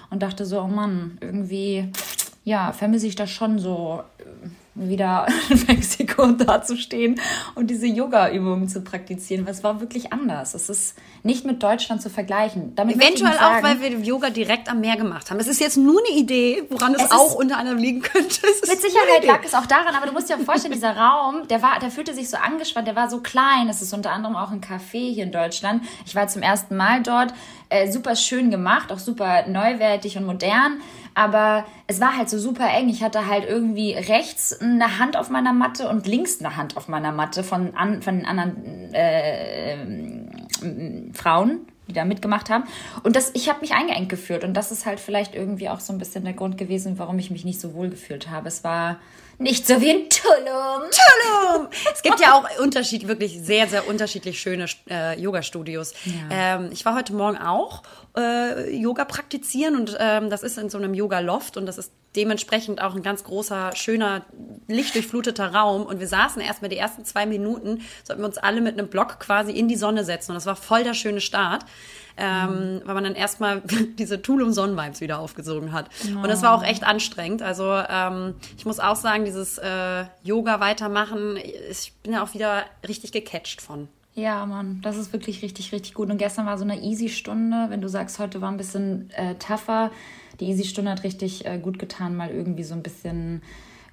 und 0.09 0.21
dachte 0.23 0.45
so, 0.45 0.61
oh 0.61 0.67
Mann, 0.67 1.17
irgendwie, 1.21 1.91
ja, 2.43 2.71
vermisse 2.71 3.07
ich 3.07 3.15
das 3.15 3.29
schon 3.29 3.59
so, 3.59 4.03
äh, 4.19 4.23
wieder 4.79 5.27
in 5.49 5.63
Mexiko 5.67 6.27
dazustehen 6.27 7.19
und 7.55 7.67
diese 7.67 7.87
Yoga-Übungen 7.87 8.67
zu 8.69 8.81
praktizieren. 8.81 9.45
weil 9.45 9.53
Es 9.53 9.63
war 9.63 9.79
wirklich 9.81 10.13
anders. 10.13 10.53
Es 10.53 10.69
ist 10.69 10.95
nicht 11.23 11.45
mit 11.45 11.63
Deutschland 11.63 12.01
zu 12.01 12.09
vergleichen. 12.09 12.75
Damit 12.75 12.95
eventuell 12.97 13.33
auch, 13.33 13.39
sagen- 13.61 13.63
weil 13.63 13.81
wir 13.81 13.89
Yoga 13.99 14.29
direkt 14.29 14.69
am 14.69 14.79
Meer 14.81 14.95
gemacht 14.97 15.29
haben. 15.31 15.39
Es 15.39 15.47
ist 15.47 15.59
jetzt 15.59 15.77
nur 15.77 15.99
eine 16.07 16.17
Idee, 16.17 16.63
woran 16.69 16.93
es, 16.95 17.03
Es 17.03 17.11
auch 17.11 17.35
unter 17.35 17.57
anderem 17.57 17.77
liegen 17.79 18.01
könnte. 18.01 18.41
Mit 18.67 18.81
Sicherheit 18.81 19.25
lag 19.25 19.43
es 19.43 19.53
auch 19.53 19.65
daran, 19.65 19.95
aber 19.95 20.05
du 20.05 20.13
musst 20.13 20.29
dir 20.29 20.35
auch 20.35 20.39
vorstellen, 20.41 20.73
dieser 20.73 20.95
Raum, 20.95 21.47
der 21.47 21.61
war, 21.61 21.79
der 21.79 21.89
fühlte 21.91 22.13
sich 22.13 22.29
so 22.29 22.37
angespannt, 22.37 22.87
der 22.87 22.95
war 22.95 23.09
so 23.09 23.19
klein. 23.19 23.67
Es 23.69 23.81
ist 23.81 23.93
unter 23.93 24.11
anderem 24.11 24.35
auch 24.35 24.51
ein 24.51 24.61
Café 24.61 25.13
hier 25.13 25.23
in 25.23 25.31
Deutschland. 25.31 25.83
Ich 26.05 26.15
war 26.15 26.27
zum 26.27 26.41
ersten 26.41 26.75
Mal 26.75 27.01
dort, 27.03 27.33
äh, 27.69 27.91
super 27.91 28.15
schön 28.15 28.49
gemacht, 28.49 28.91
auch 28.91 28.99
super 28.99 29.45
neuwertig 29.47 30.17
und 30.17 30.25
modern. 30.25 30.79
Aber 31.17 31.65
es 31.87 31.99
war 31.99 32.15
halt 32.15 32.29
so 32.29 32.37
super 32.37 32.69
eng. 32.69 32.89
Ich 32.89 33.01
hatte 33.01 33.25
halt 33.25 33.43
irgendwie 33.49 33.93
rechts 33.93 34.61
eine 34.61 34.99
Hand 34.99 35.17
auf 35.17 35.31
meiner 35.31 35.51
Matte 35.51 35.89
und 35.89 36.05
links 36.05 36.39
eine 36.39 36.55
Hand 36.55 36.77
auf 36.77 36.87
meiner 36.87 37.11
Matte 37.11 37.43
von, 37.43 37.75
an, 37.75 38.03
von 38.03 38.17
den 38.17 38.27
anderen 38.27 38.93
äh, 38.93 39.73
ähm, 39.73 41.11
Frauen, 41.15 41.61
die 41.87 41.93
da 41.93 42.05
mitgemacht 42.05 42.51
haben. 42.51 42.65
Und 43.01 43.15
das, 43.15 43.31
ich 43.33 43.49
habe 43.49 43.61
mich 43.61 43.73
eingeengt 43.73 44.09
gefühlt. 44.09 44.43
Und 44.43 44.53
das 44.53 44.71
ist 44.71 44.85
halt 44.85 44.99
vielleicht 44.99 45.33
irgendwie 45.33 45.69
auch 45.69 45.79
so 45.79 45.91
ein 45.91 45.97
bisschen 45.97 46.23
der 46.23 46.33
Grund 46.33 46.55
gewesen, 46.59 46.99
warum 46.99 47.17
ich 47.17 47.31
mich 47.31 47.43
nicht 47.43 47.59
so 47.59 47.73
wohl 47.73 47.89
gefühlt 47.89 48.29
habe. 48.29 48.47
Es 48.47 48.63
war 48.63 48.97
nicht 49.39 49.67
so 49.67 49.79
wie 49.81 49.89
in 49.89 50.09
Tulum. 50.09 50.89
Tulum. 50.89 51.67
Es 51.93 52.01
gibt 52.01 52.19
ja 52.19 52.33
auch 52.33 52.59
Unterschied, 52.59 53.07
wirklich 53.07 53.39
sehr, 53.41 53.67
sehr 53.67 53.87
unterschiedlich 53.87 54.39
schöne 54.39 54.65
äh, 54.89 55.19
Yoga-Studios. 55.19 55.93
Ähm, 56.29 56.69
ich 56.71 56.85
war 56.85 56.95
heute 56.95 57.13
Morgen 57.13 57.37
auch 57.37 57.83
äh, 58.15 58.75
Yoga 58.75 59.05
praktizieren 59.05 59.75
und 59.75 59.97
ähm, 59.99 60.29
das 60.29 60.43
ist 60.43 60.57
in 60.57 60.69
so 60.69 60.77
einem 60.77 60.93
Yoga-Loft 60.93 61.57
und 61.57 61.65
das 61.65 61.77
ist 61.77 61.91
dementsprechend 62.15 62.81
auch 62.81 62.95
ein 62.95 63.03
ganz 63.03 63.23
großer, 63.23 63.75
schöner, 63.75 64.25
lichtdurchfluteter 64.67 65.53
Raum. 65.53 65.83
Und 65.83 65.99
wir 65.99 66.07
saßen 66.07 66.41
erstmal 66.41 66.69
die 66.69 66.77
ersten 66.77 67.05
zwei 67.05 67.25
Minuten, 67.25 67.81
sollten 68.03 68.23
wir 68.23 68.27
uns 68.27 68.39
alle 68.39 68.61
mit 68.61 68.73
einem 68.73 68.87
Block 68.87 69.19
quasi 69.19 69.51
in 69.51 69.67
die 69.67 69.75
Sonne 69.75 70.03
setzen. 70.03 70.31
Und 70.31 70.35
das 70.35 70.47
war 70.47 70.55
voll 70.55 70.83
der 70.83 70.95
schöne 70.95 71.21
Start. 71.21 71.63
Ähm, 72.17 72.81
weil 72.83 72.95
man 72.95 73.03
dann 73.03 73.15
erstmal 73.15 73.61
diese 73.99 74.21
Tulum-Sonnenvibes 74.21 75.01
wieder 75.01 75.19
aufgesogen 75.19 75.71
hat. 75.71 75.89
Und 76.07 76.27
das 76.27 76.41
war 76.41 76.55
auch 76.55 76.63
echt 76.63 76.83
anstrengend. 76.83 77.43
Also 77.43 77.71
ähm, 77.71 78.35
ich 78.57 78.65
muss 78.65 78.79
auch 78.79 78.95
sagen, 78.95 79.25
dieses 79.25 79.57
äh, 79.59 80.05
Yoga 80.23 80.59
weitermachen, 80.59 81.37
ich 81.37 81.93
bin 82.01 82.13
ja 82.13 82.23
auch 82.23 82.33
wieder 82.33 82.63
richtig 82.87 83.11
gecatcht 83.11 83.61
von. 83.61 83.87
Ja, 84.17 84.47
Mann, 84.47 84.79
das 84.81 84.97
ist 84.97 85.13
wirklich 85.13 85.43
richtig, 85.43 85.71
richtig 85.71 85.93
gut. 85.93 86.09
Und 86.09 86.17
gestern 86.17 86.47
war 86.47 86.57
so 86.57 86.63
eine 86.63 86.81
Easy-Stunde. 86.81 87.67
Wenn 87.69 87.81
du 87.81 87.87
sagst, 87.87 88.17
heute 88.17 88.41
war 88.41 88.49
ein 88.49 88.57
bisschen 88.57 89.11
äh, 89.11 89.35
tougher, 89.35 89.91
die 90.39 90.45
Easy-Stunde 90.45 90.89
hat 90.89 91.03
richtig 91.03 91.45
äh, 91.45 91.59
gut 91.59 91.77
getan, 91.77 92.15
mal 92.15 92.31
irgendwie 92.31 92.63
so 92.63 92.73
ein 92.73 92.81
bisschen 92.81 93.43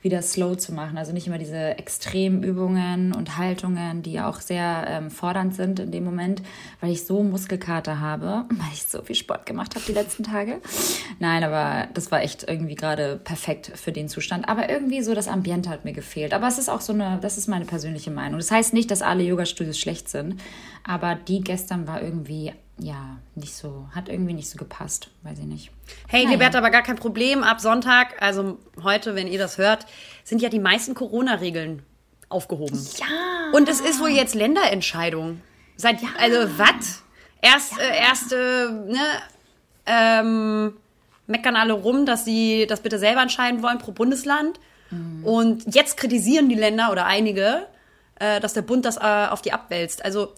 wieder 0.05 0.21
slow 0.21 0.57
zu 0.57 0.73
machen. 0.73 0.99
Also 0.99 1.13
nicht 1.13 1.27
immer 1.27 1.39
diese 1.39 1.79
Extremübungen 1.79 3.15
und 3.15 3.39
Haltungen, 3.39 4.03
die 4.03 4.21
auch 4.21 4.41
sehr 4.41 4.85
ähm, 4.87 5.11
fordernd 5.11 5.55
sind 5.55 5.81
in 5.81 5.91
dem 5.91 6.05
Moment, 6.05 6.43
weil 6.81 6.93
ich 6.93 7.05
so 7.05 7.23
Muskelkater 7.23 8.01
habe, 8.01 8.45
weil 8.51 8.73
ich 8.73 8.85
so 8.85 9.03
viel 9.03 9.17
Sport 9.17 9.47
gemacht 9.47 9.75
habe 9.75 9.85
die 9.89 9.93
letzten 9.93 10.23
Tage. 10.23 10.61
Nein, 11.19 11.43
aber 11.43 11.89
das 11.95 12.13
war 12.13 12.23
echt 12.23 12.47
irgendwie 12.47 12.75
gerade 12.75 13.17
perfekt 13.17 13.73
für 13.75 13.93
den 13.93 14.09
Zustand. 14.09 14.47
Aber 14.47 14.69
irgendwie 14.69 15.03
so 15.03 15.15
das 15.15 15.27
Ambiente 15.27 15.71
hat 15.71 15.87
mir 15.87 15.95
gefehlt. 15.95 16.35
Aber 16.35 16.47
es 16.47 16.59
ist 16.59 16.69
auch 16.69 16.83
so 16.83 16.93
eine, 16.93 17.19
das 17.23 17.39
ist 17.39 17.49
meine 17.49 17.65
persönliche 17.65 18.11
Meinung. 18.11 18.39
Das 18.39 18.51
heißt 18.51 18.75
nicht, 18.75 18.91
dass 18.91 19.01
alle 19.01 19.25
Yoga-Studios 19.25 19.79
schlecht 19.79 20.11
sind, 20.11 20.39
aber 20.87 21.15
die 21.15 21.41
gestern 21.41 21.89
war 21.89 22.03
irgendwie, 22.03 22.53
ja, 22.79 23.19
nicht 23.35 23.55
so, 23.55 23.89
hat 23.95 24.09
irgendwie 24.09 24.35
nicht 24.35 24.51
so 24.51 24.59
gepasst. 24.59 25.11
Weiß 25.23 25.39
ich 25.39 25.45
nicht. 25.45 25.71
Hey, 26.09 26.25
Naja. 26.25 26.35
Liberta, 26.35 26.59
aber 26.59 26.71
gar 26.71 26.83
kein 26.83 26.97
Problem. 26.97 27.43
Ab 27.43 27.61
Sonntag, 27.61 28.21
also 28.21 28.59
heute, 28.83 29.15
wenn 29.15 29.29
ihr 29.29 29.39
das 29.39 29.59
hört, 29.59 29.87
sind 30.25 30.43
ja 30.43 30.49
die 30.49 30.59
meisten 30.59 30.95
Corona-Regeln 30.95 31.83
aufgehoben. 32.29 32.79
Ja. 32.99 33.07
Und 33.53 33.69
es 33.69 33.81
ist 33.81 34.01
wohl 34.01 34.11
jetzt 34.11 34.35
Länderentscheidung. 34.35 35.41
Seit, 35.77 35.99
also, 36.19 36.59
was? 36.59 37.03
Erst, 37.41 37.79
äh, 37.79 37.97
erste, 37.97 38.87
ne, 38.89 39.07
ähm, 39.87 40.75
meckern 41.27 41.57
alle 41.57 41.75
rum, 41.75 42.07
dass 42.07 42.25
sie 42.25 42.67
das 42.67 42.81
bitte 42.81 42.99
selber 42.99 43.23
entscheiden 43.23 43.63
wollen 43.63 43.79
pro 43.79 43.93
Bundesland. 43.93 44.59
Und 45.25 45.75
jetzt 45.75 45.97
kritisieren 45.97 46.49
die 46.49 46.55
Länder 46.55 46.93
oder 46.93 47.07
einige, 47.07 47.67
äh, 48.21 48.39
dass 48.39 48.53
der 48.53 48.63
Bund 48.63 48.85
das 48.85 48.97
äh, 48.97 49.27
auf 49.29 49.43
die 49.43 49.53
abwälzt. 49.53 50.05
Also, 50.05 50.35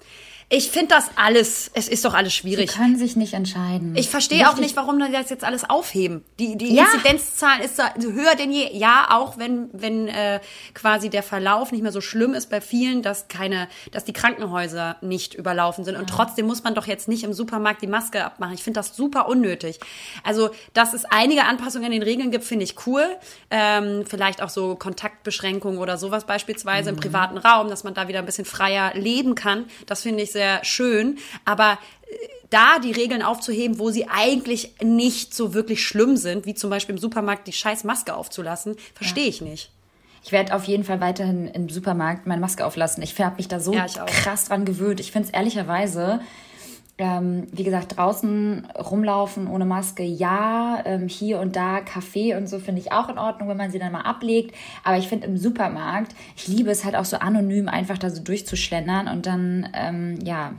Ich 0.48 0.70
finde 0.70 0.94
das 0.94 1.10
alles, 1.16 1.72
es 1.74 1.88
ist 1.88 2.04
doch 2.04 2.14
alles 2.14 2.32
schwierig. 2.32 2.70
Sie 2.70 2.78
können 2.78 2.96
sich 2.96 3.16
nicht 3.16 3.34
entscheiden. 3.34 3.96
Ich 3.96 4.08
verstehe 4.08 4.48
auch 4.48 4.58
nicht, 4.58 4.76
warum 4.76 5.04
die 5.04 5.10
das 5.10 5.28
jetzt 5.28 5.42
alles 5.42 5.68
aufheben. 5.68 6.24
Die, 6.38 6.56
die 6.56 6.72
Ja. 6.72 6.84
Inzidenzzahl 6.84 7.58
ist 7.60 7.82
höher 7.98 8.36
denn 8.36 8.52
je. 8.52 8.70
Ja, 8.72 9.08
auch 9.10 9.38
wenn, 9.38 9.68
wenn 9.72 10.06
äh, 10.06 10.38
quasi 10.72 11.10
der 11.10 11.24
Verlauf 11.24 11.72
nicht 11.72 11.82
mehr 11.82 11.90
so 11.90 12.00
schlimm 12.00 12.32
ist 12.32 12.48
bei 12.48 12.60
vielen, 12.60 13.02
dass 13.02 13.26
keine, 13.26 13.66
dass 13.90 14.04
die 14.04 14.12
Krankenhäuser 14.12 14.96
nicht 15.00 15.34
überlaufen 15.34 15.84
sind. 15.84 15.96
Und 15.96 16.08
trotzdem 16.08 16.46
muss 16.46 16.62
man 16.62 16.76
doch 16.76 16.86
jetzt 16.86 17.08
nicht 17.08 17.24
im 17.24 17.32
Supermarkt 17.32 17.82
die 17.82 17.88
Maske 17.88 18.24
abmachen. 18.24 18.54
Ich 18.54 18.62
finde 18.62 18.78
das 18.78 18.94
super 18.94 19.28
unnötig. 19.28 19.80
Also, 20.22 20.50
dass 20.74 20.92
es 20.94 21.04
einige 21.06 21.42
Anpassungen 21.42 21.86
an 21.86 21.92
den 21.92 22.04
Regeln 22.04 22.30
gibt, 22.30 22.44
finde 22.44 22.62
ich 22.64 22.86
cool. 22.86 23.04
Ähm, 23.50 24.04
vielleicht 24.06 24.40
auch 24.40 24.50
so 24.50 24.76
Kontaktbeschränkungen 24.76 25.80
oder 25.80 25.98
sowas 25.98 26.24
beispielsweise 26.24 26.90
im 26.90 26.96
privaten 26.96 27.36
Raum, 27.36 27.68
dass 27.68 27.82
man 27.82 27.94
da 27.94 28.06
wieder 28.06 28.20
ein 28.20 28.26
bisschen 28.26 28.44
freier 28.44 28.92
leben 28.94 29.34
kann. 29.34 29.64
Das 29.86 30.02
finde 30.02 30.22
ich 30.22 30.35
sehr 30.36 30.62
schön. 30.64 31.16
Aber 31.46 31.78
da 32.50 32.78
die 32.78 32.92
Regeln 32.92 33.22
aufzuheben, 33.22 33.78
wo 33.78 33.90
sie 33.90 34.06
eigentlich 34.08 34.74
nicht 34.82 35.34
so 35.34 35.54
wirklich 35.54 35.84
schlimm 35.84 36.16
sind, 36.16 36.44
wie 36.44 36.54
zum 36.54 36.68
Beispiel 36.68 36.94
im 36.94 37.00
Supermarkt 37.00 37.48
die 37.48 37.52
scheiß 37.52 37.84
Maske 37.84 38.14
aufzulassen, 38.14 38.76
verstehe 38.94 39.26
ich 39.26 39.40
nicht. 39.40 39.70
Ich 40.22 40.32
werde 40.32 40.54
auf 40.54 40.64
jeden 40.64 40.84
Fall 40.84 41.00
weiterhin 41.00 41.48
im 41.48 41.68
Supermarkt 41.68 42.26
meine 42.26 42.40
Maske 42.40 42.66
auflassen. 42.66 43.02
Ich 43.02 43.18
habe 43.18 43.36
mich 43.36 43.48
da 43.48 43.60
so 43.60 43.72
Ja, 43.72 43.86
krass 43.86 44.46
dran 44.46 44.64
gewöhnt. 44.64 45.00
Ich 45.00 45.12
finde 45.12 45.28
es 45.28 45.32
ehrlicherweise, 45.32 46.20
ähm, 46.98 47.46
wie 47.52 47.64
gesagt, 47.64 47.96
draußen 47.96 48.66
rumlaufen 48.78 49.48
ohne 49.48 49.66
Maske, 49.66 50.02
ja. 50.02 50.82
Ähm, 50.84 51.08
hier 51.08 51.40
und 51.40 51.56
da 51.56 51.80
Kaffee 51.80 52.34
und 52.34 52.48
so 52.48 52.58
finde 52.58 52.80
ich 52.80 52.92
auch 52.92 53.08
in 53.08 53.18
Ordnung, 53.18 53.48
wenn 53.48 53.56
man 53.56 53.70
sie 53.70 53.78
dann 53.78 53.92
mal 53.92 54.02
ablegt. 54.02 54.54
Aber 54.82 54.96
ich 54.96 55.08
finde 55.08 55.26
im 55.26 55.36
Supermarkt, 55.36 56.14
ich 56.36 56.48
liebe 56.48 56.70
es 56.70 56.84
halt 56.84 56.96
auch 56.96 57.04
so 57.04 57.18
anonym 57.18 57.68
einfach 57.68 57.98
da 57.98 58.10
so 58.10 58.22
durchzuschlendern 58.22 59.08
und 59.08 59.26
dann, 59.26 59.68
ähm, 59.74 60.18
ja, 60.24 60.52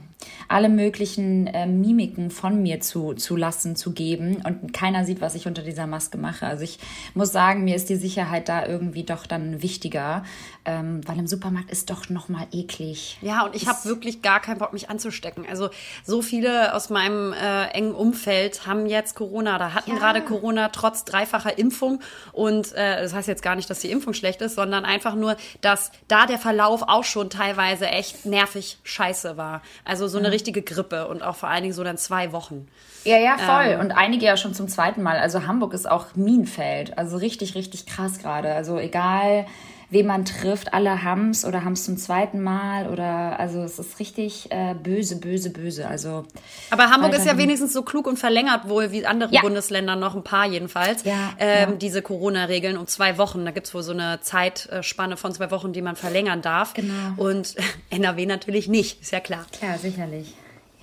alle 0.47 0.69
möglichen 0.69 1.47
äh, 1.47 1.65
Mimiken 1.67 2.31
von 2.31 2.61
mir 2.61 2.79
zu, 2.79 3.13
zu 3.13 3.35
lassen, 3.35 3.75
zu 3.75 3.91
geben 3.91 4.41
und 4.45 4.73
keiner 4.73 5.05
sieht, 5.05 5.21
was 5.21 5.35
ich 5.35 5.45
unter 5.47 5.61
dieser 5.61 5.87
Maske 5.87 6.17
mache. 6.17 6.45
Also 6.47 6.63
ich 6.63 6.79
muss 7.13 7.31
sagen, 7.31 7.63
mir 7.63 7.75
ist 7.75 7.89
die 7.89 7.95
Sicherheit 7.95 8.49
da 8.49 8.65
irgendwie 8.65 9.03
doch 9.03 9.25
dann 9.27 9.61
wichtiger, 9.61 10.23
ähm, 10.65 11.01
weil 11.07 11.19
im 11.19 11.27
Supermarkt 11.27 11.69
ist 11.71 11.89
doch 11.89 12.09
nochmal 12.09 12.47
eklig. 12.51 13.17
Ja, 13.21 13.45
und 13.45 13.55
ich 13.55 13.67
habe 13.67 13.85
wirklich 13.85 14.21
gar 14.21 14.39
keinen 14.39 14.57
Bock, 14.57 14.73
mich 14.73 14.89
anzustecken. 14.89 15.45
Also 15.49 15.69
so 16.03 16.21
viele 16.21 16.73
aus 16.73 16.89
meinem 16.89 17.33
äh, 17.33 17.67
engen 17.67 17.93
Umfeld 17.93 18.65
haben 18.65 18.85
jetzt 18.87 19.15
Corona 19.15 19.55
oder 19.57 19.73
hatten 19.73 19.91
Ja. 19.91 19.97
gerade 19.97 20.21
Corona 20.21 20.69
trotz 20.69 21.05
dreifacher 21.05 21.57
Impfung. 21.57 21.99
Und 22.31 22.73
äh, 22.73 23.01
das 23.01 23.13
heißt 23.13 23.27
jetzt 23.27 23.43
gar 23.43 23.55
nicht, 23.55 23.69
dass 23.69 23.79
die 23.79 23.91
Impfung 23.91 24.13
schlecht 24.13 24.41
ist, 24.41 24.55
sondern 24.55 24.85
einfach 24.85 25.15
nur, 25.15 25.37
dass 25.61 25.91
da 26.07 26.25
der 26.25 26.39
Verlauf 26.39 26.83
auch 26.87 27.03
schon 27.03 27.29
teilweise 27.29 27.87
echt 27.87 28.25
nervig 28.25 28.77
scheiße 28.83 29.37
war. 29.37 29.61
Also 29.85 30.06
so 30.07 30.17
eine 30.17 30.31
richtige 30.31 30.61
Grippe 30.61 31.07
und 31.07 31.23
auch 31.23 31.35
vor 31.35 31.49
allen 31.49 31.63
Dingen 31.63 31.73
so 31.73 31.83
dann 31.83 31.97
zwei 31.97 32.31
Wochen. 32.31 32.67
Ja, 33.03 33.17
ja, 33.17 33.37
voll. 33.37 33.73
Ähm. 33.73 33.79
Und 33.79 33.91
einige 33.91 34.25
ja 34.25 34.37
schon 34.37 34.53
zum 34.53 34.67
zweiten 34.67 35.01
Mal. 35.01 35.17
Also 35.17 35.47
Hamburg 35.47 35.73
ist 35.73 35.89
auch 35.89 36.15
Minenfeld. 36.15 36.97
Also 36.97 37.17
richtig, 37.17 37.55
richtig 37.55 37.85
krass 37.85 38.19
gerade. 38.19 38.53
Also 38.53 38.77
egal, 38.77 39.45
wen 39.89 40.05
man 40.05 40.25
trifft, 40.25 40.73
alle 40.73 41.03
haben's 41.03 41.45
oder 41.45 41.63
haben's 41.63 41.85
zum 41.85 41.95
zweiten 41.97 42.41
Mal 42.41 42.87
oder 42.89 43.39
also 43.39 43.61
es 43.63 43.79
ist 43.79 43.99
richtig 43.99 44.51
äh, 44.51 44.73
böse, 44.75 45.17
böse, 45.19 45.49
böse. 45.49 45.87
Also 45.87 46.25
Aber 46.69 46.89
Hamburg 46.89 47.13
ist 47.13 47.25
ja 47.25 47.37
wenigstens 47.37 47.71
so 47.71 47.83
klug 47.83 48.05
und 48.07 48.17
verlängert 48.19 48.67
wohl 48.67 48.91
wie 48.91 49.05
andere 49.05 49.33
Ja. 49.33 49.41
Bundesländer 49.41 49.95
noch 49.95 50.13
ein 50.15 50.23
paar 50.23 50.45
jedenfalls. 50.45 51.03
Ja, 51.05 51.31
ähm, 51.39 51.69
ja. 51.69 51.75
Diese 51.77 52.01
Corona-Regeln 52.01 52.77
um 52.77 52.87
zwei 52.87 53.17
Wochen. 53.17 53.45
Da 53.45 53.51
gibt's 53.51 53.73
wohl 53.73 53.83
so 53.83 53.93
eine 53.93 54.19
Zeitspanne 54.21 55.15
von 55.15 55.31
zwei 55.33 55.51
Wochen, 55.51 55.71
die 55.71 55.81
man 55.81 55.95
verlängern 55.95 56.41
darf. 56.41 56.73
Genau. 56.73 56.93
Und 57.15 57.55
NRW 57.89 58.25
natürlich 58.25 58.67
nicht, 58.67 59.01
ist 59.01 59.11
ja 59.11 59.21
klar. 59.21 59.45
klar, 59.57 59.77
sicherlich. 59.77 60.33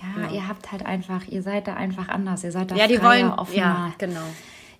Ja, 0.01 0.31
ihr 0.31 0.47
habt 0.47 0.71
halt 0.71 0.85
einfach, 0.85 1.21
ihr 1.27 1.41
seid 1.41 1.67
da 1.67 1.75
einfach 1.75 2.09
anders. 2.09 2.43
Ihr 2.43 2.51
seid 2.51 2.69
da 2.71 2.75
Ja, 2.75 2.87
die 2.87 2.97
freier, 2.97 3.27
wollen, 3.27 3.39
offener. 3.39 3.57
ja, 3.57 3.93
genau. 3.97 4.19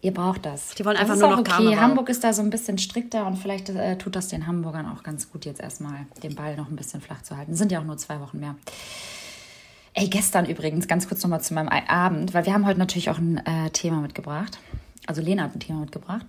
Ihr 0.05 0.13
braucht 0.13 0.45
das. 0.45 0.75
Die 0.75 0.85
wollen 0.85 0.93
das 0.97 1.01
einfach 1.01 1.15
ist 1.15 1.21
nur 1.21 1.31
noch 1.31 1.39
okay. 1.39 1.49
Karneval. 1.49 1.79
Hamburg 1.81 2.09
ist 2.09 2.23
da 2.23 2.31
so 2.31 2.43
ein 2.43 2.51
bisschen 2.51 2.77
strikter 2.77 3.25
und 3.25 3.37
vielleicht 3.37 3.69
äh, 3.69 3.97
tut 3.97 4.15
das 4.15 4.27
den 4.27 4.45
Hamburgern 4.45 4.85
auch 4.85 5.01
ganz 5.01 5.31
gut, 5.31 5.45
jetzt 5.45 5.59
erstmal 5.59 6.05
den 6.21 6.35
Ball 6.35 6.55
noch 6.55 6.69
ein 6.69 6.75
bisschen 6.75 7.01
flach 7.01 7.23
zu 7.23 7.35
halten. 7.35 7.55
Sind 7.55 7.71
ja 7.71 7.79
auch 7.79 7.83
nur 7.83 7.97
zwei 7.97 8.19
Wochen 8.19 8.39
mehr. 8.39 8.53
Ey, 9.95 10.07
gestern 10.07 10.45
übrigens, 10.45 10.87
ganz 10.87 11.07
kurz 11.07 11.23
nochmal 11.23 11.41
zu 11.41 11.55
meinem 11.55 11.69
Ei- 11.69 11.89
Abend, 11.89 12.35
weil 12.35 12.45
wir 12.45 12.53
haben 12.53 12.67
heute 12.67 12.77
natürlich 12.77 13.09
auch 13.09 13.17
ein 13.17 13.37
äh, 13.47 13.71
Thema 13.71 13.97
mitgebracht. 14.01 14.59
Also 15.07 15.23
Lena 15.23 15.41
hat 15.45 15.55
ein 15.55 15.59
Thema 15.59 15.79
mitgebracht. 15.79 16.27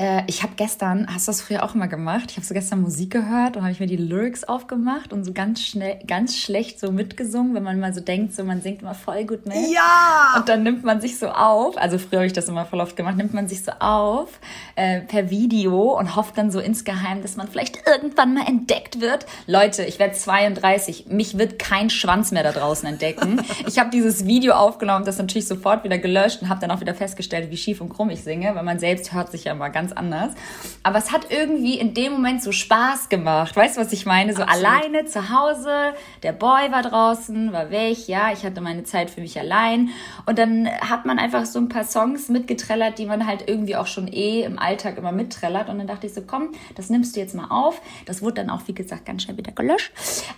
Äh, 0.00 0.22
ich 0.28 0.42
habe 0.42 0.54
gestern, 0.56 1.06
hast 1.12 1.28
du 1.28 1.32
das 1.32 1.42
früher 1.42 1.62
auch 1.62 1.74
immer 1.74 1.86
gemacht? 1.86 2.30
Ich 2.30 2.36
habe 2.36 2.46
so 2.46 2.54
gestern 2.54 2.80
Musik 2.80 3.10
gehört 3.10 3.58
und 3.58 3.62
habe 3.64 3.72
ich 3.72 3.80
mir 3.80 3.86
die 3.86 3.98
Lyrics 3.98 4.44
aufgemacht 4.44 5.12
und 5.12 5.24
so 5.24 5.34
ganz 5.34 5.60
schnell, 5.60 5.98
ganz 6.06 6.38
schlecht 6.38 6.80
so 6.80 6.90
mitgesungen, 6.90 7.54
wenn 7.54 7.62
man 7.62 7.78
mal 7.78 7.92
so 7.92 8.00
denkt, 8.00 8.34
so 8.34 8.42
man 8.42 8.62
singt 8.62 8.80
immer 8.80 8.94
voll 8.94 9.24
gut 9.26 9.44
mit. 9.44 9.56
Ja! 9.56 10.36
Und 10.38 10.48
dann 10.48 10.62
nimmt 10.62 10.84
man 10.84 11.02
sich 11.02 11.18
so 11.18 11.28
auf, 11.28 11.76
also 11.76 11.98
früher 11.98 12.20
habe 12.20 12.26
ich 12.26 12.32
das 12.32 12.48
immer 12.48 12.64
voll 12.64 12.80
oft 12.80 12.96
gemacht, 12.96 13.18
nimmt 13.18 13.34
man 13.34 13.46
sich 13.46 13.62
so 13.62 13.72
auf 13.78 14.40
äh, 14.74 15.02
per 15.02 15.28
Video 15.28 15.98
und 15.98 16.16
hofft 16.16 16.38
dann 16.38 16.50
so 16.50 16.60
insgeheim, 16.60 17.20
dass 17.20 17.36
man 17.36 17.48
vielleicht 17.48 17.86
irgendwann 17.86 18.32
mal 18.32 18.48
entdeckt 18.48 19.02
wird. 19.02 19.26
Leute, 19.46 19.84
ich 19.84 19.98
werde 19.98 20.14
32, 20.14 21.08
mich 21.08 21.36
wird 21.36 21.58
kein 21.58 21.90
Schwanz 21.90 22.32
mehr 22.32 22.42
da 22.42 22.52
draußen 22.52 22.88
entdecken. 22.88 23.42
Ich 23.66 23.78
habe 23.78 23.90
dieses 23.90 24.24
Video 24.24 24.54
aufgenommen, 24.54 25.04
das 25.04 25.18
natürlich 25.18 25.46
sofort 25.46 25.84
wieder 25.84 25.98
gelöscht 25.98 26.42
und 26.42 26.48
habe 26.48 26.60
dann 26.60 26.70
auch 26.70 26.80
wieder 26.80 26.94
festgestellt, 26.94 27.50
wie 27.50 27.56
schief 27.56 27.80
und 27.80 27.90
krumm 27.90 28.10
ich 28.10 28.24
singe, 28.24 28.54
weil 28.54 28.62
man 28.62 28.78
selbst 28.78 29.12
hört 29.12 29.30
sich 29.30 29.44
ja 29.44 29.54
mal 29.54 29.68
ganz 29.68 29.89
anders. 29.92 30.34
Aber 30.82 30.98
es 30.98 31.12
hat 31.12 31.30
irgendwie 31.30 31.78
in 31.78 31.94
dem 31.94 32.12
Moment 32.12 32.42
so 32.42 32.52
Spaß 32.52 33.08
gemacht. 33.08 33.56
Weißt 33.56 33.76
du, 33.76 33.80
was 33.80 33.92
ich 33.92 34.06
meine? 34.06 34.34
So 34.34 34.42
Absolut. 34.42 34.66
alleine 34.66 35.04
zu 35.04 35.30
Hause, 35.30 35.94
der 36.22 36.32
Boy 36.32 36.70
war 36.70 36.82
draußen, 36.82 37.52
war 37.52 37.70
weg, 37.70 38.08
ja, 38.08 38.32
ich 38.32 38.44
hatte 38.44 38.60
meine 38.60 38.84
Zeit 38.84 39.10
für 39.10 39.20
mich 39.20 39.38
allein. 39.38 39.90
Und 40.26 40.38
dann 40.38 40.68
hat 40.68 41.06
man 41.06 41.18
einfach 41.18 41.46
so 41.46 41.58
ein 41.58 41.68
paar 41.68 41.84
Songs 41.84 42.28
mitgetrellert, 42.28 42.98
die 42.98 43.06
man 43.06 43.26
halt 43.26 43.48
irgendwie 43.48 43.76
auch 43.76 43.86
schon 43.86 44.08
eh 44.08 44.42
im 44.42 44.58
Alltag 44.58 44.96
immer 44.98 45.12
mittrellert. 45.12 45.68
Und 45.68 45.78
dann 45.78 45.86
dachte 45.86 46.06
ich 46.06 46.14
so, 46.14 46.22
komm, 46.22 46.50
das 46.74 46.90
nimmst 46.90 47.16
du 47.16 47.20
jetzt 47.20 47.34
mal 47.34 47.48
auf. 47.50 47.80
Das 48.06 48.22
wurde 48.22 48.34
dann 48.34 48.50
auch, 48.50 48.62
wie 48.66 48.74
gesagt, 48.74 49.06
ganz 49.06 49.22
schnell 49.22 49.36
wieder 49.36 49.52
gelöscht. 49.52 49.92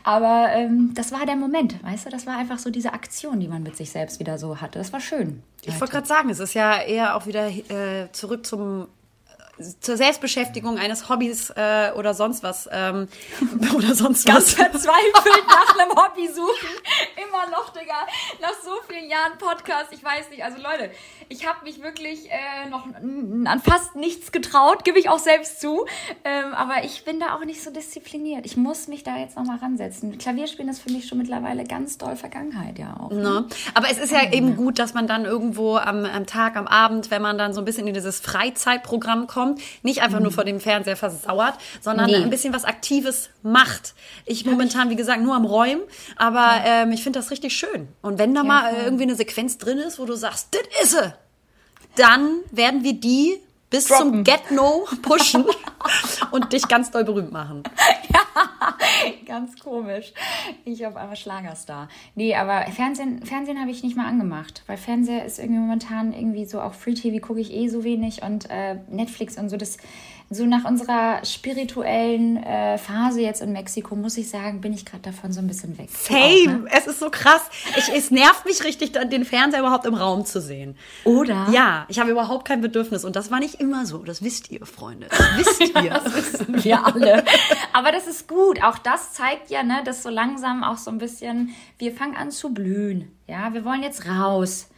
Aber 0.05 0.49
ähm, 0.53 0.93
das 0.95 1.13
war 1.13 1.25
der 1.27 1.37
Moment, 1.37 1.83
weißt 1.85 2.07
du? 2.07 2.11
Das 2.11 2.27
war 2.27 2.37
einfach 2.37 2.59
so 2.59 2.71
diese 2.71 2.93
Aktion, 2.93 3.41
die 3.41 3.49
man 3.49 3.63
mit 3.63 3.77
sich 3.77 3.91
selbst 3.91 4.21
wieder 4.21 4.39
so 4.39 4.61
hatte. 4.61 4.79
Das 4.79 4.93
war 4.93 5.01
schön. 5.01 5.43
Ich 5.65 5.81
wollte 5.81 5.93
gerade 5.93 6.07
sagen, 6.07 6.31
es 6.31 6.41
ist 6.41 6.55
ja 6.55 6.81
eher 6.81 7.17
auch 7.17 7.27
wieder 7.27 7.49
äh, 7.49 8.11
zurück 8.13 8.45
zum 8.45 8.89
zur 9.81 9.97
Selbstbeschäftigung 9.97 10.79
eines 10.79 11.09
Hobbys 11.09 11.51
äh, 11.51 11.93
oder 11.95 12.15
sonst 12.15 12.43
was 12.43 12.69
ähm, 12.73 13.09
oder 13.77 13.95
sonst 13.95 14.27
ganz 14.27 14.59
was. 14.59 14.67
verzweifelt 14.67 15.47
nach 15.47 15.79
einem 15.79 15.91
Hobby 15.91 16.29
suchen. 16.29 16.69
Immer 17.17 17.51
noch, 17.51 17.71
Digga. 17.71 18.07
Nach 18.41 18.55
so 18.65 18.71
vielen 18.89 19.11
Jahren 19.11 19.37
Podcast. 19.39 19.93
Ich 19.93 20.03
weiß 20.03 20.31
nicht. 20.31 20.43
Also 20.43 20.57
Leute, 20.57 20.91
ich 21.29 21.47
habe 21.47 21.65
mich 21.65 21.83
wirklich 21.83 22.31
äh, 22.31 22.69
noch 22.71 22.87
an 22.87 23.61
fast 23.63 23.95
nichts 23.95 24.33
getraut, 24.33 24.85
gebe 24.85 24.99
ich 24.99 25.09
auch 25.09 25.19
selbst 25.19 25.61
zu. 25.61 25.87
Ähm, 26.25 26.55
aber 26.55 26.85
ich 26.85 27.05
bin 27.05 27.21
da 27.21 27.37
auch 27.37 27.45
nicht 27.45 27.63
so 27.63 27.71
diszipliniert. 27.71 28.47
Ich 28.47 28.57
muss 28.57 28.89
mich 28.89 29.05
da 29.05 29.19
jetzt 29.19 29.37
nochmal 29.37 29.59
ransetzen. 29.59 30.17
Klavierspielen 30.17 30.71
ist 30.71 30.81
für 30.81 30.91
mich 30.91 31.07
schon 31.07 31.19
mittlerweile 31.19 31.65
ganz 31.65 31.99
doll 31.99 32.17
Vergangenheit, 32.17 32.79
ja 32.79 32.97
auch. 32.99 33.11
Ne? 33.11 33.47
Aber 33.75 33.91
es 33.91 33.99
ist 33.99 34.13
ja 34.13 34.33
eben 34.33 34.57
gut, 34.57 34.79
dass 34.79 34.95
man 34.95 35.07
dann 35.07 35.27
irgendwo 35.27 35.77
am, 35.77 36.07
am 36.07 36.27
Tag, 36.27 36.57
am 36.57 36.67
Abend, 36.67 37.11
wenn 37.11 37.23
man 37.23 37.37
dann 37.37 37.53
so 37.53 37.61
ein 37.61 37.65
bisschen 37.65 37.87
in 37.87 37.95
dieses 37.95 38.21
Freizeitprogramm 38.21 39.27
kommt, 39.27 39.42
nicht 39.83 40.03
einfach 40.03 40.21
nur 40.21 40.33
vor 40.33 40.45
dem 40.45 40.61
Fernseher 40.61 40.97
versauert, 40.97 41.55
sondern 41.81 42.07
Nee. 42.11 42.17
ein 42.17 42.31
bisschen 42.31 42.53
was 42.55 42.65
Aktives 42.65 43.31
macht. 43.43 43.95
Ich 44.27 44.45
momentan, 44.45 44.91
wie 44.91 44.97
gesagt, 44.97 45.23
nur 45.23 45.35
am 45.35 45.45
Räumen, 45.45 45.83
aber 46.17 46.63
ähm, 46.65 46.93
ich 46.93 47.03
finde 47.03 47.19
das 47.19 47.31
richtig 47.31 47.55
schön. 47.57 47.89
Und 48.03 48.19
wenn 48.19 48.35
da 48.35 48.43
mal 48.45 48.73
äh, 48.75 48.85
irgendwie 48.85 49.05
eine 49.05 49.15
Sequenz 49.15 49.59
drin 49.59 49.79
ist, 49.79 49.99
wo 49.99 50.05
du 50.07 50.15
sagst, 50.15 50.49
das 50.53 50.63
ist 50.83 50.91
sie, 50.93 51.13
dann 51.97 52.39
werden 52.51 52.83
wir 52.85 52.95
die 52.95 53.39
bis 53.71 53.87
zum 53.89 53.97
Droppen. 53.97 54.25
Get-No 54.25 54.87
pushen 55.03 55.45
und 56.31 56.53
dich 56.53 56.69
ganz 56.69 56.91
doll 56.91 57.05
berühmt 57.05 57.33
machen. 57.33 57.63
Ganz 59.27 59.59
komisch. 59.59 60.13
Ich 60.65 60.87
auf 60.87 60.97
einmal 60.97 61.17
Schlagerstar. 61.17 61.89
Nee, 62.15 62.35
aber 62.35 62.63
Fernsehen, 62.73 63.25
Fernsehen 63.25 63.61
habe 63.61 63.71
ich 63.71 63.83
nicht 63.83 63.97
mal 63.97 64.07
angemacht, 64.07 64.63
weil 64.67 64.77
Fernseher 64.77 65.25
ist 65.25 65.39
irgendwie 65.39 65.61
momentan 65.61 66.13
irgendwie 66.13 66.45
so, 66.45 66.61
auch 66.61 66.75
Free 66.75 66.95
TV 66.95 67.25
gucke 67.25 67.41
ich 67.41 67.53
eh 67.53 67.69
so 67.69 67.85
wenig 67.85 68.23
und 68.23 68.49
äh, 68.51 68.77
Netflix 68.89 69.39
und 69.39 69.49
so, 69.49 69.57
das 69.57 69.79
so 70.35 70.47
nach 70.47 70.65
unserer 70.65 71.25
spirituellen 71.25 72.37
äh, 72.43 72.79
Phase 72.79 73.21
jetzt 73.21 73.43
in 73.43 73.53
Mexiko, 73.53 73.95
muss 73.97 74.17
ich 74.17 74.29
sagen, 74.29 74.61
bin 74.61 74.73
ich 74.73 74.85
gerade 74.85 75.03
davon 75.03 75.33
so 75.33 75.41
ein 75.41 75.47
bisschen 75.47 75.79
weg. 75.79 75.89
Du 76.09 76.15
auch, 76.15 76.19
Same. 76.19 76.59
ne? 76.61 76.69
Es 76.71 76.87
ist 76.87 77.01
so 77.01 77.11
krass. 77.11 77.43
Ich, 77.77 77.89
es 77.95 78.11
nervt 78.11 78.45
mich 78.45 78.65
richtig, 78.65 78.93
den 78.93 79.25
Fernseher 79.25 79.61
überhaupt 79.61 79.87
im 79.87 79.95
Raum 79.95 80.25
zu 80.25 80.41
sehen. 80.41 80.77
Oder? 81.05 81.49
Ja, 81.51 81.87
ich 81.89 81.99
habe 81.99 82.11
überhaupt 82.11 82.47
kein 82.47 82.61
Bedürfnis. 82.61 83.05
Und 83.05 83.17
das 83.17 83.31
war 83.31 83.41
nicht 83.41 83.61
immer 83.61 83.87
so. 83.87 83.99
Das 83.99 84.23
wisst 84.23 84.51
ihr, 84.51 84.65
Freunde. 84.67 85.07
Das 85.09 85.21
wisst 85.37 85.61
ihr. 85.61 86.65
wir 86.65 86.87
alle. 86.87 87.25
Aber 87.73 87.93
das 87.93 88.07
ist 88.07 88.29
gut. 88.29 88.63
Auch 88.63 88.79
das 88.79 89.13
zeigt 89.13 89.51
ja, 89.51 89.63
ne, 89.63 89.83
dass 89.85 90.03
so 90.03 90.11
langsam 90.11 90.65
auch 90.65 90.79
so 90.79 90.91
ein 90.91 90.99
bisschen, 90.99 91.55
wir 91.79 91.93
fangen 91.93 92.17
an 92.17 92.31
zu 92.31 92.53
blühen. 92.53 93.11
Ja, 93.27 93.53
wir 93.55 93.65
wollen 93.65 93.83
jetzt 93.83 94.07
raus. 94.07 94.69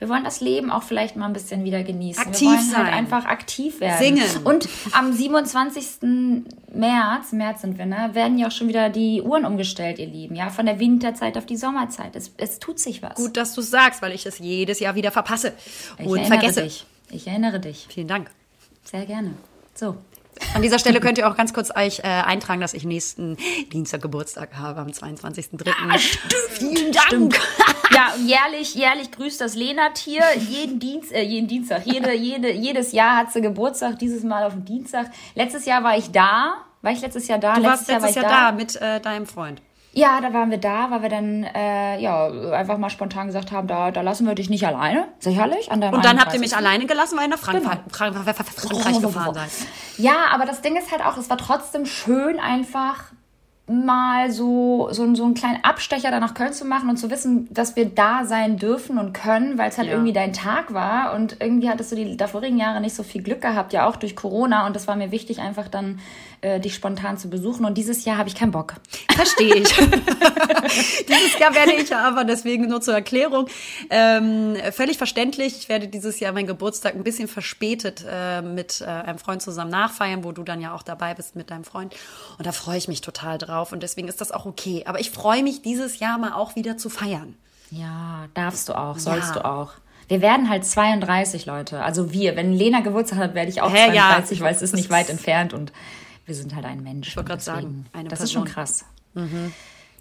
Wir 0.00 0.08
wollen 0.08 0.24
das 0.24 0.40
Leben 0.40 0.70
auch 0.70 0.82
vielleicht 0.82 1.14
mal 1.16 1.26
ein 1.26 1.34
bisschen 1.34 1.62
wieder 1.62 1.82
genießen. 1.82 2.26
Aktiv 2.26 2.48
wir 2.48 2.56
wollen 2.56 2.70
sein. 2.70 2.84
Halt 2.86 2.94
einfach 2.94 3.26
aktiv 3.26 3.80
werden. 3.80 3.98
Singen. 3.98 4.44
Und 4.44 4.66
am 4.92 5.12
27. 5.12 5.84
März, 6.72 7.32
März 7.32 7.60
sind 7.60 7.76
wir, 7.76 7.84
ne, 7.84 8.10
werden 8.14 8.38
ja 8.38 8.46
auch 8.46 8.50
schon 8.50 8.68
wieder 8.68 8.88
die 8.88 9.20
Uhren 9.20 9.44
umgestellt, 9.44 9.98
ihr 9.98 10.06
Lieben. 10.06 10.34
Ja, 10.34 10.48
von 10.48 10.64
der 10.64 10.80
Winterzeit 10.80 11.36
auf 11.36 11.44
die 11.44 11.58
Sommerzeit. 11.58 12.16
Es, 12.16 12.32
es 12.38 12.58
tut 12.58 12.78
sich 12.78 13.02
was. 13.02 13.14
Gut, 13.14 13.36
dass 13.36 13.54
du 13.54 13.60
es 13.60 13.70
sagst, 13.70 14.00
weil 14.00 14.12
ich 14.12 14.24
es 14.24 14.38
jedes 14.38 14.80
Jahr 14.80 14.94
wieder 14.94 15.10
verpasse 15.10 15.52
ich 15.98 16.06
und 16.06 16.24
vergesse. 16.26 16.62
dich. 16.62 16.86
Ich 17.10 17.26
erinnere 17.26 17.60
dich. 17.60 17.86
Vielen 17.90 18.08
Dank. 18.08 18.30
Sehr 18.84 19.04
gerne. 19.04 19.34
So. 19.74 19.96
An 20.54 20.62
dieser 20.62 20.78
Stelle 20.78 21.00
könnt 21.00 21.18
ihr 21.18 21.28
auch 21.30 21.36
ganz 21.36 21.52
kurz 21.52 21.70
euch 21.74 22.00
äh, 22.00 22.02
eintragen, 22.02 22.60
dass 22.60 22.74
ich 22.74 22.84
nächsten 22.84 23.36
Dienstag 23.72 24.02
Geburtstag 24.02 24.56
habe, 24.56 24.80
am 24.80 24.88
22.03. 24.88 25.68
Ah, 25.68 25.98
Vielen 26.50 26.92
Dank. 26.92 27.40
Ja, 27.92 28.12
und 28.14 28.28
jährlich, 28.28 28.76
jährlich 28.76 29.10
grüßt 29.10 29.40
das 29.40 29.56
Lena-Tier. 29.56 30.22
Jeden, 30.48 30.78
Dienst, 30.78 31.10
äh, 31.10 31.22
jeden 31.22 31.48
Dienstag, 31.48 31.84
jede, 31.84 32.14
jede, 32.14 32.52
jedes 32.52 32.92
Jahr 32.92 33.16
hat 33.16 33.32
sie 33.32 33.40
Geburtstag, 33.40 33.98
dieses 33.98 34.22
Mal 34.22 34.44
auf 34.44 34.52
dem 34.52 34.64
Dienstag. 34.64 35.10
Letztes 35.34 35.66
Jahr 35.66 35.82
war 35.82 35.98
ich 35.98 36.12
da. 36.12 36.54
War 36.82 36.92
ich 36.92 37.00
letztes 37.00 37.26
Jahr 37.26 37.40
da? 37.40 37.54
Du 37.54 37.64
warst 37.64 37.88
letztes 37.88 38.16
war 38.16 38.22
Jahr 38.22 38.30
ich 38.30 38.38
da, 38.38 38.52
mit 38.52 38.76
äh, 38.76 39.00
deinem 39.00 39.26
Freund. 39.26 39.60
Ja, 39.92 40.20
da 40.20 40.32
waren 40.32 40.50
wir 40.50 40.58
da, 40.58 40.90
weil 40.90 41.02
wir 41.02 41.08
dann 41.08 41.42
äh, 41.42 41.98
ja 42.00 42.28
einfach 42.52 42.78
mal 42.78 42.90
spontan 42.90 43.26
gesagt 43.26 43.50
haben, 43.50 43.66
da, 43.66 43.90
da 43.90 44.02
lassen 44.02 44.24
wir 44.26 44.34
dich 44.36 44.48
nicht 44.48 44.64
alleine. 44.66 45.08
Sicherlich. 45.18 45.72
An 45.72 45.80
deinem 45.80 45.94
Und 45.94 46.04
dann 46.04 46.18
habt 46.20 46.32
ihr 46.32 46.38
31.. 46.38 46.40
mich 46.40 46.56
alleine 46.56 46.86
gelassen, 46.86 47.16
weil 47.18 47.24
ihr 47.24 47.30
nach 47.30 47.38
Frank 47.38 47.58
Genau. 47.58 47.70
Frank 47.90 48.14
Frankreich 48.14 49.00
gefahren 49.00 49.34
seid. 49.34 49.50
Ja, 49.98 50.28
aber 50.32 50.44
das 50.46 50.60
Ding 50.62 50.76
ist 50.76 50.92
halt 50.92 51.04
auch, 51.04 51.16
es 51.16 51.28
war 51.28 51.38
trotzdem 51.38 51.86
schön, 51.86 52.38
einfach 52.38 53.04
mal 53.70 54.30
so, 54.32 54.88
so, 54.90 55.14
so 55.14 55.24
einen 55.24 55.34
kleinen 55.34 55.62
Abstecher 55.64 56.10
da 56.10 56.18
nach 56.20 56.34
Köln 56.34 56.52
zu 56.52 56.64
machen 56.64 56.90
und 56.90 56.96
zu 56.96 57.10
wissen, 57.10 57.48
dass 57.50 57.76
wir 57.76 57.86
da 57.86 58.24
sein 58.24 58.56
dürfen 58.56 58.98
und 58.98 59.12
können, 59.12 59.58
weil 59.58 59.68
es 59.68 59.78
halt 59.78 59.86
Ja. 59.86 59.94
irgendwie 59.94 60.12
dein 60.12 60.32
Tag 60.32 60.74
war 60.74 61.14
und 61.14 61.36
irgendwie 61.40 61.68
hattest 61.70 61.92
du 61.92 61.96
die 61.96 62.16
davorigen 62.16 62.58
Jahre 62.58 62.80
nicht 62.80 62.94
so 62.94 63.02
viel 63.02 63.22
Glück 63.22 63.40
gehabt, 63.40 63.72
ja 63.72 63.86
auch 63.88 63.96
durch 63.96 64.16
Corona 64.16 64.66
und 64.66 64.74
das 64.74 64.88
war 64.88 64.96
mir 64.96 65.10
wichtig, 65.12 65.38
einfach 65.40 65.68
dann 65.68 66.00
äh, 66.40 66.58
dich 66.58 66.74
spontan 66.74 67.18
zu 67.18 67.28
besuchen 67.28 67.64
und 67.64 67.76
dieses 67.76 68.04
Jahr 68.04 68.16
habe 68.16 68.28
ich 68.28 68.34
keinen 68.34 68.50
Bock. 68.50 68.74
Verstehe 69.14 69.54
ich. 69.56 69.68
dieses 69.74 71.38
Jahr 71.38 71.54
werde 71.54 71.72
ich 71.74 71.94
aber, 71.94 72.24
deswegen 72.24 72.66
nur 72.66 72.80
zur 72.80 72.94
Erklärung, 72.94 73.46
ähm, 73.90 74.56
völlig 74.72 74.96
verständlich. 74.98 75.58
Ich 75.58 75.68
werde 75.68 75.86
dieses 75.88 76.18
Jahr 76.18 76.32
meinen 76.32 76.46
Geburtstag 76.46 76.94
ein 76.94 77.04
bisschen 77.04 77.28
verspätet 77.28 78.04
äh, 78.10 78.40
mit 78.42 78.80
äh, 78.80 78.84
einem 78.86 79.18
Freund 79.18 79.42
zusammen 79.42 79.70
nachfeiern, 79.70 80.24
wo 80.24 80.32
du 80.32 80.42
dann 80.42 80.60
ja 80.60 80.74
auch 80.74 80.82
dabei 80.82 81.14
bist 81.14 81.36
mit 81.36 81.50
deinem 81.50 81.64
Freund. 81.64 81.94
Und 82.38 82.46
da 82.46 82.52
freue 82.52 82.78
ich 82.78 82.88
mich 82.88 83.02
total 83.02 83.36
drauf. 83.38 83.59
Und 83.72 83.82
deswegen 83.82 84.08
ist 84.08 84.20
das 84.20 84.32
auch 84.32 84.46
okay. 84.46 84.82
Aber 84.86 85.00
ich 85.00 85.10
freue 85.10 85.42
mich 85.42 85.62
dieses 85.62 85.98
Jahr 85.98 86.18
mal 86.18 86.32
auch 86.32 86.56
wieder 86.56 86.76
zu 86.76 86.88
feiern. 86.90 87.34
Ja, 87.70 88.26
darfst 88.34 88.68
du 88.68 88.74
auch, 88.76 88.98
sollst 88.98 89.28
Ja. 89.28 89.34
du 89.34 89.44
auch. 89.44 89.72
Wir 90.08 90.20
werden 90.20 90.48
halt 90.48 90.66
32, 90.66 91.46
Leute. 91.46 91.82
Also 91.84 92.12
wir. 92.12 92.34
Wenn 92.34 92.52
Lena 92.52 92.80
Geburtstag 92.80 93.18
hat, 93.20 93.34
werde 93.34 93.50
ich 93.50 93.62
auch 93.62 93.70
Hä, 93.72 93.94
ja. 93.94 94.08
32, 94.08 94.40
weil 94.40 94.52
es 94.54 94.60
ist 94.62 94.74
nicht 94.74 94.90
weit 94.90 95.08
entfernt 95.08 95.52
und 95.52 95.72
wir 96.26 96.34
sind 96.34 96.54
halt 96.56 96.64
ein 96.64 96.82
Mensch. 96.82 97.08
Ich 97.08 97.16
wollte 97.16 97.28
gerade 97.28 97.42
sagen, 97.42 97.86
eine 97.92 98.08
Das 98.08 98.20
ist 98.20 98.32
schon 98.32 98.44
Person. 98.44 98.54
krass. 98.54 98.84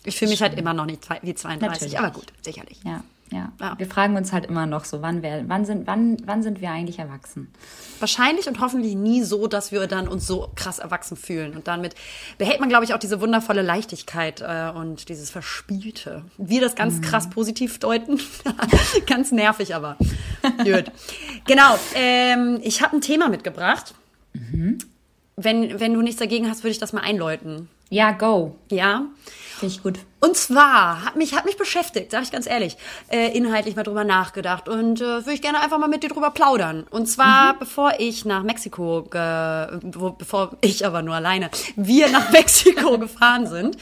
Ich 0.06 0.18
fühle 0.18 0.32
mich 0.32 0.42
halt 0.42 0.58
immer 0.58 0.74
noch 0.74 0.86
nicht 0.86 1.08
wie 1.22 1.36
32, 1.36 1.62
Natürlich. 1.62 2.00
aber 2.00 2.10
gut, 2.12 2.28
sicherlich. 2.42 2.80
Ja, 2.84 3.04
ja, 3.32 3.52
Ja. 3.60 3.76
Wir 3.78 3.86
fragen 3.88 4.16
uns 4.16 4.34
halt 4.34 4.46
immer 4.46 4.66
noch 4.66 4.86
so, 4.86 5.02
wann, 5.02 5.22
wer, 5.22 5.48
wann, 5.48 5.66
sind, 5.66 5.88
wann, 5.88 6.18
wann 6.26 6.42
sind 6.42 6.62
wir 6.62 6.72
eigentlich 6.72 7.00
erwachsen? 7.00 7.52
Wahrscheinlich 8.00 8.48
und 8.48 8.60
hoffentlich 8.60 8.96
nie 8.96 9.24
so, 9.24 9.48
dass 9.48 9.72
wir 9.72 9.86
dann 9.88 10.08
uns 10.08 10.26
so 10.26 10.50
krass 10.56 10.80
erwachsen 10.80 11.18
fühlen. 11.18 11.56
Und 11.56 11.68
damit 11.68 11.96
behält 12.38 12.60
man, 12.60 12.70
glaube 12.70 12.86
ich, 12.86 12.94
auch 12.94 13.00
diese 13.00 13.22
wundervolle 13.22 13.62
Leichtigkeit 13.62 14.42
äh, 14.42 14.72
und 14.74 15.10
dieses 15.10 15.30
Verspielte. 15.30 16.24
Wir 16.38 16.62
das 16.62 16.76
ganz 16.76 17.02
krass 17.02 17.30
positiv 17.30 17.80
deuten. 17.80 18.20
ganz 19.08 19.32
nervig, 19.32 19.76
aber 19.76 19.98
gut. 20.64 20.86
Genau. 21.46 21.78
Ähm, 21.96 22.60
ich 22.64 22.82
habe 22.82 22.96
ein 22.98 23.02
Thema 23.02 23.30
mitgebracht. 23.30 23.94
Wenn, 25.36 25.80
wenn 25.80 25.94
du 25.94 26.02
nichts 26.02 26.20
dagegen 26.20 26.50
hast, 26.50 26.64
würde 26.64 26.72
ich 26.72 26.80
das 26.80 26.94
mal 26.94 27.02
einläuten. 27.02 27.70
Ja, 27.90 28.12
go. 28.12 28.56
Ja. 28.70 29.06
Finde 29.60 29.76
ich 29.76 29.84
gut. 29.84 30.00
Und 30.22 30.38
zwar 30.38 31.04
hat 31.04 31.18
mich, 31.18 31.34
hat 31.36 31.44
mich 31.44 31.58
beschäftigt, 31.58 32.12
sage 32.12 32.24
ich 32.24 32.32
ganz 32.32 32.48
ehrlich, 32.48 32.78
äh, 33.10 33.36
inhaltlich 33.38 33.76
mal 33.76 33.84
drüber 33.84 34.06
nachgedacht 34.06 34.70
und 34.70 35.02
äh, 35.02 35.04
würde 35.04 35.34
ich 35.34 35.42
gerne 35.42 35.60
einfach 35.60 35.78
mal 35.78 35.90
mit 35.90 36.02
dir 36.02 36.08
drüber 36.08 36.32
plaudern. 36.32 36.86
Und 36.90 37.08
zwar, 37.08 37.60
bevor 37.60 37.94
ich 38.00 38.24
nach 38.24 38.44
Mexiko, 38.44 39.04
ge 39.04 39.80
wo, 39.82 40.12
bevor 40.12 40.56
ich 40.62 40.86
aber 40.86 41.02
nur 41.02 41.16
alleine, 41.16 41.50
wir 41.76 42.08
nach 42.08 42.30
Mexiko 42.32 42.98
gefahren 43.00 43.48
sind, 43.48 43.76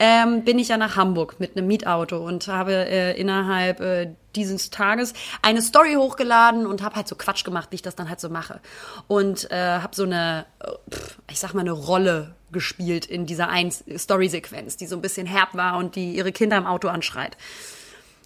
ähm, 0.00 0.42
bin 0.42 0.58
ich 0.58 0.66
ja 0.66 0.76
nach 0.76 0.96
Hamburg 0.96 1.38
mit 1.38 1.56
einem 1.56 1.68
Mietauto 1.68 2.18
und 2.18 2.48
habe 2.48 2.72
äh, 2.72 3.16
innerhalb 3.16 3.80
äh, 3.80 4.12
dieses 4.34 4.70
Tages 4.70 5.12
eine 5.42 5.62
Story 5.62 5.94
hochgeladen 5.94 6.66
und 6.66 6.82
habe 6.82 6.96
halt 6.96 7.06
so 7.06 7.14
Quatsch 7.14 7.44
gemacht, 7.44 7.68
wie 7.70 7.76
ich 7.76 7.82
das 7.82 7.94
dann 7.94 8.08
halt 8.08 8.18
so 8.18 8.30
mache. 8.30 8.60
Und 9.06 9.48
äh, 9.52 9.78
habe 9.78 9.94
so 9.94 10.02
eine, 10.02 10.46
äh, 10.58 10.96
ich 11.30 11.38
sag 11.38 11.54
mal, 11.54 11.60
eine 11.60 11.72
Rolle 11.72 12.34
gespielt 12.52 13.06
in 13.06 13.26
dieser 13.26 13.48
Story-Sequenz, 13.96 14.76
die 14.76 14.86
so 14.86 14.96
ein 14.96 15.02
bisschen 15.02 15.26
herb 15.26 15.54
war 15.54 15.78
und 15.78 15.96
die 15.96 16.14
ihre 16.14 16.32
Kinder 16.32 16.56
im 16.56 16.66
Auto 16.66 16.88
anschreit. 16.88 17.36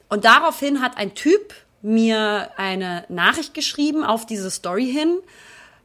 Und 0.09 0.25
daraufhin 0.25 0.81
hat 0.81 0.97
ein 0.97 1.15
Typ 1.15 1.55
mir 1.83 2.51
eine 2.57 3.05
Nachricht 3.09 3.55
geschrieben 3.55 4.05
auf 4.05 4.27
diese 4.27 4.51
Story 4.51 4.87
hin. 4.87 5.19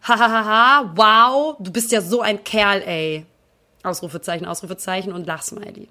Hahaha, 0.01 0.93
wow, 0.95 1.57
du 1.59 1.71
bist 1.71 1.91
ja 1.91 2.01
so 2.01 2.21
ein 2.21 2.43
Kerl, 2.43 2.81
ey. 2.81 3.25
Ausrufezeichen, 3.83 4.45
Ausrufezeichen 4.45 5.13
und 5.13 5.25
Lachsmiley. 5.25 5.87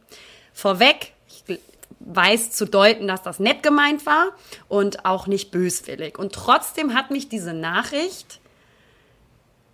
Vorweg, 0.53 1.13
ich 1.29 1.59
weiß 2.01 2.53
zu 2.53 2.67
deuten, 2.67 3.07
dass 3.07 3.23
das 3.23 3.39
nett 3.39 3.63
gemeint 3.63 4.07
war 4.07 4.29
und 4.69 5.05
auch 5.05 5.27
nicht 5.27 5.51
böswillig. 5.51 6.19
Und 6.19 6.33
trotzdem 6.33 6.95
hat 6.95 7.11
mich 7.11 7.29
diese 7.29 7.53
Nachricht 7.53 8.41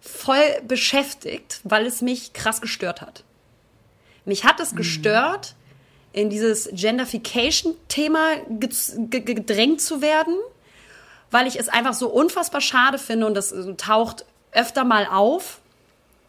voll 0.05 0.61
beschäftigt, 0.67 1.61
weil 1.65 1.87
es 1.87 2.03
mich 2.03 2.33
krass 2.33 2.61
gestört 2.61 3.01
hat. 3.01 3.25
Mich 4.25 4.45
hat 4.45 4.61
es 4.61 4.75
gestört, 4.77 5.55
in 6.13 6.31
dieses 6.31 6.69
Genderfication-Thema 6.73 8.37
gedrängt 8.49 9.81
zu 9.81 10.01
werden, 10.01 10.37
weil 11.31 11.47
ich 11.47 11.59
es 11.59 11.69
einfach 11.69 11.95
so 11.95 12.09
unfassbar 12.09 12.61
schade 12.61 12.99
finde 12.99 13.27
und 13.27 13.35
das 13.35 13.51
äh, 13.53 13.75
taucht 13.75 14.25
öfter 14.53 14.85
mal 14.85 15.07
auf. 15.07 15.61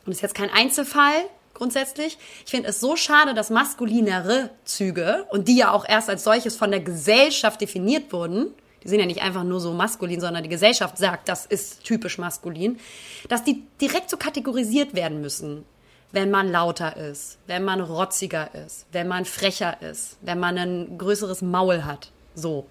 Und 0.05 0.11
ist 0.11 0.21
jetzt 0.21 0.36
kein 0.36 0.49
Einzelfall 0.49 1.26
grundsätzlich. 1.53 2.17
Ich 2.45 2.51
finde 2.51 2.69
es 2.69 2.80
so 2.80 2.95
schade, 2.95 3.34
dass 3.34 3.49
maskulinere 3.49 4.49
Züge 4.65 5.26
und 5.30 5.47
die 5.47 5.57
ja 5.57 5.71
auch 5.71 5.88
erst 5.88 6.09
als 6.09 6.23
solches 6.23 6.55
von 6.55 6.71
der 6.71 6.82
Gesellschaft 6.82 7.61
definiert 7.61 8.11
wurden, 8.11 8.53
die 8.86 8.89
sind 8.89 8.99
ja 8.99 9.07
nicht 9.07 9.23
einfach 9.23 9.43
nur 9.43 9.59
so 9.59 9.73
maskulin, 9.73 10.21
sondern 10.21 10.43
die 10.43 10.49
Gesellschaft 10.49 10.99
sagt, 10.99 11.27
das 11.27 11.47
ist 11.47 11.83
typisch 11.83 12.19
maskulin, 12.19 12.79
dass 13.27 13.43
die 13.43 13.63
direkt 13.81 14.11
so 14.11 14.17
kategorisiert 14.17 14.93
werden 14.93 15.21
müssen. 15.21 15.65
Wenn 16.11 16.29
man 16.29 16.49
lauter 16.49 16.95
ist, 16.95 17.39
wenn 17.47 17.63
man 17.63 17.81
rotziger 17.81 18.53
ist, 18.53 18.86
wenn 18.91 19.07
man 19.07 19.25
frecher 19.25 19.81
ist, 19.81 20.17
wenn 20.21 20.39
man 20.39 20.57
ein 20.57 20.97
größeres 20.99 21.41
Maul 21.41 21.83
hat. 21.83 22.11
So. 22.36 22.67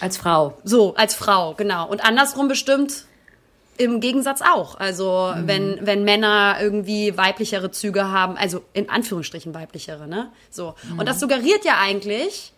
Als 0.00 0.16
Frau. 0.16 0.58
So, 0.64 0.94
als 0.94 1.14
Frau, 1.14 1.52
genau. 1.54 1.86
Und 1.86 2.02
andersrum 2.02 2.48
bestimmt 2.48 3.04
im 3.76 4.00
Gegensatz 4.00 4.40
auch. 4.40 4.80
Also, 4.80 5.32
wenn, 5.36 5.78
wenn 5.82 6.02
Männer 6.04 6.56
irgendwie 6.60 7.16
weiblichere 7.16 7.70
Züge 7.70 8.10
haben, 8.10 8.38
also 8.38 8.62
in 8.72 8.88
Anführungsstrichen 8.88 9.54
weiblichere, 9.54 10.08
ne? 10.08 10.32
So. 10.50 10.74
Und 10.96 11.06
das 11.06 11.20
suggeriert 11.20 11.64
ja 11.64 11.78
eigentlich, 11.78 12.52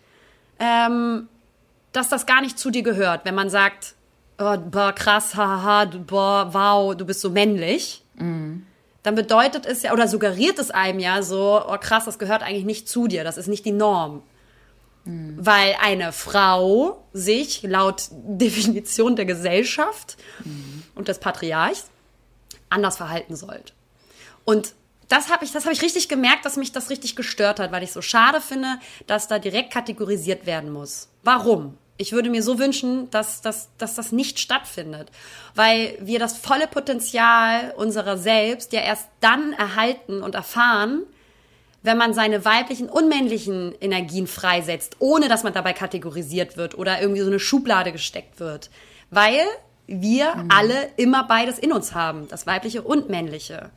ähm, 0.59 1.27
dass 1.91 2.09
das 2.09 2.25
gar 2.25 2.41
nicht 2.41 2.59
zu 2.59 2.69
dir 2.69 2.83
gehört. 2.83 3.25
Wenn 3.25 3.35
man 3.35 3.49
sagt, 3.49 3.95
oh, 4.37 4.57
boah, 4.57 4.93
krass, 4.93 5.35
haha, 5.35 5.85
boah, 5.85 6.49
wow, 6.53 6.95
du 6.95 7.05
bist 7.05 7.21
so 7.21 7.29
männlich. 7.29 8.03
Dann 9.03 9.15
bedeutet 9.15 9.65
es 9.65 9.83
ja, 9.83 9.93
oder 9.93 10.07
suggeriert 10.07 10.59
es 10.59 10.71
einem 10.71 10.99
ja 10.99 11.21
so, 11.21 11.63
oh 11.67 11.77
krass, 11.79 12.05
das 12.05 12.19
gehört 12.19 12.43
eigentlich 12.43 12.65
nicht 12.65 12.89
zu 12.89 13.07
dir, 13.07 13.23
das 13.23 13.37
ist 13.37 13.47
nicht 13.47 13.65
die 13.65 13.71
Norm 13.71 14.23
weil 15.05 15.75
eine 15.81 16.11
Frau 16.11 17.03
sich 17.13 17.63
laut 17.63 18.03
Definition 18.11 19.15
der 19.15 19.25
Gesellschaft 19.25 20.17
und 20.95 21.07
des 21.07 21.19
Patriarchs 21.19 21.89
anders 22.69 22.97
verhalten 22.97 23.35
sollte. 23.35 23.73
Und 24.45 24.73
das 25.09 25.31
habe 25.31 25.43
ich, 25.43 25.51
das 25.51 25.65
habe 25.65 25.73
ich 25.73 25.81
richtig 25.81 26.07
gemerkt, 26.07 26.45
dass 26.45 26.55
mich 26.55 26.71
das 26.71 26.89
richtig 26.89 27.15
gestört 27.15 27.59
hat, 27.59 27.71
weil 27.71 27.83
ich 27.83 27.91
so 27.91 28.01
schade 28.01 28.39
finde, 28.39 28.79
dass 29.07 29.27
da 29.27 29.39
direkt 29.39 29.73
kategorisiert 29.73 30.45
werden 30.45 30.71
muss. 30.71 31.09
Warum? 31.23 31.77
Ich 31.97 32.13
würde 32.13 32.29
mir 32.29 32.43
so 32.43 32.59
wünschen, 32.59 33.09
dass, 33.09 33.41
dass, 33.41 33.69
dass 33.77 33.95
das 33.95 34.13
nicht 34.13 34.39
stattfindet, 34.39 35.11
weil 35.53 35.97
wir 35.99 36.17
das 36.17 36.37
volle 36.37 36.67
Potenzial 36.67 37.73
unserer 37.75 38.17
selbst 38.17 38.71
ja 38.71 38.81
erst 38.81 39.09
dann 39.19 39.51
erhalten 39.51 40.21
und 40.21 40.35
erfahren, 40.35 41.03
wenn 41.81 41.97
man 41.97 42.13
seine 42.13 42.45
weiblichen 42.45 42.87
und 42.87 43.09
männlichen 43.09 43.73
Energien 43.81 44.27
freisetzt, 44.27 44.97
ohne 44.99 45.27
dass 45.27 45.43
man 45.43 45.53
dabei 45.53 45.73
kategorisiert 45.73 46.55
wird 46.55 46.77
oder 46.77 47.01
irgendwie 47.01 47.21
so 47.21 47.27
eine 47.27 47.39
Schublade 47.39 47.91
gesteckt 47.91 48.39
wird. 48.39 48.69
Weil 49.09 49.41
wir 49.87 50.45
alle 50.49 50.89
immer 50.97 51.23
beides 51.23 51.57
in 51.57 51.73
uns 51.73 51.95
haben, 51.95 52.27
das 52.27 52.45
weibliche 52.45 52.83
und 52.83 53.09
männliche. 53.09 53.71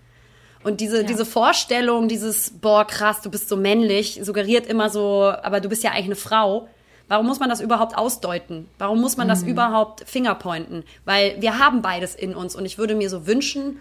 Und 0.65 0.81
diese, 0.81 1.05
diese 1.05 1.25
Vorstellung, 1.25 2.09
dieses, 2.09 2.51
boah, 2.51 2.87
krass, 2.87 3.21
du 3.21 3.31
bist 3.31 3.49
so 3.49 3.57
männlich, 3.57 4.21
suggeriert 4.23 4.67
immer 4.67 4.91
so, 4.91 5.33
aber 5.43 5.61
du 5.61 5.69
bist 5.69 5.83
ja 5.83 5.91
eigentlich 5.91 6.07
eine 6.07 6.17
Frau, 6.17 6.69
Warum 7.09 7.27
muss 7.27 7.41
man 7.41 7.51
das 7.51 7.61
überhaupt 7.61 7.95
ausdeuten? 7.95 8.69
Warum 8.79 9.03
muss 9.03 9.19
man 9.19 9.29
das 9.29 9.43
überhaupt 9.43 10.09
fingerpointen? 10.09 10.83
Weil 11.05 11.37
wir 11.41 11.59
haben 11.59 11.83
beides 11.83 12.15
in 12.15 12.35
uns 12.35 12.57
und 12.57 12.65
ich 12.65 12.79
würde 12.79 12.95
mir 12.95 13.11
so 13.11 13.27
wünschen, 13.27 13.81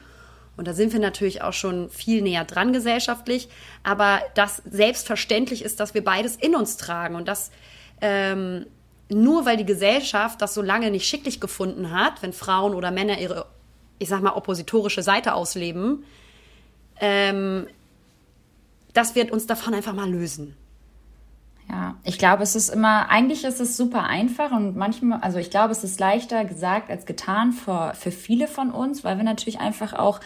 und 0.57 0.67
da 0.67 0.73
sind 0.73 0.91
wir 0.91 0.99
natürlich 0.99 1.41
auch 1.41 1.53
schon 1.53 1.89
viel 1.89 2.21
näher 2.21 2.43
dran 2.43 2.73
gesellschaftlich, 2.73 3.47
aber 3.83 4.19
dass 4.35 4.61
selbstverständlich 4.69 5.63
ist, 5.63 5.79
dass 5.79 5.93
wir 5.93 6.03
beides 6.03 6.35
in 6.35 6.55
uns 6.55 6.75
tragen 6.75 7.15
und 7.15 7.29
dass 7.29 7.51
ähm, 8.01 8.65
nur 9.07 9.45
weil 9.45 9.55
die 9.55 9.65
Gesellschaft 9.65 10.41
das 10.41 10.53
so 10.53 10.61
lange 10.61 10.91
nicht 10.91 11.07
schicklich 11.07 11.39
gefunden 11.39 11.91
hat, 11.91 12.21
wenn 12.21 12.33
Frauen 12.33 12.75
oder 12.75 12.91
Männer 12.91 13.17
ihre, 13.17 13.45
ich 13.97 14.09
sag 14.09 14.21
mal, 14.21 14.33
oppositorische 14.33 15.03
Seite 15.03 15.35
ausleben, 15.35 16.03
ähm, 17.01 17.67
dass 18.93 19.15
wir 19.15 19.33
uns 19.33 19.47
davon 19.47 19.73
einfach 19.73 19.93
mal 19.93 20.09
lösen. 20.09 20.55
Ja, 21.69 21.95
ich 22.03 22.17
glaube, 22.17 22.43
es 22.43 22.55
ist 22.55 22.69
immer, 22.69 23.09
eigentlich 23.09 23.43
ist 23.43 23.59
es 23.61 23.77
super 23.77 24.03
einfach 24.03 24.51
und 24.51 24.75
manchmal, 24.75 25.19
also 25.21 25.37
ich 25.37 25.49
glaube, 25.49 25.71
es 25.71 25.83
ist 25.83 25.99
leichter 25.99 26.43
gesagt 26.43 26.89
als 26.89 27.05
getan 27.05 27.53
für, 27.53 27.93
für 27.95 28.11
viele 28.11 28.47
von 28.47 28.71
uns, 28.71 29.03
weil 29.03 29.17
wir 29.17 29.23
natürlich 29.23 29.59
einfach 29.59 29.93
auch 29.93 30.19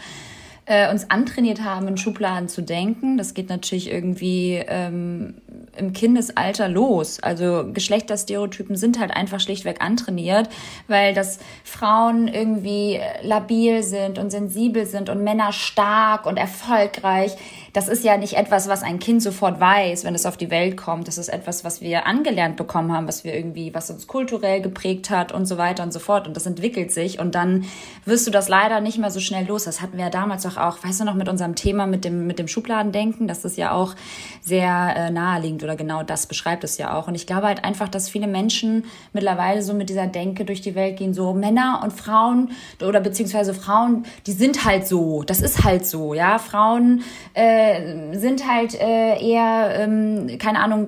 äh, 0.66 0.90
uns 0.92 1.10
antrainiert 1.10 1.64
haben, 1.64 1.88
in 1.88 1.98
Schubladen 1.98 2.50
zu 2.50 2.62
denken. 2.62 3.18
Das 3.18 3.34
geht 3.34 3.50
natürlich 3.50 3.92
irgendwie 3.92 4.64
ähm, 4.68 5.36
im 5.78 5.94
Kindesalter 5.94 6.68
los. 6.68 7.20
Also 7.22 7.66
Geschlechterstereotypen 7.72 8.76
sind 8.76 9.00
halt 9.00 9.12
einfach 9.12 9.40
schlichtweg 9.40 9.82
antrainiert, 9.82 10.50
weil 10.88 11.14
das 11.14 11.40
Frauen 11.64 12.28
irgendwie 12.28 13.00
labil 13.22 13.84
sind 13.84 14.18
und 14.18 14.32
sensibel 14.32 14.86
sind 14.86 15.10
und 15.10 15.24
Männer 15.24 15.52
stark 15.52 16.26
und 16.26 16.38
erfolgreich 16.38 17.36
das 17.76 17.90
ist 17.90 18.06
ja 18.06 18.16
nicht 18.16 18.38
etwas, 18.38 18.70
was 18.70 18.84
ein 18.84 19.00
Kind 19.00 19.22
sofort 19.22 19.60
weiß, 19.60 20.06
wenn 20.06 20.16
es 20.16 20.26
auf 20.26 20.38
die 20.38 20.50
Welt 20.50 20.78
kommt. 20.78 21.10
Das 21.10 21.18
ist 21.18 21.28
etwas, 21.28 21.66
was 21.66 21.82
wir 21.82 22.08
angelernt 22.08 22.56
bekommen 22.56 22.94
haben, 22.94 23.06
was 23.06 23.26
wir 23.26 23.36
irgendwie, 23.36 23.74
was 23.74 23.92
uns 23.92 24.08
kulturell 24.08 24.62
geprägt 24.62 25.10
hat 25.10 25.34
und 25.34 25.46
so 25.46 25.58
weiter 25.58 25.84
und 25.84 25.92
so 25.92 26.00
fort. 26.00 26.26
Und 26.26 26.38
das 26.38 26.46
entwickelt 26.46 26.94
sich. 26.94 27.20
Und 27.20 27.36
dann 27.36 27.66
wirst 28.06 28.26
du 28.28 28.32
das 28.32 28.48
leider 28.48 28.80
nicht 28.80 28.98
mehr 28.98 29.12
so 29.12 29.20
schnell 29.20 29.46
los. 29.46 29.66
Das 29.66 29.82
hatten 29.82 29.98
wir 29.98 30.06
ja 30.06 30.10
damals 30.10 30.44
doch 30.44 30.56
auch, 30.56 30.82
weißt 30.86 31.02
du 31.02 31.04
noch, 31.04 31.16
mit 31.16 31.28
unserem 31.28 31.56
Thema 31.56 31.86
mit 31.86 32.06
dem, 32.06 32.26
mit 32.28 32.40
dem 32.40 32.48
Schubladendenken. 32.48 33.28
Das 33.28 33.44
ist 33.44 33.58
ja 33.58 33.72
auch 33.72 33.94
sehr 34.42 34.94
äh, 34.96 35.12
naheliegend 35.12 35.62
oder 35.62 35.76
genau 35.76 36.02
das 36.02 36.28
beschreibt 36.28 36.64
es 36.64 36.78
ja 36.78 36.98
auch. 36.98 37.10
Und 37.10 37.16
ich 37.16 37.28
glaube 37.28 37.48
halt 37.48 37.66
einfach, 37.66 37.90
dass 37.90 38.08
viele 38.08 38.28
Menschen 38.28 38.86
mittlerweile 39.12 39.62
so 39.62 39.74
mit 39.74 39.90
dieser 39.90 40.08
Denke 40.08 40.46
durch 40.46 40.62
die 40.62 40.76
Welt 40.76 40.96
gehen, 40.96 41.14
so 41.14 41.34
Männer 41.34 41.82
und 41.84 41.92
Frauen 41.92 42.52
oder 42.82 43.02
beziehungsweise 43.02 43.54
Frauen, 43.54 44.06
die 44.28 44.32
sind 44.32 44.64
halt 44.64 44.88
so. 44.88 45.24
Das 45.24 45.42
ist 45.42 45.66
halt 45.66 45.86
so, 45.86 46.14
ja. 46.14 46.40
Frauen, 46.40 47.04
äh, 47.34 47.65
sind 48.14 48.48
halt 48.50 48.80
äh, 48.80 49.20
eher, 49.20 49.80
ähm, 49.80 50.38
keine 50.40 50.60
Ahnung, 50.60 50.88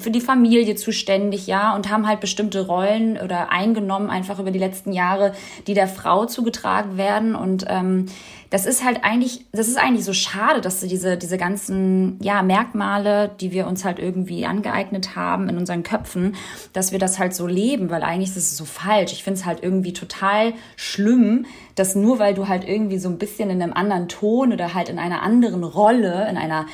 für 0.00 0.10
die 0.10 0.20
Familie 0.20 0.74
zuständig, 0.76 1.46
ja, 1.46 1.74
und 1.74 1.90
haben 1.90 2.06
halt 2.06 2.20
bestimmte 2.20 2.66
Rollen 2.66 3.18
oder 3.18 3.50
eingenommen 3.50 4.10
einfach 4.10 4.38
über 4.38 4.50
die 4.50 4.58
letzten 4.58 4.92
Jahre, 4.92 5.32
die 5.66 5.74
der 5.74 5.88
Frau 5.88 6.26
zugetragen 6.26 6.96
werden. 6.96 7.34
Und 7.34 7.66
ähm, 7.68 8.06
das 8.50 8.66
ist 8.66 8.84
halt 8.84 9.04
eigentlich, 9.04 9.44
das 9.52 9.68
ist 9.68 9.78
eigentlich 9.78 10.04
so 10.04 10.12
schade, 10.12 10.60
dass 10.60 10.80
diese, 10.80 11.16
diese 11.16 11.38
ganzen, 11.38 12.18
ja, 12.20 12.42
Merkmale, 12.42 13.30
die 13.40 13.52
wir 13.52 13.66
uns 13.68 13.84
halt 13.84 14.00
irgendwie 14.00 14.44
angeeignet 14.44 15.14
haben 15.14 15.48
in 15.48 15.56
unseren 15.56 15.84
Köpfen, 15.84 16.34
dass 16.72 16.90
wir 16.90 16.98
das 16.98 17.18
halt 17.20 17.32
so 17.32 17.46
leben, 17.46 17.90
weil 17.90 18.02
eigentlich 18.02 18.30
ist 18.30 18.36
es 18.36 18.56
so 18.56 18.64
falsch. 18.64 19.12
Ich 19.12 19.22
finde 19.22 19.38
es 19.38 19.46
halt 19.46 19.62
irgendwie 19.62 19.92
total 19.92 20.52
schlimm, 20.74 21.46
dass 21.76 21.94
nur 21.94 22.18
weil 22.18 22.34
du 22.34 22.48
halt 22.48 22.66
irgendwie 22.66 22.98
so 22.98 23.08
ein 23.08 23.18
bisschen 23.18 23.50
in 23.50 23.62
einem 23.62 23.72
anderen 23.72 24.08
Ton 24.08 24.52
oder 24.52 24.74
halt 24.74 24.88
in 24.88 24.98
einer 24.98 25.22
anderen 25.22 25.62
Rolle, 25.62 26.26
in 26.28 26.36
einer 26.36 26.66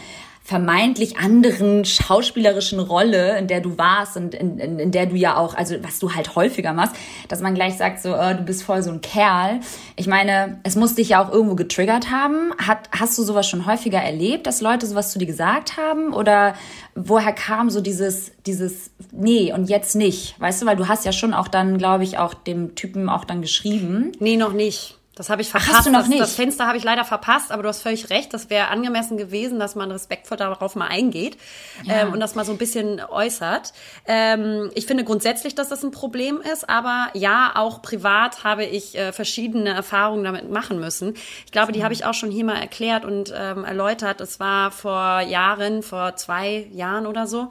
vermeintlich 0.46 1.18
anderen 1.18 1.84
schauspielerischen 1.84 2.78
Rolle, 2.78 3.36
in 3.36 3.48
der 3.48 3.60
du 3.60 3.78
warst 3.78 4.16
und 4.16 4.32
in, 4.32 4.60
in, 4.60 4.78
in 4.78 4.92
der 4.92 5.06
du 5.06 5.16
ja 5.16 5.36
auch, 5.36 5.56
also 5.56 5.74
was 5.82 5.98
du 5.98 6.14
halt 6.14 6.36
häufiger 6.36 6.72
machst, 6.72 6.94
dass 7.26 7.40
man 7.40 7.56
gleich 7.56 7.76
sagt, 7.76 8.00
so, 8.00 8.14
oh, 8.14 8.32
du 8.32 8.44
bist 8.44 8.62
voll 8.62 8.80
so 8.80 8.92
ein 8.92 9.00
Kerl. 9.00 9.58
Ich 9.96 10.06
meine, 10.06 10.60
es 10.62 10.76
muss 10.76 10.94
dich 10.94 11.08
ja 11.08 11.24
auch 11.24 11.32
irgendwo 11.32 11.56
getriggert 11.56 12.12
haben. 12.12 12.52
Hat, 12.58 12.88
hast 12.92 13.18
du 13.18 13.24
sowas 13.24 13.48
schon 13.48 13.66
häufiger 13.66 13.98
erlebt, 13.98 14.46
dass 14.46 14.60
Leute 14.60 14.86
sowas 14.86 15.10
zu 15.10 15.18
dir 15.18 15.26
gesagt 15.26 15.76
haben? 15.76 16.12
Oder 16.12 16.54
woher 16.94 17.32
kam 17.32 17.68
so 17.68 17.80
dieses, 17.80 18.30
dieses, 18.46 18.92
nee, 19.10 19.52
und 19.52 19.68
jetzt 19.68 19.96
nicht? 19.96 20.40
Weißt 20.40 20.62
du, 20.62 20.66
weil 20.66 20.76
du 20.76 20.86
hast 20.86 21.04
ja 21.04 21.10
schon 21.10 21.34
auch 21.34 21.48
dann, 21.48 21.76
glaube 21.76 22.04
ich, 22.04 22.18
auch 22.18 22.34
dem 22.34 22.76
Typen 22.76 23.08
auch 23.08 23.24
dann 23.24 23.42
geschrieben. 23.42 24.12
Nee, 24.20 24.36
noch 24.36 24.52
nicht. 24.52 24.95
Das 25.16 25.30
habe 25.30 25.40
ich 25.40 25.50
verpasst. 25.50 25.70
Ach, 25.72 25.78
hast 25.78 25.86
du 25.86 25.90
noch 25.90 26.00
das, 26.00 26.08
nicht? 26.08 26.20
das 26.20 26.34
Fenster 26.34 26.66
habe 26.66 26.76
ich 26.76 26.84
leider 26.84 27.02
verpasst, 27.02 27.50
aber 27.50 27.62
du 27.62 27.70
hast 27.70 27.80
völlig 27.80 28.10
recht. 28.10 28.34
Das 28.34 28.50
wäre 28.50 28.68
angemessen 28.68 29.16
gewesen, 29.16 29.58
dass 29.58 29.74
man 29.74 29.90
respektvoll 29.90 30.36
darauf 30.36 30.76
mal 30.76 30.88
eingeht 30.88 31.38
ja. 31.84 32.02
ähm, 32.02 32.12
und 32.12 32.20
das 32.20 32.34
mal 32.34 32.44
so 32.44 32.52
ein 32.52 32.58
bisschen 32.58 33.00
äußert. 33.00 33.72
Ähm, 34.06 34.70
ich 34.74 34.84
finde 34.84 35.04
grundsätzlich, 35.04 35.54
dass 35.54 35.70
das 35.70 35.82
ein 35.82 35.90
Problem 35.90 36.42
ist, 36.42 36.68
aber 36.68 37.08
ja, 37.14 37.52
auch 37.54 37.80
privat 37.80 38.44
habe 38.44 38.66
ich 38.66 38.98
äh, 38.98 39.10
verschiedene 39.12 39.70
Erfahrungen 39.70 40.22
damit 40.22 40.50
machen 40.50 40.78
müssen. 40.78 41.14
Ich 41.46 41.52
glaube, 41.52 41.72
die 41.72 41.82
habe 41.82 41.94
ich 41.94 42.04
auch 42.04 42.14
schon 42.14 42.30
hier 42.30 42.44
mal 42.44 42.60
erklärt 42.60 43.06
und 43.06 43.32
ähm, 43.34 43.64
erläutert. 43.64 44.20
Es 44.20 44.38
war 44.38 44.70
vor 44.70 45.22
Jahren, 45.22 45.82
vor 45.82 46.16
zwei 46.16 46.68
Jahren 46.72 47.06
oder 47.06 47.26
so. 47.26 47.48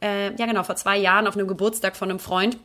Äh, 0.00 0.36
ja, 0.36 0.46
genau, 0.46 0.62
vor 0.62 0.76
zwei 0.76 0.96
Jahren 0.96 1.26
auf 1.26 1.34
einem 1.34 1.48
Geburtstag 1.48 1.96
von 1.96 2.10
einem 2.10 2.20
Freund 2.20 2.58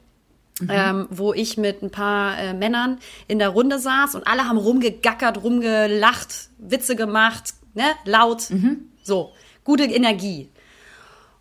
Mhm. 0.59 0.67
Ähm, 0.69 1.07
wo 1.09 1.33
ich 1.33 1.57
mit 1.57 1.81
ein 1.81 1.89
paar 1.89 2.37
äh, 2.37 2.53
Männern 2.53 2.99
in 3.27 3.39
der 3.39 3.49
Runde 3.49 3.79
saß 3.79 4.13
und 4.13 4.27
alle 4.27 4.47
haben 4.47 4.59
rumgegackert, 4.59 5.43
rumgelacht, 5.43 6.49
Witze 6.59 6.95
gemacht, 6.95 7.55
ne, 7.73 7.85
laut, 8.05 8.51
mhm. 8.51 8.91
so, 9.01 9.33
gute 9.63 9.85
Energie. 9.85 10.49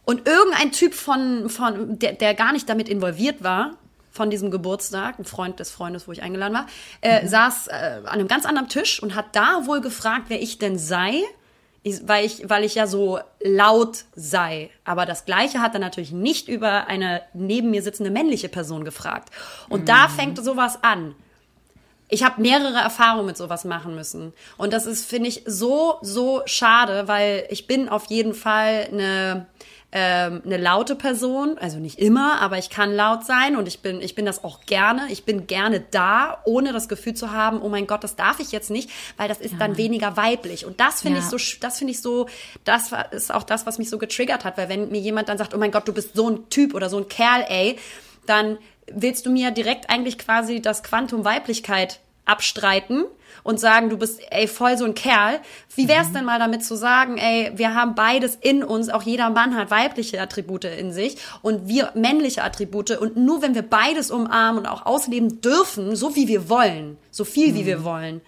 Und 0.05 0.27
irgendein 0.27 0.73
Typ 0.73 0.95
von, 0.95 1.51
von 1.51 1.99
der, 1.99 2.15
der 2.15 2.35
gar 2.35 2.53
nicht 2.53 2.69
damit 2.71 2.89
involviert 2.89 3.45
war, 3.45 3.77
von 4.11 4.31
diesem 4.31 4.51
Geburtstag, 4.51 5.19
ein 5.19 5.25
Freund 5.25 5.61
des 5.61 5.71
Freundes, 5.71 6.09
wo 6.09 6.13
ich 6.13 6.23
eingeladen 6.23 6.55
war, 6.55 6.67
äh, 7.01 7.23
mhm. 7.23 7.29
saß 7.29 7.69
äh, 7.69 8.01
an 8.05 8.07
einem 8.07 8.29
ganz 8.29 8.47
anderen 8.47 8.69
Tisch 8.69 9.03
und 9.03 9.15
hat 9.15 9.37
da 9.37 9.67
wohl 9.67 9.81
gefragt, 9.81 10.25
wer 10.29 10.41
ich 10.41 10.59
denn 10.59 10.79
sei 10.79 11.23
ich, 11.83 12.07
weil, 12.07 12.25
ich, 12.25 12.49
weil 12.49 12.65
ich 12.65 12.75
ja 12.77 12.87
so 12.87 13.19
laut 13.41 14.05
sei. 14.15 14.71
Aber 14.85 15.05
das 15.05 15.25
Gleiche 15.25 15.61
hat 15.61 15.75
er 15.75 15.81
natürlich 15.81 16.13
nicht 16.13 16.49
über 16.49 16.87
eine 16.87 17.23
neben 17.35 17.71
mir 17.71 17.83
sitzende 17.83 18.11
männliche 18.11 18.49
Person 18.49 18.85
gefragt. 18.85 19.31
Und 19.69 19.83
mhm. 19.83 19.87
da 19.87 20.09
fängt 20.09 20.43
sowas 20.43 20.79
an. 20.83 21.15
Ich 22.09 22.23
habe 22.23 22.43
mehrere 22.43 22.79
Erfahrungen 22.79 23.27
mit 23.27 23.37
sowas 23.37 23.65
machen 23.65 23.95
müssen. 23.95 24.33
Und 24.59 24.73
das 24.73 24.87
ist, 24.87 25.09
finde 25.09 25.29
ich, 25.29 25.43
so, 25.47 25.97
so 26.03 26.43
schade, 26.45 27.09
weil 27.09 27.47
ich 27.49 27.67
bin 27.67 27.89
auf 27.89 28.05
jeden 28.07 28.35
Fall 28.35 28.89
eine 28.93 29.47
ähm, 29.95 30.41
eine 30.47 30.57
laute 30.57 30.97
Person, 30.97 31.59
also 31.59 31.79
nicht 31.79 31.99
immer, 31.99 32.41
aber 32.41 32.57
ich 32.57 32.71
kann 32.71 32.95
laut 32.95 33.27
sein 33.27 33.57
und 33.57 33.69
ich 33.69 33.81
bin, 33.81 34.01
ich 34.01 34.15
bin 34.15 34.25
das 34.25 34.43
auch 34.43 34.63
gerne. 34.65 35.03
Ich 35.11 35.25
bin 35.25 35.47
gerne 35.47 35.81
da, 35.91 36.39
ohne 36.47 36.73
das 36.73 36.89
Gefühl 36.89 37.13
zu 37.13 37.31
haben, 37.31 37.61
oh 37.61 37.69
mein 37.69 37.87
Gott, 37.87 38.03
das 38.03 38.17
darf 38.17 38.41
ich 38.41 38.53
jetzt 38.53 38.71
nicht, 38.71 38.89
weil 39.19 39.29
das 39.29 39.39
ist 39.39 39.53
ja. 39.53 39.59
dann 39.59 39.77
weniger 39.77 40.17
weiblich. 40.17 40.65
Und 40.65 40.81
das 40.81 41.03
finde 41.03 41.19
ja. 41.19 41.25
ich 41.25 41.31
so, 41.31 41.59
das 41.61 41.79
finde 41.79 41.91
ich 41.91 42.01
so, 42.01 42.27
das 42.65 42.93
ist 43.11 43.35
auch 43.35 43.43
das, 43.43 43.67
was 43.67 43.77
mich 43.77 43.91
so 43.91 43.99
getriggert 43.99 44.45
hat, 44.45 44.57
weil 44.57 44.71
wenn 44.71 44.91
mir 44.91 45.01
jemand 45.01 45.29
dann 45.29 45.37
sagt, 45.37 45.55
oh 45.55 45.59
mein 45.59 45.71
Gott, 45.71 45.87
du 45.87 45.93
bist 45.93 46.17
so 46.17 46.31
ein 46.31 46.49
Typ 46.49 46.75
oder 46.75 46.89
so 46.89 46.97
ein 46.97 47.09
Kerl, 47.09 47.45
ey, 47.49 47.79
dann 48.25 48.57
willst 48.91 49.27
du 49.27 49.31
mir 49.31 49.51
direkt 49.51 49.91
eigentlich 49.91 50.17
quasi 50.17 50.63
das 50.63 50.83
Quantum 50.83 51.27
Weiblichkeit 51.27 52.01
abstreiten 52.25 53.05
und 53.43 53.59
sagen, 53.59 53.89
du 53.89 53.97
bist 53.97 54.21
ey 54.31 54.47
voll 54.47 54.77
so 54.79 54.85
ein 54.85 54.95
Kerl. 54.95 55.41
Wie 55.75 55.89
wär's 55.89 56.11
mhm. 56.11 56.15
denn 56.15 56.25
mal 56.25 56.39
damit 56.39 56.65
zu 56.65 56.77
sagen, 56.77 57.19
ey, 57.19 57.53
wir 57.55 57.75
haben 57.75 57.95
beides 57.95 58.37
in 58.41 58.63
uns, 58.63 58.89
auch 58.89 59.03
jeder 59.03 59.31
Mann 59.31 59.57
hat 59.57 59.71
weibliche 59.71 60.21
Attribute 60.21 60.65
in 60.65 60.93
sich 60.93 61.17
und 61.43 61.69
wir 61.69 61.91
männliche 61.95 62.45
Attribute 62.45 62.93
und 62.93 63.17
nur 63.17 63.43
wenn 63.43 63.55
wir 63.55 63.63
beides 63.63 64.11
umarmen 64.11 64.65
und 64.65 64.67
auch 64.67 64.87
ausleben 64.87 65.41
dürfen, 65.41 65.97
so 65.97 66.15
wie 66.15 66.29
wir 66.29 66.49
wollen, 66.49 66.99
so 67.11 67.25
viel 67.25 67.53
mhm. 67.53 67.57
wie 67.57 67.67
wir 67.67 67.79
mhm. 67.79 67.85
wollen, 67.85 68.21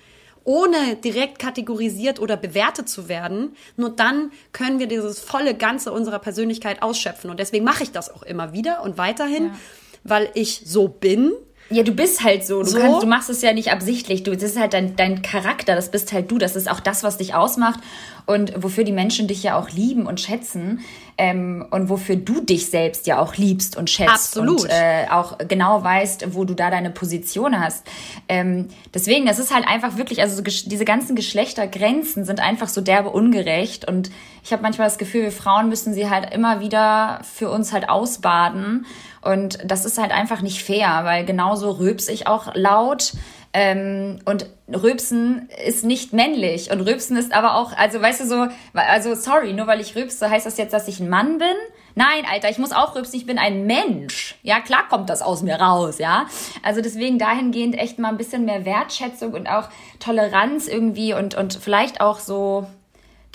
ohne 0.44 0.96
direkt 0.96 1.38
kategorisiert 1.38 2.20
oder 2.20 2.36
bewertet 2.36 2.88
zu 2.88 3.08
werden, 3.08 3.56
nur 3.76 3.90
dann 3.90 4.30
können 4.52 4.78
wir 4.78 4.86
dieses 4.86 5.20
volle 5.20 5.54
Ganze 5.54 5.90
unserer 5.92 6.18
Persönlichkeit 6.18 6.82
ausschöpfen. 6.82 7.30
Und 7.30 7.40
deswegen 7.40 7.64
mache 7.64 7.82
ich 7.82 7.92
das 7.92 8.14
auch 8.14 8.22
immer 8.22 8.52
wieder 8.52 8.82
und 8.82 8.98
weiterhin, 8.98 9.46
ja. 9.46 9.54
weil 10.02 10.30
ich 10.34 10.62
so 10.66 10.88
bin 10.88 11.32
ja, 11.70 11.82
du 11.82 11.92
bist 11.92 12.22
halt 12.22 12.46
so. 12.46 12.62
Du, 12.62 12.68
so? 12.68 12.78
Kannst, 12.78 13.02
du 13.02 13.06
machst 13.06 13.30
es 13.30 13.40
ja 13.42 13.52
nicht 13.52 13.72
absichtlich. 13.72 14.22
Du, 14.22 14.32
das 14.32 14.42
ist 14.42 14.58
halt 14.58 14.74
dein, 14.74 14.96
dein 14.96 15.22
Charakter, 15.22 15.74
das 15.74 15.90
bist 15.90 16.12
halt 16.12 16.30
du. 16.30 16.38
Das 16.38 16.56
ist 16.56 16.70
auch 16.70 16.80
das, 16.80 17.02
was 17.02 17.16
dich 17.16 17.34
ausmacht 17.34 17.80
und 18.26 18.62
wofür 18.62 18.84
die 18.84 18.92
Menschen 18.92 19.28
dich 19.28 19.42
ja 19.42 19.58
auch 19.58 19.70
lieben 19.70 20.06
und 20.06 20.20
schätzen. 20.20 20.80
Ähm, 21.16 21.64
und 21.70 21.88
wofür 21.88 22.16
du 22.16 22.40
dich 22.40 22.70
selbst 22.70 23.06
ja 23.06 23.20
auch 23.20 23.36
liebst 23.36 23.76
und 23.76 23.88
schätzt. 23.88 24.10
Absolut. 24.10 24.62
Und 24.62 24.70
äh, 24.70 25.06
auch 25.10 25.38
genau 25.38 25.82
weißt, 25.82 26.34
wo 26.34 26.44
du 26.44 26.54
da 26.54 26.70
deine 26.70 26.90
Position 26.90 27.60
hast. 27.60 27.86
Ähm, 28.28 28.66
deswegen, 28.92 29.24
das 29.24 29.38
ist 29.38 29.54
halt 29.54 29.64
einfach 29.68 29.96
wirklich, 29.96 30.20
also 30.20 30.34
so, 30.34 30.42
diese 30.42 30.84
ganzen 30.84 31.14
Geschlechtergrenzen 31.14 32.24
sind 32.24 32.40
einfach 32.40 32.68
so 32.68 32.80
derbe 32.80 33.10
ungerecht. 33.10 33.86
Und 33.86 34.10
ich 34.42 34.52
habe 34.52 34.62
manchmal 34.62 34.88
das 34.88 34.98
Gefühl, 34.98 35.22
wir 35.22 35.32
Frauen 35.32 35.68
müssen 35.68 35.94
sie 35.94 36.10
halt 36.10 36.34
immer 36.34 36.58
wieder 36.58 37.20
für 37.22 37.48
uns 37.48 37.72
halt 37.72 37.88
ausbaden. 37.88 38.84
Und 39.24 39.58
das 39.64 39.84
ist 39.84 39.98
halt 39.98 40.12
einfach 40.12 40.42
nicht 40.42 40.62
fair, 40.62 41.00
weil 41.04 41.24
genauso 41.24 41.70
rülps 41.72 42.08
ich 42.08 42.26
auch 42.26 42.54
laut. 42.54 43.12
Ähm, 43.56 44.18
und 44.24 44.46
Rülpsen 44.68 45.48
ist 45.64 45.84
nicht 45.84 46.12
männlich 46.12 46.72
und 46.72 46.80
Rülpsen 46.80 47.16
ist 47.16 47.32
aber 47.32 47.54
auch, 47.54 47.72
also 47.76 48.02
weißt 48.02 48.22
du 48.22 48.26
so, 48.26 48.46
also 48.72 49.14
sorry, 49.14 49.52
nur 49.52 49.68
weil 49.68 49.80
ich 49.80 49.94
rülpse, 49.94 50.28
heißt 50.28 50.44
das 50.44 50.58
jetzt, 50.58 50.72
dass 50.72 50.88
ich 50.88 50.98
ein 50.98 51.08
Mann 51.08 51.38
bin? 51.38 51.54
Nein, 51.94 52.24
Alter, 52.28 52.50
ich 52.50 52.58
muss 52.58 52.72
auch 52.72 52.96
rübsen, 52.96 53.16
ich 53.16 53.26
bin 53.26 53.38
ein 53.38 53.66
Mensch. 53.66 54.34
Ja, 54.42 54.58
klar 54.58 54.88
kommt 54.88 55.08
das 55.08 55.22
aus 55.22 55.42
mir 55.42 55.60
raus, 55.60 55.98
ja. 55.98 56.26
Also 56.64 56.80
deswegen 56.80 57.20
dahingehend 57.20 57.78
echt 57.78 58.00
mal 58.00 58.08
ein 58.08 58.16
bisschen 58.16 58.44
mehr 58.44 58.64
Wertschätzung 58.64 59.32
und 59.32 59.46
auch 59.46 59.68
Toleranz 60.00 60.66
irgendwie 60.66 61.14
und, 61.14 61.36
und 61.36 61.54
vielleicht 61.54 62.00
auch 62.00 62.18
so 62.18 62.66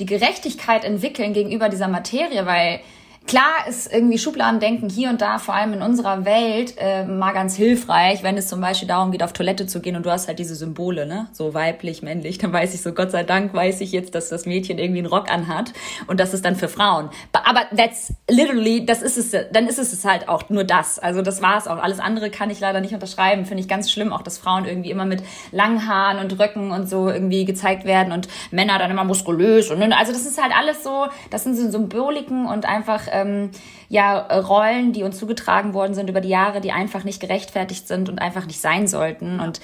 die 0.02 0.06
Gerechtigkeit 0.06 0.84
entwickeln 0.84 1.32
gegenüber 1.32 1.70
dieser 1.70 1.88
Materie, 1.88 2.46
weil 2.46 2.82
Klar 3.30 3.68
ist 3.68 3.94
irgendwie 3.94 4.18
Schubladendenken 4.18 4.90
hier 4.90 5.12
und 5.12 5.22
da, 5.22 5.38
vor 5.38 5.54
allem 5.54 5.74
in 5.74 5.84
unserer 5.84 6.26
Welt, 6.26 6.74
äh, 6.80 7.06
mal 7.06 7.32
ganz 7.32 7.56
hilfreich, 7.56 8.24
wenn 8.24 8.36
es 8.38 8.48
zum 8.48 8.60
Beispiel 8.60 8.88
darum 8.88 9.12
geht, 9.12 9.22
auf 9.22 9.34
Toilette 9.34 9.68
zu 9.68 9.82
gehen 9.82 9.96
und 9.96 10.04
du 10.04 10.10
hast 10.10 10.28
halt 10.28 10.40
diese 10.40 10.56
Symbole, 10.56 11.06
ne? 11.06 11.28
So 11.32 11.54
weiblich, 11.54 12.02
männlich, 12.02 12.40
dann 12.40 12.52
weiß 12.52 12.74
ich 12.74 12.82
so, 12.82 12.92
Gott 12.92 13.12
sei 13.12 13.22
Dank 13.22 13.54
weiß 13.54 13.82
ich 13.82 13.92
jetzt, 13.92 14.16
dass 14.16 14.30
das 14.30 14.48
Mädchen 14.48 14.80
irgendwie 14.80 15.02
einen 15.02 15.08
Rock 15.10 15.32
anhat 15.32 15.74
und 16.08 16.20
das 16.20 16.34
ist 16.34 16.44
dann 16.44 16.56
für 16.56 16.68
Frauen. 16.68 17.12
Aber 17.32 17.68
that's 17.78 18.12
literally, 18.28 18.84
das 18.84 19.04
ist 19.04 19.16
es, 19.16 19.46
dann 19.52 19.68
ist 19.68 19.78
es 19.78 20.04
halt 20.04 20.28
auch 20.28 20.50
nur 20.50 20.64
das. 20.64 20.98
Also 20.98 21.22
das 21.22 21.40
war 21.44 21.60
es 21.60 21.68
auch. 21.68 21.78
Alles 21.78 22.00
andere 22.00 22.32
kann 22.32 22.50
ich 22.50 22.60
leider 22.60 22.82
nicht 22.82 22.96
unterschreiben. 22.96 23.46
Finde 23.46 23.62
ich 23.62 23.68
ganz 23.68 23.92
schlimm, 23.92 24.12
auch 24.12 24.24
dass 24.24 24.40
Frauen 24.40 24.66
irgendwie 24.66 24.90
immer 24.90 25.06
mit 25.06 25.22
langen 25.52 25.88
Haaren 25.88 26.18
und 26.18 26.40
Röcken 26.40 26.72
und 26.72 26.90
so 26.90 27.08
irgendwie 27.08 27.46
gezeigt 27.46 27.86
werden 27.86 28.12
und 28.12 28.28
Männer 28.50 28.80
dann 28.80 28.90
immer 28.90 29.04
muskulös 29.04 29.70
und 29.70 29.84
also 29.94 30.12
das 30.12 30.26
ist 30.26 30.42
halt 30.42 30.52
alles 30.58 30.84
so, 30.84 31.06
das 31.30 31.44
sind 31.44 31.56
so 31.56 31.70
Symboliken 31.70 32.48
und 32.48 32.66
einfach 32.66 33.02
ähm, 33.22 33.52
ja, 33.90 34.20
Rollen, 34.20 34.94
die 34.94 35.04
uns 35.04 35.18
zugetragen 35.18 35.74
worden 35.74 35.94
sind 35.94 36.10
über 36.10 36.22
die 36.22 36.30
Jahre, 36.30 36.62
die 36.62 36.72
einfach 36.72 37.04
nicht 37.04 37.20
gerechtfertigt 37.20 37.88
sind 37.88 38.10
und 38.10 38.20
einfach 38.20 38.46
nicht 38.46 38.62
sein 38.62 38.88
sollten. 38.88 39.40
Und 39.40 39.60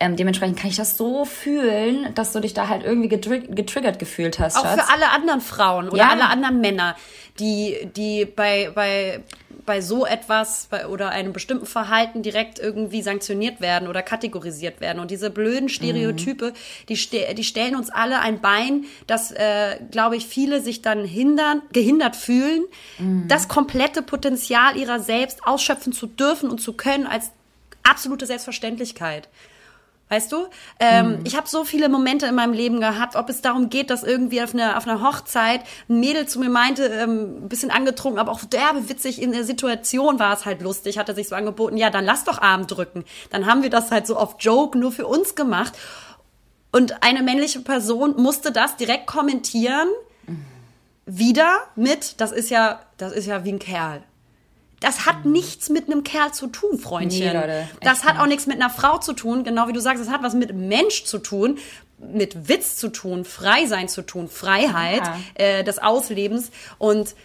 ähm, 0.00 0.14
dementsprechend 0.16 0.58
kann 0.58 0.70
ich 0.70 0.76
das 0.76 0.96
so 0.96 1.24
fühlen, 1.24 2.14
dass 2.14 2.32
du 2.32 2.40
dich 2.40 2.54
da 2.54 2.68
halt 2.68 2.84
irgendwie 2.84 3.08
getri 3.08 3.40
getriggert 3.48 3.98
gefühlt 3.98 4.38
hast. 4.38 4.56
Auch 4.56 4.62
Schatz. 4.62 4.80
für 4.80 4.92
alle 4.92 5.10
anderen 5.10 5.40
Frauen 5.40 5.88
oder 5.88 5.98
Ja. 5.98 6.10
alle 6.10 6.26
anderen 6.28 6.60
Männer, 6.60 6.94
die, 7.40 7.88
die 7.96 8.24
bei, 8.24 8.70
bei, 8.74 9.20
bei 9.68 9.82
so 9.82 10.06
etwas 10.06 10.66
bei, 10.70 10.86
oder 10.86 11.10
einem 11.10 11.34
bestimmten 11.34 11.66
Verhalten 11.66 12.22
direkt 12.22 12.58
irgendwie 12.58 13.02
sanktioniert 13.02 13.60
werden 13.60 13.86
oder 13.86 14.02
kategorisiert 14.02 14.80
werden. 14.80 14.98
Und 14.98 15.10
diese 15.10 15.28
blöden 15.28 15.68
Stereotype, 15.68 16.54
die, 16.88 16.96
ste 16.96 17.34
die 17.34 17.44
stellen 17.44 17.76
uns 17.76 17.90
alle 17.90 18.20
ein 18.20 18.40
Bein, 18.40 18.86
dass, 19.06 19.30
äh, 19.30 19.76
glaube 19.90 20.16
ich, 20.16 20.26
viele 20.26 20.62
sich 20.62 20.80
dann 20.80 21.04
hindern, 21.04 21.60
gehindert 21.72 22.16
fühlen, 22.16 22.64
das 23.28 23.46
komplette 23.48 24.00
Potenzial 24.00 24.76
ihrer 24.78 25.00
selbst 25.00 25.46
ausschöpfen 25.46 25.92
zu 25.92 26.06
dürfen 26.06 26.48
und 26.48 26.62
zu 26.62 26.72
können 26.72 27.06
als 27.06 27.30
absolute 27.82 28.24
Selbstverständlichkeit. 28.24 29.28
Weißt 30.08 30.32
du? 30.32 30.46
Ähm, 30.80 31.20
Ich 31.24 31.36
habe 31.36 31.48
so 31.48 31.64
viele 31.64 31.88
Momente 31.88 32.26
in 32.26 32.34
meinem 32.34 32.54
Leben 32.54 32.80
gehabt, 32.80 33.14
ob 33.14 33.28
es 33.28 33.42
darum 33.42 33.68
geht, 33.68 33.90
dass 33.90 34.02
irgendwie 34.02 34.42
auf 34.42 34.54
einer, 34.54 34.78
auf 34.78 34.86
einer 34.86 35.02
Hochzeit 35.02 35.60
ein 35.88 36.00
Mädel 36.00 36.26
zu 36.26 36.40
mir 36.40 36.48
meinte, 36.48 36.86
ähm, 36.86 37.44
ein 37.44 37.48
bisschen 37.48 37.70
angetrunken, 37.70 38.18
aber 38.18 38.32
auch 38.32 38.44
derbe 38.44 38.88
witzig 38.88 39.20
in 39.20 39.32
der 39.32 39.44
Situation 39.44 40.18
war 40.18 40.32
es 40.32 40.46
halt 40.46 40.62
lustig, 40.62 40.98
hat 40.98 41.08
er 41.08 41.14
sich 41.14 41.28
so 41.28 41.34
angeboten, 41.34 41.76
ja, 41.76 41.90
dann 41.90 42.04
lass 42.06 42.24
doch 42.24 42.40
Arm 42.40 42.66
drücken. 42.66 43.04
Dann 43.30 43.46
haben 43.46 43.62
wir 43.62 43.70
das 43.70 43.90
halt 43.90 44.06
so 44.06 44.16
auf 44.16 44.36
Joke 44.38 44.78
nur 44.78 44.92
für 44.92 45.06
uns 45.06 45.34
gemacht. 45.34 45.74
Und 46.72 47.02
eine 47.02 47.22
männliche 47.22 47.60
Person 47.60 48.14
musste 48.16 48.52
das 48.52 48.76
direkt 48.76 49.06
kommentieren, 49.06 49.88
wieder 51.06 51.60
mit, 51.74 52.20
das 52.20 52.32
ist 52.32 52.50
ja, 52.50 52.80
das 52.98 53.12
ist 53.12 53.26
ja 53.26 53.44
wie 53.44 53.52
ein 53.52 53.58
Kerl. 53.58 54.02
Das 54.80 55.06
hat 55.06 55.24
nichts 55.24 55.70
mit 55.70 55.86
einem 55.86 56.04
Kerl 56.04 56.32
zu 56.32 56.46
tun, 56.46 56.78
Freundchen. 56.78 57.26
Nee, 57.26 57.32
Leute, 57.32 57.68
das 57.80 58.04
hat 58.04 58.16
auch 58.16 58.22
nicht. 58.22 58.28
nichts 58.30 58.46
mit 58.46 58.56
einer 58.56 58.70
Frau 58.70 58.98
zu 58.98 59.12
tun, 59.12 59.42
genau 59.42 59.66
wie 59.68 59.72
du 59.72 59.80
sagst, 59.80 60.00
es 60.02 60.08
hat 60.10 60.22
was 60.22 60.34
mit 60.34 60.54
Mensch 60.54 61.04
zu 61.04 61.18
tun, 61.18 61.58
mit 61.98 62.48
Witz 62.48 62.76
zu 62.76 62.88
tun, 62.90 63.24
Freisein 63.24 63.88
zu 63.88 64.02
tun, 64.02 64.28
Freiheit 64.28 65.02
Ja. 65.04 65.16
äh, 65.34 65.64
des 65.64 65.80
Auslebens 65.80 66.52
und 66.78 67.16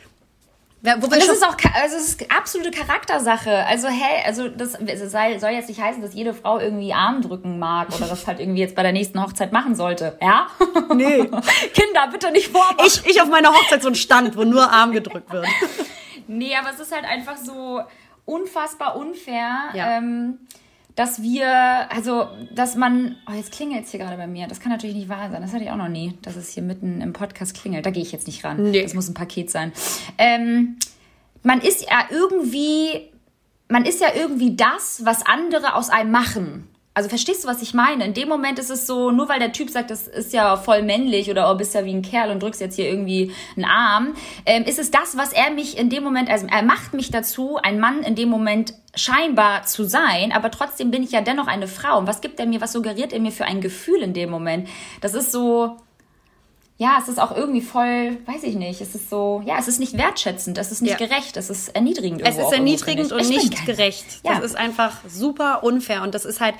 wer- 0.81 0.97
wo 0.97 1.01
wir 1.03 1.11
Und 1.11 1.17
das 1.17 1.27
ist 1.27 1.43
auch 1.45 1.55
also 1.79 1.95
es 1.95 2.07
ist 2.07 2.25
absolute 2.35 2.71
Charaktersache. 2.71 3.67
Also 3.67 3.87
hey, 3.87 4.23
also 4.25 4.47
das 4.49 4.71
sei- 5.11 5.37
soll 5.37 5.51
jetzt 5.51 5.69
nicht 5.69 5.79
heißen, 5.79 6.01
dass 6.01 6.15
jede 6.15 6.33
Frau 6.33 6.57
irgendwie 6.57 6.91
Arm 6.91 7.21
drücken 7.21 7.59
mag 7.59 7.89
oder 7.95 8.07
das 8.07 8.25
halt 8.25 8.39
irgendwie 8.39 8.61
jetzt 8.61 8.73
bei 8.73 8.81
der 8.81 8.93
nächsten 8.93 9.21
Hochzeit 9.21 9.51
machen 9.51 9.75
sollte. 9.75 10.17
Ja? 10.19 10.47
Nee. 10.95 11.17
Kinder, 11.73 12.07
bitte 12.11 12.31
nicht 12.31 12.47
vormachen. 12.47 12.77
ich, 12.87 13.05
ich 13.05 13.21
auf 13.21 13.29
meiner 13.29 13.49
Hochzeit 13.53 13.83
so 13.83 13.89
ein 13.89 13.95
Stand, 13.95 14.35
wo 14.35 14.43
nur 14.43 14.71
Arm 14.71 14.91
gedrückt 14.91 15.31
wird. 15.31 15.45
Nee, 16.27 16.55
aber 16.55 16.69
es 16.73 16.79
ist 16.79 16.91
halt 16.93 17.05
einfach 17.05 17.37
so 17.37 17.81
unfassbar 18.25 18.95
unfair, 18.95 19.69
Ja. 19.73 19.97
ähm, 19.97 20.39
dass 20.95 21.21
wir, 21.23 21.47
also, 21.91 22.27
dass 22.53 22.75
man, 22.75 23.15
oh, 23.27 23.33
jetzt 23.33 23.51
klingelt 23.51 23.85
es 23.85 23.91
hier 23.91 23.99
gerade 23.99 24.15
bei 24.15 24.27
mir. 24.27 24.47
Das 24.47 24.59
kann 24.59 24.71
natürlich 24.71 24.95
nicht 24.95 25.09
wahr 25.09 25.31
sein. 25.31 25.41
Das 25.41 25.51
hatte 25.51 25.63
ich 25.63 25.71
auch 25.71 25.75
noch 25.75 25.87
nie, 25.89 26.17
dass 26.21 26.35
es 26.35 26.49
hier 26.49 26.61
mitten 26.61 27.01
im 27.01 27.13
Podcast 27.13 27.55
klingelt. 27.59 27.85
Da 27.85 27.89
gehe 27.89 28.03
ich 28.03 28.11
jetzt 28.11 28.27
nicht 28.27 28.43
ran. 28.43 28.71
Nee. 28.71 28.83
Das 28.83 28.93
muss 28.93 29.09
ein 29.09 29.15
Paket 29.15 29.49
sein. 29.49 29.71
Ähm, 30.19 30.77
man 31.41 31.61
ist 31.61 31.81
ja 31.89 32.05
irgendwie, 32.11 33.09
man 33.69 33.85
ist 33.85 34.01
ja 34.01 34.09
irgendwie 34.15 34.55
das, 34.55 35.01
was 35.03 35.25
andere 35.25 35.73
aus 35.73 35.89
einem 35.89 36.11
machen. 36.11 36.67
Also 36.95 37.09
verstehst 37.09 37.43
du, 37.43 37.47
was 37.47 37.61
ich 37.61 37.73
meine? 37.73 38.05
In 38.05 38.13
dem 38.13 38.29
Moment 38.29 38.59
ist 38.59 38.69
es 38.69 38.85
so, 38.85 39.09
nur 39.09 39.27
weil 39.27 39.39
der 39.39 39.51
Typ 39.51 39.69
sagt, 39.69 39.89
das 39.89 40.07
ist 40.07 40.31
ja 40.31 40.57
voll 40.57 40.83
männlich 40.83 41.29
oder 41.31 41.49
oh, 41.49 41.55
bist 41.55 41.73
ja 41.73 41.85
wie 41.85 41.93
ein 41.93 42.03
Kerl 42.03 42.29
und 42.29 42.41
drückst 42.43 42.61
jetzt 42.61 42.75
hier 42.75 42.87
irgendwie 42.87 43.33
einen 43.55 43.65
Arm, 43.65 44.15
ähm, 44.45 44.63
ist 44.63 44.77
es 44.77 44.91
das, 44.91 45.17
was 45.17 45.33
er 45.33 45.49
mich 45.49 45.77
in 45.77 45.89
dem 45.89 46.03
Moment, 46.03 46.29
also 46.29 46.45
er 46.45 46.61
macht 46.61 46.93
mich 46.93 47.09
dazu, 47.09 47.57
ein 47.61 47.79
Mann 47.79 48.03
in 48.03 48.15
dem 48.15 48.29
Moment 48.29 48.75
scheinbar 48.95 49.63
zu 49.63 49.85
sein, 49.85 50.31
aber 50.31 50.51
trotzdem 50.51 50.91
bin 50.91 51.01
ich 51.01 51.11
ja 51.11 51.21
dennoch 51.21 51.47
eine 51.47 51.67
Frau. 51.67 51.97
Und 51.97 52.05
was 52.05 52.21
gibt 52.21 52.39
er 52.39 52.45
mir, 52.45 52.61
was 52.61 52.73
suggeriert 52.73 53.11
er 53.11 53.19
mir 53.19 53.31
für 53.31 53.45
ein 53.45 53.59
Gefühl 53.59 54.03
in 54.03 54.13
dem 54.13 54.29
Moment? 54.29 54.67
Das 55.01 55.15
ist 55.15 55.31
so, 55.31 55.77
ja, 56.83 56.97
es 57.01 57.07
ist 57.07 57.17
auch 57.19 57.33
irgendwie 57.35 57.61
voll, 57.61 58.17
weiß 58.25 58.43
ich 58.43 58.55
nicht, 58.55 58.81
es 58.81 58.93
ist 58.93 59.09
so, 59.09 59.41
ja, 59.45 59.55
es 59.57 59.69
ist 59.69 59.79
nicht 59.79 59.97
wertschätzend, 59.97 60.57
es 60.57 60.69
ist 60.69 60.81
nicht 60.81 60.99
Ja. 60.99 61.07
gerecht, 61.07 61.37
es 61.37 61.49
ist 61.49 61.69
erniedrigend. 61.73 62.21
Es 62.25 62.37
ist 62.37 62.51
erniedrigend 62.51 63.11
und 63.13 63.29
nicht 63.29 63.65
gerecht. 63.65 64.05
Ja. 64.25 64.35
Das 64.35 64.43
ist 64.43 64.55
einfach 64.57 64.97
super 65.07 65.63
unfair 65.63 66.01
und 66.03 66.13
das 66.13 66.25
ist 66.25 66.41
halt 66.41 66.55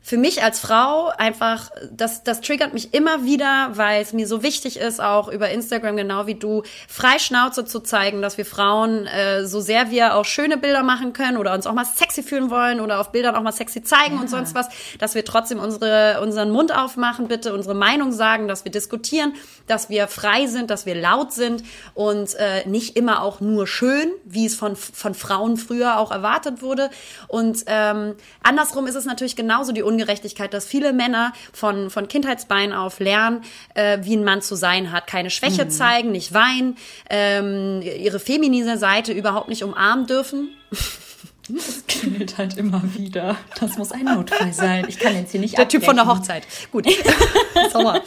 für 0.00 0.16
mich 0.16 0.42
als 0.42 0.58
Frau 0.58 1.08
einfach, 1.18 1.70
das, 1.90 2.22
das 2.24 2.40
triggert 2.40 2.72
mich 2.72 2.94
immer 2.94 3.24
wieder, 3.24 3.72
weil 3.74 4.00
es 4.00 4.12
mir 4.12 4.26
so 4.26 4.42
wichtig 4.42 4.78
ist, 4.78 5.00
auch 5.00 5.28
über 5.28 5.50
Instagram, 5.50 5.96
genau 5.96 6.26
wie 6.26 6.34
du, 6.34 6.62
frei 6.88 7.18
Schnauze 7.18 7.66
zu 7.66 7.80
zeigen, 7.80 8.22
dass 8.22 8.38
wir 8.38 8.46
Frauen, 8.46 9.06
äh, 9.06 9.44
so 9.44 9.60
sehr 9.60 9.90
wir 9.90 10.14
auch 10.14 10.24
schöne 10.24 10.56
Bilder 10.56 10.82
machen 10.82 11.12
können 11.12 11.36
oder 11.36 11.52
uns 11.52 11.66
auch 11.66 11.74
mal 11.74 11.84
sexy 11.84 12.22
fühlen 12.22 12.48
wollen 12.50 12.80
oder 12.80 13.00
auf 13.00 13.12
Bildern 13.12 13.36
auch 13.36 13.42
mal 13.42 13.52
sexy 13.52 13.82
zeigen 13.82 14.18
und 14.18 14.30
sonst 14.30 14.54
was, 14.54 14.68
dass 14.98 15.14
wir 15.14 15.24
trotzdem 15.24 15.58
unsere, 15.58 16.20
unseren 16.22 16.50
Mund 16.50 16.74
aufmachen, 16.74 17.28
bitte 17.28 17.52
unsere 17.52 17.74
Meinung 17.74 18.12
sagen, 18.12 18.48
dass 18.48 18.64
wir 18.64 18.72
diskutieren, 18.72 19.34
dass 19.66 19.90
wir 19.90 20.08
frei 20.08 20.46
sind, 20.46 20.70
dass 20.70 20.86
wir 20.86 20.94
laut 20.94 21.32
sind 21.32 21.64
und 21.94 22.34
äh, 22.36 22.66
nicht 22.66 22.96
immer 22.96 23.22
auch 23.22 23.40
nur 23.40 23.66
schön, 23.66 24.10
wie 24.24 24.46
es 24.46 24.54
von, 24.54 24.76
von 24.76 25.14
Frauen 25.14 25.56
früher 25.56 25.98
auch 25.98 26.12
erwartet 26.12 26.62
wurde. 26.62 26.88
Und 27.26 27.64
ähm, 27.66 28.14
andersrum 28.42 28.86
ist 28.86 28.94
es 28.94 29.04
natürlich 29.04 29.36
genauso 29.36 29.72
die 29.72 29.82
Ungerechtigkeit, 29.88 30.52
dass 30.54 30.66
viele 30.66 30.92
Männer 30.92 31.32
von, 31.52 31.90
von 31.90 32.06
Kindheitsbeinen 32.06 32.72
auf 32.72 33.00
lernen, 33.00 33.42
äh, 33.74 33.98
wie 34.02 34.16
ein 34.16 34.24
Mann 34.24 34.42
zu 34.42 34.54
sein 34.54 34.92
hat. 34.92 35.06
Keine 35.06 35.30
Schwäche 35.30 35.68
zeigen, 35.68 36.12
nicht 36.12 36.34
weinen, 36.34 36.76
ähm, 37.10 37.82
ihre 37.82 38.20
feminine 38.20 38.78
Seite 38.78 39.12
überhaupt 39.12 39.48
nicht 39.48 39.64
umarmen 39.64 40.06
dürfen. 40.06 40.50
Das 41.58 41.86
klingelt 41.86 42.38
halt 42.38 42.56
immer 42.56 42.82
wieder. 42.94 43.36
Das 43.58 43.76
muss 43.78 43.92
ein 43.92 44.04
Notfall 44.04 44.52
sein. 44.52 44.86
Ich 44.88 44.98
kann 44.98 45.14
jetzt 45.14 45.32
hier 45.32 45.40
nicht 45.40 45.56
Der 45.56 45.68
Typ 45.68 45.84
von 45.84 45.96
der 45.96 46.04
abbrechen. 46.04 46.20
Hochzeit. 46.20 46.46
Gut. 46.70 46.86
Sauer. 47.72 48.02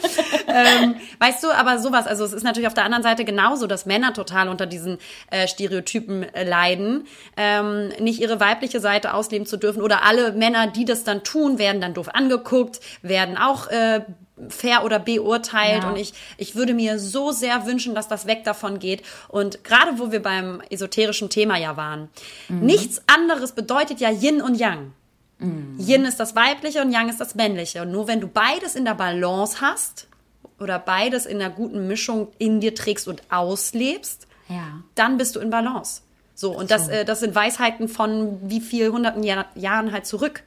ähm, 0.48 0.94
weißt 1.18 1.42
du, 1.44 1.50
aber 1.50 1.78
sowas, 1.78 2.06
also 2.06 2.24
es 2.24 2.32
ist 2.32 2.42
natürlich 2.42 2.66
auf 2.66 2.74
der 2.74 2.84
anderen 2.84 3.02
Seite 3.02 3.24
genauso, 3.24 3.66
dass 3.66 3.86
Männer 3.86 4.14
total 4.14 4.48
unter 4.48 4.66
diesen 4.66 4.98
äh, 5.30 5.46
Stereotypen 5.46 6.22
äh, 6.22 6.44
leiden, 6.44 7.06
ähm, 7.36 7.88
nicht 8.00 8.20
ihre 8.20 8.40
weibliche 8.40 8.80
Seite 8.80 9.14
ausleben 9.14 9.46
zu 9.46 9.56
dürfen 9.56 9.82
oder 9.82 10.04
alle 10.04 10.32
Männer, 10.32 10.68
die 10.68 10.84
das 10.84 11.04
dann 11.04 11.22
tun, 11.22 11.58
werden 11.58 11.80
dann 11.80 11.94
doof 11.94 12.08
angeguckt, 12.12 12.80
werden 13.02 13.36
auch 13.36 13.68
äh, 13.68 14.00
fair 14.48 14.84
oder 14.84 14.98
beurteilt 14.98 15.82
Ja. 15.84 15.90
und 15.90 15.96
ich, 15.96 16.12
ich 16.38 16.54
würde 16.56 16.74
mir 16.74 16.98
so 16.98 17.32
sehr 17.32 17.66
wünschen, 17.66 17.94
dass 17.94 18.08
das 18.08 18.26
weg 18.26 18.44
davon 18.44 18.78
geht 18.78 19.02
und 19.28 19.64
gerade 19.64 19.98
wo 19.98 20.10
wir 20.12 20.22
beim 20.22 20.62
esoterischen 20.70 21.30
Thema 21.30 21.56
ja 21.58 21.76
waren, 21.76 22.08
nichts 22.48 23.02
anderes 23.06 23.52
bedeutet 23.52 24.00
ja 24.00 24.10
Yin 24.10 24.40
und 24.42 24.54
Yang. 24.56 24.92
Yin 25.78 26.04
ist 26.04 26.20
das 26.20 26.36
Weibliche 26.36 26.80
und 26.82 26.92
Yang 26.92 27.08
ist 27.08 27.20
das 27.20 27.34
Männliche. 27.34 27.82
Und 27.82 27.90
nur 27.90 28.06
wenn 28.06 28.20
du 28.20 28.28
beides 28.28 28.76
in 28.76 28.84
der 28.84 28.94
Balance 28.94 29.60
hast 29.60 30.06
oder 30.60 30.78
beides 30.78 31.26
in 31.26 31.40
einer 31.42 31.50
guten 31.50 31.88
Mischung 31.88 32.28
in 32.38 32.60
dir 32.60 32.76
trägst 32.76 33.08
und 33.08 33.22
auslebst, 33.28 34.28
Ja. 34.48 34.82
dann 34.94 35.16
bist 35.16 35.34
du 35.34 35.40
in 35.40 35.50
Balance. 35.50 36.02
So, 36.36 36.56
und 36.56 36.70
das, 36.70 36.88
äh, 36.88 37.04
das 37.04 37.18
sind 37.20 37.34
Weisheiten 37.34 37.88
von 37.88 38.38
wie 38.48 38.60
viel 38.60 38.90
hunderten 38.92 39.24
Jahr, 39.24 39.46
Jahren 39.56 39.90
halt 39.92 40.06
zurück. 40.06 40.44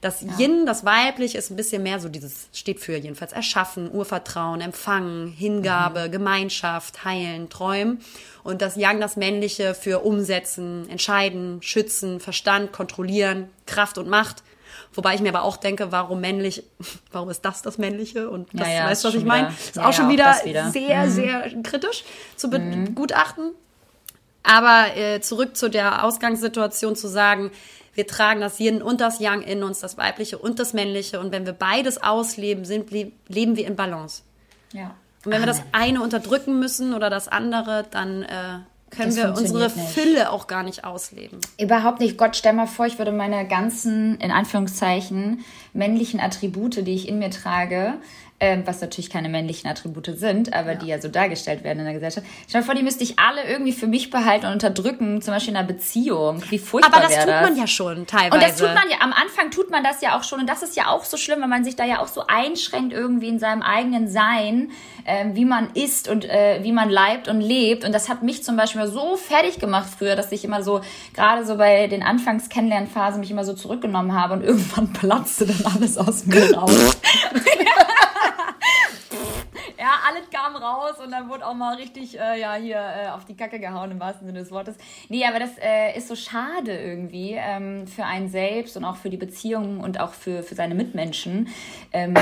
Das 0.00 0.22
Yin, 0.38 0.64
das 0.66 0.84
Weibliche, 0.84 1.38
ist 1.38 1.50
ein 1.50 1.56
bisschen 1.56 1.82
mehr 1.82 1.98
so 1.98 2.08
dieses, 2.08 2.48
steht 2.52 2.78
für 2.80 2.96
jedenfalls 2.96 3.32
Erschaffen, 3.32 3.90
Urvertrauen, 3.90 4.60
Empfangen, 4.60 5.32
Hingabe, 5.32 6.08
Gemeinschaft, 6.10 7.04
Heilen, 7.04 7.48
Träumen. 7.48 8.00
Und 8.44 8.62
das 8.62 8.76
Yang, 8.76 9.00
das 9.00 9.16
Männliche 9.16 9.74
für 9.74 10.00
Umsetzen, 10.04 10.88
Entscheiden, 10.88 11.60
Schützen, 11.62 12.20
Verstand, 12.20 12.72
Kontrollieren, 12.72 13.48
Kraft 13.66 13.98
und 13.98 14.08
Macht. 14.08 14.42
Wobei 14.94 15.14
ich 15.14 15.20
mir 15.20 15.28
aber 15.30 15.42
auch 15.42 15.56
denke, 15.56 15.92
warum 15.92 16.20
männlich, 16.20 16.62
warum 17.12 17.28
ist 17.30 17.44
das 17.44 17.62
das 17.62 17.76
Männliche? 17.78 18.30
Und 18.30 18.48
das, 18.52 18.68
Ja, 18.68 18.74
ja, 18.74 18.86
weißt 18.86 19.04
du, 19.04 19.08
was 19.08 19.14
ich 19.16 19.24
meine? 19.24 19.48
wieder- 19.48 19.58
Ist 19.58 19.76
ja, 19.76 19.88
auch 19.88 19.92
schon 19.92 20.10
ja, 20.10 20.30
auch 20.32 20.44
wieder, 20.44 20.44
wieder. 20.44 20.64
Mhm. 20.66 20.70
sehr, 20.72 21.10
sehr 21.10 21.62
kritisch 21.62 22.04
zu 22.36 22.48
begutachten. 22.50 23.50
Aber 24.44 24.96
äh, 24.96 25.20
zurück 25.20 25.56
zu 25.56 25.68
der 25.68 26.04
Ausgangssituation 26.04 26.96
zu 26.96 27.08
sagen, 27.08 27.50
wir 27.98 28.06
tragen 28.06 28.40
das 28.40 28.60
Yin 28.60 28.80
und 28.80 29.00
das 29.00 29.18
Yang 29.18 29.42
in 29.42 29.64
uns, 29.64 29.80
das 29.80 29.98
Weibliche 29.98 30.38
und 30.38 30.60
das 30.60 30.72
Männliche. 30.72 31.18
Und 31.18 31.32
wenn 31.32 31.46
wir 31.46 31.52
beides 31.52 32.00
ausleben, 32.00 32.64
sind, 32.64 32.92
leben 32.92 33.56
wir 33.56 33.66
in 33.66 33.74
Balance. 33.74 34.22
Ja. 34.72 34.94
Und 35.24 35.32
wenn 35.32 35.42
wir 35.42 35.46
das 35.46 35.62
eine 35.72 36.00
unterdrücken 36.00 36.60
müssen 36.60 36.94
oder 36.94 37.10
das 37.10 37.26
andere, 37.26 37.86
dann 37.90 38.22
äh, 38.22 38.60
können 38.90 39.08
das 39.08 39.16
wir 39.16 39.34
unsere 39.36 39.68
Fülle 39.68 40.30
auch 40.30 40.46
gar 40.46 40.62
nicht 40.62 40.84
ausleben. 40.84 41.40
Überhaupt 41.58 41.98
nicht. 41.98 42.16
Gott, 42.16 42.36
stell 42.36 42.52
mal 42.52 42.68
vor, 42.68 42.86
ich 42.86 42.98
würde 42.98 43.10
meine 43.10 43.48
ganzen, 43.48 44.16
in 44.20 44.30
Anführungszeichen, 44.30 45.44
männlichen 45.72 46.20
Attribute, 46.20 46.86
die 46.86 46.94
ich 46.94 47.08
in 47.08 47.18
mir 47.18 47.30
trage, 47.30 47.94
ähm, 48.40 48.62
was 48.66 48.80
natürlich 48.80 49.10
keine 49.10 49.28
männlichen 49.28 49.68
Attribute 49.68 50.10
sind, 50.16 50.52
aber 50.52 50.72
ja. 50.72 50.78
die 50.78 50.86
ja 50.86 51.00
so 51.00 51.08
dargestellt 51.08 51.64
werden 51.64 51.80
in 51.80 51.84
der 51.86 51.94
Gesellschaft. 51.94 52.26
Stell 52.48 52.60
dir 52.60 52.66
vor, 52.66 52.74
die 52.74 52.84
müsste 52.84 53.02
ich 53.02 53.18
alle 53.18 53.42
irgendwie 53.42 53.72
für 53.72 53.88
mich 53.88 54.10
behalten 54.10 54.46
und 54.46 54.52
unterdrücken, 54.52 55.20
zum 55.22 55.34
Beispiel 55.34 55.52
in 55.52 55.56
einer 55.56 55.66
Beziehung. 55.66 56.42
Wie 56.48 56.58
furchtbar 56.58 56.98
Aber 56.98 57.08
das 57.08 57.18
tut 57.18 57.28
das. 57.28 57.42
man 57.42 57.56
ja 57.56 57.66
schon 57.66 58.06
teilweise. 58.06 58.34
Und 58.34 58.42
das 58.42 58.56
tut 58.56 58.74
man 58.74 58.88
ja, 58.90 58.98
am 59.00 59.12
Anfang 59.12 59.50
tut 59.50 59.70
man 59.70 59.82
das 59.82 60.00
ja 60.02 60.16
auch 60.16 60.22
schon 60.22 60.40
und 60.40 60.48
das 60.48 60.62
ist 60.62 60.76
ja 60.76 60.88
auch 60.88 61.04
so 61.04 61.16
schlimm, 61.16 61.42
wenn 61.42 61.50
man 61.50 61.64
sich 61.64 61.74
da 61.74 61.84
ja 61.84 62.00
auch 62.00 62.06
so 62.06 62.24
einschränkt 62.28 62.92
irgendwie 62.92 63.28
in 63.28 63.40
seinem 63.40 63.62
eigenen 63.62 64.08
Sein, 64.08 64.70
äh, 65.04 65.26
wie 65.32 65.44
man 65.44 65.70
isst 65.74 66.08
und 66.08 66.24
äh, 66.24 66.60
wie 66.62 66.72
man 66.72 66.90
leibt 66.90 67.26
und 67.26 67.40
lebt. 67.40 67.84
Und 67.84 67.92
das 67.92 68.08
hat 68.08 68.22
mich 68.22 68.44
zum 68.44 68.56
Beispiel 68.56 68.86
so 68.86 69.16
fertig 69.16 69.58
gemacht 69.58 69.88
früher, 69.98 70.14
dass 70.14 70.30
ich 70.30 70.44
immer 70.44 70.62
so, 70.62 70.80
gerade 71.14 71.44
so 71.44 71.56
bei 71.56 71.88
den 71.88 72.04
Anfangs-Kennenlernphasen 72.04 73.18
mich 73.18 73.32
immer 73.32 73.44
so 73.44 73.54
zurückgenommen 73.54 74.12
habe 74.14 74.34
und 74.34 74.44
irgendwann 74.44 74.92
platzte 74.92 75.46
dann 75.46 75.72
alles 75.74 75.98
aus 75.98 76.24
mir 76.26 76.56
raus. 76.56 76.96
ja, 79.78 80.00
alles 80.08 80.28
kam 80.30 80.56
raus 80.56 80.98
und 81.02 81.10
dann 81.10 81.28
wurde 81.28 81.46
auch 81.46 81.54
mal 81.54 81.76
richtig, 81.76 82.18
äh, 82.18 82.40
ja, 82.40 82.54
hier 82.54 82.76
äh, 82.76 83.08
auf 83.10 83.24
die 83.24 83.36
Kacke 83.36 83.58
gehauen 83.58 83.90
im 83.90 84.00
wahrsten 84.00 84.26
Sinne 84.26 84.40
des 84.40 84.50
Wortes. 84.50 84.76
Nee, 85.08 85.24
aber 85.24 85.38
das 85.38 85.50
äh, 85.58 85.96
ist 85.96 86.08
so 86.08 86.16
schade 86.16 86.76
irgendwie 86.76 87.36
ähm, 87.38 87.86
für 87.86 88.04
einen 88.04 88.28
selbst 88.28 88.76
und 88.76 88.84
auch 88.84 88.96
für 88.96 89.10
die 89.10 89.16
Beziehungen 89.16 89.80
und 89.80 90.00
auch 90.00 90.12
für, 90.12 90.42
für 90.42 90.54
seine 90.54 90.74
Mitmenschen. 90.74 91.48
Ähm, 91.92 92.14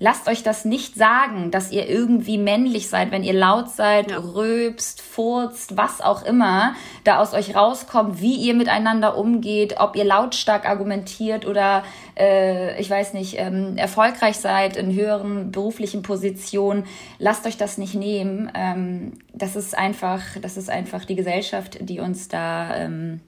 lasst 0.00 0.28
euch 0.28 0.42
das 0.42 0.64
nicht 0.64 0.96
sagen, 0.96 1.50
dass 1.50 1.70
ihr 1.70 1.88
irgendwie 1.88 2.38
männlich 2.38 2.88
seid, 2.88 3.12
wenn 3.12 3.22
ihr 3.22 3.34
laut 3.34 3.68
seid, 3.68 4.10
ja. 4.10 4.18
röpst, 4.18 5.02
furzt, 5.02 5.76
was 5.76 6.00
auch 6.00 6.24
immer 6.24 6.74
da 7.04 7.18
aus 7.18 7.34
euch 7.34 7.54
rauskommt, 7.54 8.20
wie 8.20 8.34
ihr 8.34 8.54
miteinander 8.54 9.16
umgeht, 9.16 9.76
ob 9.78 9.94
ihr 9.94 10.04
lautstark 10.04 10.66
argumentiert 10.66 11.46
oder 11.46 11.84
äh, 12.18 12.80
ich 12.80 12.88
weiß 12.88 13.12
nicht, 13.12 13.38
ähm, 13.38 13.76
erfolgreich 13.76 14.38
seid 14.38 14.78
in 14.78 14.94
höheren 14.94 15.52
beruflichen 15.52 16.00
Positionen. 16.00 16.86
Lasst 17.18 17.46
euch 17.46 17.58
das 17.58 17.76
nicht 17.76 17.94
nehmen. 17.94 18.50
Ähm, 18.54 19.12
das 19.34 19.54
ist 19.54 19.76
einfach, 19.76 20.22
das 20.40 20.56
ist 20.56 20.70
einfach 20.70 21.04
die 21.04 21.14
Gesellschaft, 21.14 21.76
die 21.82 22.00
uns 22.00 22.28
da 22.28 22.74
ähm, 22.74 23.20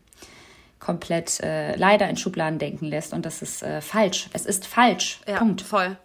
komplett 0.80 1.38
äh, 1.40 1.76
leider 1.76 2.08
in 2.08 2.16
Schubladen 2.16 2.58
denken 2.58 2.86
lässt. 2.86 3.12
Und 3.12 3.26
das 3.26 3.42
ist 3.42 3.62
äh, 3.62 3.82
falsch. 3.82 4.30
Es 4.32 4.46
ist 4.46 4.66
falsch. 4.66 5.20
Ja, 5.28 5.36
Punkt. 5.36 5.60
Voll. 5.60 5.98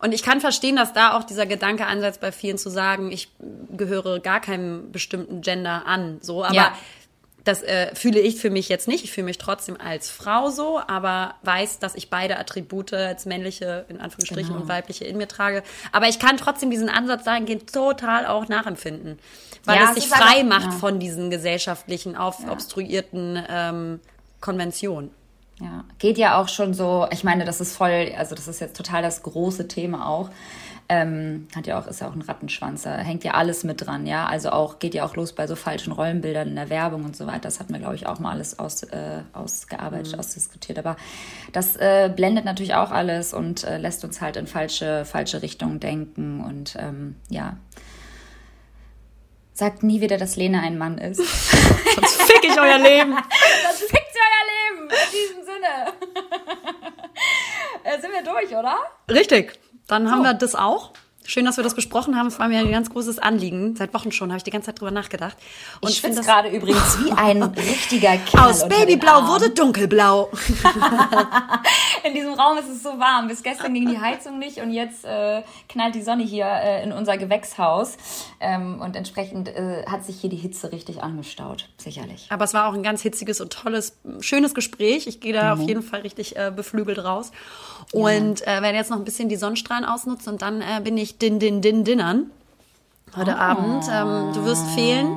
Und 0.00 0.12
ich 0.12 0.22
kann 0.22 0.40
verstehen, 0.40 0.76
dass 0.76 0.92
da 0.92 1.16
auch 1.16 1.24
dieser 1.24 1.46
Gedanke 1.46 1.86
ansetzt 1.86 2.20
bei 2.20 2.32
vielen 2.32 2.58
zu 2.58 2.70
sagen, 2.70 3.12
ich 3.12 3.28
gehöre 3.70 4.20
gar 4.20 4.40
keinem 4.40 4.90
bestimmten 4.92 5.42
Gender 5.42 5.86
an. 5.86 6.18
So, 6.22 6.42
aber 6.42 6.54
ja. 6.54 6.72
das 7.44 7.62
äh, 7.62 7.94
fühle 7.94 8.18
ich 8.18 8.36
für 8.36 8.48
mich 8.48 8.70
jetzt 8.70 8.88
nicht. 8.88 9.04
Ich 9.04 9.12
fühle 9.12 9.26
mich 9.26 9.36
trotzdem 9.36 9.78
als 9.78 10.08
Frau 10.08 10.48
so, 10.48 10.80
aber 10.86 11.34
weiß, 11.42 11.80
dass 11.80 11.94
ich 11.94 12.08
beide 12.08 12.38
Attribute 12.38 12.94
als 12.94 13.26
männliche 13.26 13.84
in 13.88 14.00
Anführungsstrichen 14.00 14.52
genau. 14.52 14.62
und 14.62 14.68
weibliche 14.68 15.04
in 15.04 15.18
mir 15.18 15.28
trage. 15.28 15.62
Aber 15.92 16.08
ich 16.08 16.18
kann 16.18 16.38
trotzdem 16.38 16.70
diesen 16.70 16.88
Ansatz 16.88 17.24
dahingehend 17.24 17.70
total 17.70 18.26
auch 18.26 18.48
nachempfinden, 18.48 19.18
weil 19.66 19.76
ja, 19.76 19.90
es 19.90 19.96
sich 19.96 20.08
frei 20.08 20.40
aber, 20.40 20.44
macht 20.44 20.72
ja. 20.72 20.78
von 20.78 20.98
diesen 20.98 21.28
gesellschaftlichen, 21.28 22.16
aufobstruierten 22.16 23.44
ähm, 23.50 24.00
Konventionen. 24.40 25.10
Ja, 25.60 25.84
geht 25.98 26.16
ja 26.16 26.40
auch 26.40 26.48
schon 26.48 26.72
so, 26.72 27.06
ich 27.10 27.22
meine, 27.22 27.44
das 27.44 27.60
ist 27.60 27.76
voll, 27.76 28.12
also 28.16 28.34
das 28.34 28.48
ist 28.48 28.60
jetzt 28.60 28.76
total 28.76 29.02
das 29.02 29.22
große 29.22 29.68
Thema 29.68 30.08
auch. 30.08 30.30
Ähm, 30.88 31.46
hat 31.54 31.68
ja 31.68 31.78
auch, 31.78 31.86
ist 31.86 32.00
ja 32.00 32.08
auch 32.08 32.14
ein 32.14 32.22
Rattenschwanz, 32.22 32.82
da 32.82 32.96
hängt 32.96 33.22
ja 33.22 33.34
alles 33.34 33.62
mit 33.62 33.86
dran, 33.86 34.06
ja. 34.06 34.26
Also 34.26 34.50
auch, 34.50 34.80
geht 34.80 34.94
ja 34.94 35.04
auch 35.04 35.14
los 35.14 35.34
bei 35.34 35.46
so 35.46 35.54
falschen 35.54 35.92
Rollenbildern 35.92 36.48
in 36.48 36.56
der 36.56 36.68
Werbung 36.68 37.04
und 37.04 37.14
so 37.14 37.26
weiter. 37.28 37.42
Das 37.42 37.60
hatten 37.60 37.72
wir, 37.72 37.78
glaube 37.78 37.94
ich, 37.94 38.06
auch 38.06 38.18
mal 38.18 38.32
alles 38.32 38.58
aus, 38.58 38.82
äh, 38.84 39.20
ausgearbeitet, 39.32 40.14
mhm. 40.14 40.18
ausdiskutiert. 40.18 40.78
Aber 40.78 40.96
das 41.52 41.76
äh, 41.76 42.10
blendet 42.14 42.44
natürlich 42.44 42.74
auch 42.74 42.90
alles 42.90 43.34
und 43.34 43.62
äh, 43.62 43.78
lässt 43.78 44.02
uns 44.02 44.20
halt 44.20 44.36
in 44.36 44.48
falsche, 44.48 45.04
falsche 45.04 45.42
Richtungen 45.42 45.78
denken 45.78 46.40
und 46.40 46.74
ähm, 46.76 47.16
ja. 47.28 47.56
Sagt 49.52 49.82
nie 49.82 50.00
wieder, 50.00 50.16
dass 50.16 50.36
Lena 50.36 50.60
ein 50.62 50.78
Mann 50.78 50.98
ist. 50.98 51.18
Sonst 51.94 52.22
fick 52.22 52.44
ich 52.44 52.58
euer 52.58 52.78
Leben. 52.78 53.12
Sonst 53.78 53.92
Leben. 53.92 54.09
In 54.90 55.10
diesem 55.12 55.44
Sinne. 55.44 55.92
äh, 57.84 58.00
sind 58.00 58.12
wir 58.12 58.22
durch, 58.22 58.54
oder? 58.56 58.76
Richtig. 59.10 59.58
Dann 59.86 60.10
haben 60.10 60.20
oh. 60.20 60.24
wir 60.24 60.34
das 60.34 60.54
auch. 60.54 60.92
Schön, 61.30 61.44
dass 61.44 61.56
wir 61.56 61.62
das 61.62 61.74
besprochen 61.74 62.16
haben. 62.16 62.26
Es 62.26 62.40
war 62.40 62.48
mir 62.48 62.58
ein 62.58 62.72
ganz 62.72 62.90
großes 62.90 63.20
Anliegen. 63.20 63.76
Seit 63.76 63.94
Wochen 63.94 64.10
schon 64.10 64.30
habe 64.30 64.38
ich 64.38 64.42
die 64.42 64.50
ganze 64.50 64.66
Zeit 64.66 64.80
drüber 64.80 64.90
nachgedacht. 64.90 65.36
Und 65.80 65.88
ich 65.88 65.98
schwitze 65.98 66.22
gerade 66.22 66.48
übrigens 66.48 66.98
wie 67.04 67.12
ein 67.12 67.40
richtiger 67.44 68.16
Kerl. 68.26 68.50
Aus 68.50 68.68
Babyblau 68.68 69.28
wurde 69.28 69.50
dunkelblau. 69.50 70.28
in 72.02 72.14
diesem 72.14 72.32
Raum 72.32 72.58
ist 72.58 72.68
es 72.68 72.82
so 72.82 72.98
warm. 72.98 73.28
Bis 73.28 73.44
gestern 73.44 73.72
ging 73.74 73.88
die 73.88 74.00
Heizung 74.00 74.40
nicht 74.40 74.58
und 74.58 74.72
jetzt 74.72 75.04
äh, 75.04 75.44
knallt 75.68 75.94
die 75.94 76.02
Sonne 76.02 76.24
hier 76.24 76.46
äh, 76.46 76.82
in 76.82 76.90
unser 76.90 77.16
Gewächshaus. 77.16 77.96
Ähm, 78.40 78.80
und 78.80 78.96
entsprechend 78.96 79.50
äh, 79.50 79.84
hat 79.86 80.04
sich 80.04 80.20
hier 80.20 80.30
die 80.30 80.36
Hitze 80.36 80.72
richtig 80.72 81.00
angestaut. 81.00 81.68
Sicherlich. 81.76 82.26
Aber 82.30 82.44
es 82.44 82.54
war 82.54 82.66
auch 82.66 82.74
ein 82.74 82.82
ganz 82.82 83.02
hitziges 83.02 83.40
und 83.40 83.52
tolles, 83.52 83.96
schönes 84.18 84.52
Gespräch. 84.52 85.06
Ich 85.06 85.20
gehe 85.20 85.32
da 85.32 85.54
mhm. 85.54 85.60
auf 85.60 85.68
jeden 85.68 85.82
Fall 85.82 86.00
richtig 86.00 86.36
äh, 86.36 86.50
beflügelt 86.50 86.98
raus. 87.04 87.30
Und 87.92 88.40
ja. 88.40 88.58
äh, 88.58 88.62
werde 88.62 88.76
jetzt 88.76 88.90
noch 88.90 88.98
ein 88.98 89.04
bisschen 89.04 89.28
die 89.28 89.36
Sonnenstrahlen 89.36 89.84
ausnutzen 89.84 90.32
und 90.32 90.42
dann 90.42 90.60
äh, 90.60 90.80
bin 90.82 90.98
ich 90.98 91.19
din, 91.20 91.38
din, 91.38 91.60
din, 91.60 91.84
dinnern 91.84 92.30
heute 93.16 93.34
oh. 93.36 93.40
Abend. 93.40 93.84
Ähm, 93.92 94.32
du 94.32 94.44
wirst 94.44 94.66
fehlen. 94.74 95.08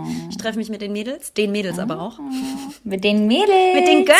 Ich 0.44 0.46
treffe 0.46 0.60
mich 0.60 0.70
mit 0.70 0.82
den 0.82 0.92
Mädels, 0.92 1.32
den 1.32 1.54
Mädels 1.54 1.80
oh. 1.80 1.84
aber 1.84 2.02
auch. 2.02 2.20
Mit 2.84 3.06
den 3.06 3.28
Mädels. 3.28 3.76
Mit 3.76 3.88
den 3.88 4.04
Girls. 4.04 4.20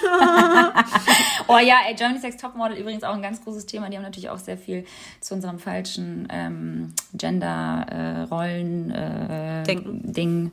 oh 1.48 1.58
ja, 1.58 1.78
ey, 1.88 1.96
Germany's 1.96 2.22
Next 2.22 2.40
Topmodel 2.40 2.76
übrigens 2.76 3.02
auch 3.02 3.12
ein 3.12 3.22
ganz 3.22 3.42
großes 3.42 3.66
Thema. 3.66 3.90
Die 3.90 3.96
haben 3.96 4.04
natürlich 4.04 4.30
auch 4.30 4.38
sehr 4.38 4.56
viel 4.56 4.84
zu 5.20 5.34
unserem 5.34 5.58
falschen 5.58 6.28
ähm, 6.30 6.94
Gender-Rollen, 7.12 8.92
äh, 8.92 9.62
äh, 9.62 9.64
Ding, 9.64 10.52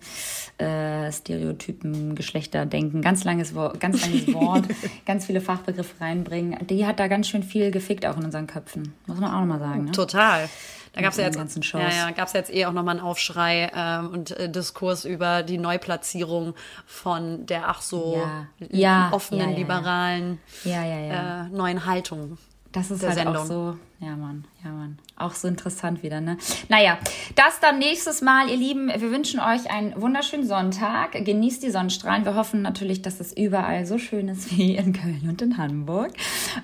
äh, 0.58 1.12
Stereotypen, 1.12 2.16
Geschlechterdenken. 2.16 3.04
Ganz 3.04 3.24
langes, 3.26 3.54
Wort, 3.54 3.80
ganz 3.80 4.02
langes 4.02 4.34
Wort, 4.34 4.66
ganz 5.06 5.28
viele 5.28 5.40
Fachbegriffe 5.40 6.02
reinbringen. 6.02 6.66
Die 6.66 6.88
hat 6.88 7.00
da 7.00 7.08
ganz 7.08 7.28
schön 7.28 7.44
viel 7.44 7.70
gefickt 7.70 8.08
auch 8.08 8.18
in 8.18 8.24
unseren 8.26 8.48
Köpfen. 8.48 8.96
Muss 9.06 9.20
man 9.20 9.32
auch 9.32 9.42
nochmal 9.42 9.60
sagen. 9.60 9.86
Ne? 9.86 9.92
Total. 9.92 10.50
Da 10.96 11.02
gab 11.02 11.12
es 11.12 11.18
ja 11.18 11.26
jetzt, 11.26 11.74
ja, 11.74 11.90
ja, 11.90 12.12
gab's 12.12 12.32
jetzt 12.32 12.54
eh 12.54 12.66
auch 12.66 12.72
nochmal 12.72 12.96
einen 12.96 13.06
Aufschrei 13.06 13.70
ähm, 13.76 14.12
und 14.12 14.32
äh, 14.32 14.50
Diskurs 14.50 15.04
über 15.04 15.44
die 15.44 15.58
Neuplatzierung 15.58 16.54
von 16.86 17.46
der 17.46 17.68
ach 17.68 17.82
so 17.82 18.26
ja. 18.70 19.10
offenen, 19.12 19.52
ja, 19.52 19.58
liberalen 19.58 20.40
äh, 20.64 21.44
neuen 21.50 21.86
Haltung. 21.86 22.38
Das 22.72 22.92
ist 22.92 23.04
halt 23.04 23.16
Sendung. 23.16 23.36
auch 23.36 23.46
so, 23.46 23.78
ja 24.00 24.16
Mann, 24.16 24.46
ja 24.64 24.70
Mann, 24.70 24.98
auch 25.18 25.34
so 25.34 25.50
interessant 25.50 26.02
wieder, 26.02 26.22
ne? 26.22 26.38
Naja, 26.70 26.98
das 27.36 27.60
dann 27.60 27.80
nächstes 27.80 28.22
Mal, 28.22 28.50
ihr 28.50 28.58
Lieben, 28.58 28.88
wir 28.88 29.12
wünschen 29.12 29.42
euch 29.42 29.70
einen 29.70 30.02
wunderschönen 30.02 30.48
Sonntag, 30.48 31.14
genießt 31.14 31.64
die 31.64 31.72
Sonnenstrahlen, 31.72 32.26
wir 32.26 32.36
hoffen 32.36 32.62
natürlich, 32.62 33.02
dass 33.02 33.20
es 33.20 33.36
überall 33.36 33.86
so 33.86 33.98
schön 33.98 34.30
ist 34.30 34.58
wie 34.58 34.76
in 34.76 34.94
Köln 34.94 35.28
und 35.28 35.42
in 35.42 35.58
Hamburg 35.58 36.12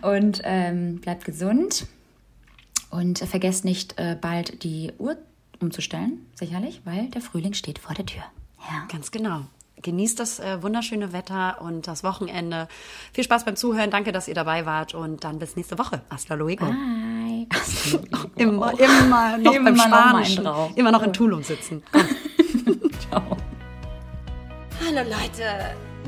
und 0.01 0.41
ähm, 0.43 0.99
bleibt 1.01 1.25
gesund, 1.25 1.85
und 2.91 3.19
vergesst 3.19 3.65
nicht, 3.65 3.97
äh, 3.97 4.17
bald 4.19 4.63
die 4.63 4.91
Uhr 4.97 5.17
umzustellen, 5.59 6.25
sicherlich, 6.35 6.81
weil 6.85 7.07
der 7.07 7.21
Frühling 7.21 7.53
steht 7.53 7.79
vor 7.79 7.95
der 7.95 8.05
Tür. 8.05 8.23
Ja. 8.69 8.85
Ganz 8.91 9.11
genau. 9.11 9.41
Genießt 9.81 10.19
das 10.19 10.39
äh, 10.39 10.61
wunderschöne 10.61 11.11
Wetter 11.11 11.59
und 11.61 11.87
das 11.87 12.03
Wochenende. 12.03 12.67
Viel 13.13 13.23
Spaß 13.23 13.45
beim 13.45 13.55
Zuhören. 13.55 13.89
Danke, 13.89 14.11
dass 14.11 14.27
ihr 14.27 14.35
dabei 14.35 14.65
wart. 14.67 14.93
Und 14.93 15.23
dann 15.23 15.39
bis 15.39 15.55
nächste 15.55 15.79
Woche. 15.79 16.01
Hasta 16.09 16.35
luego. 16.35 16.65
Bye. 16.65 17.47
immer, 18.35 18.79
immer 18.79 19.37
noch 19.37 19.53
immer 19.53 19.71
beim 19.71 19.77
Spanischen. 19.77 20.43
Noch 20.43 20.75
immer 20.75 20.91
noch 20.91 21.01
in 21.01 21.13
Tulum 21.13 21.41
sitzen. 21.41 21.81
Ciao. 23.09 23.37
Hallo 24.85 25.09
Leute. 25.09 25.75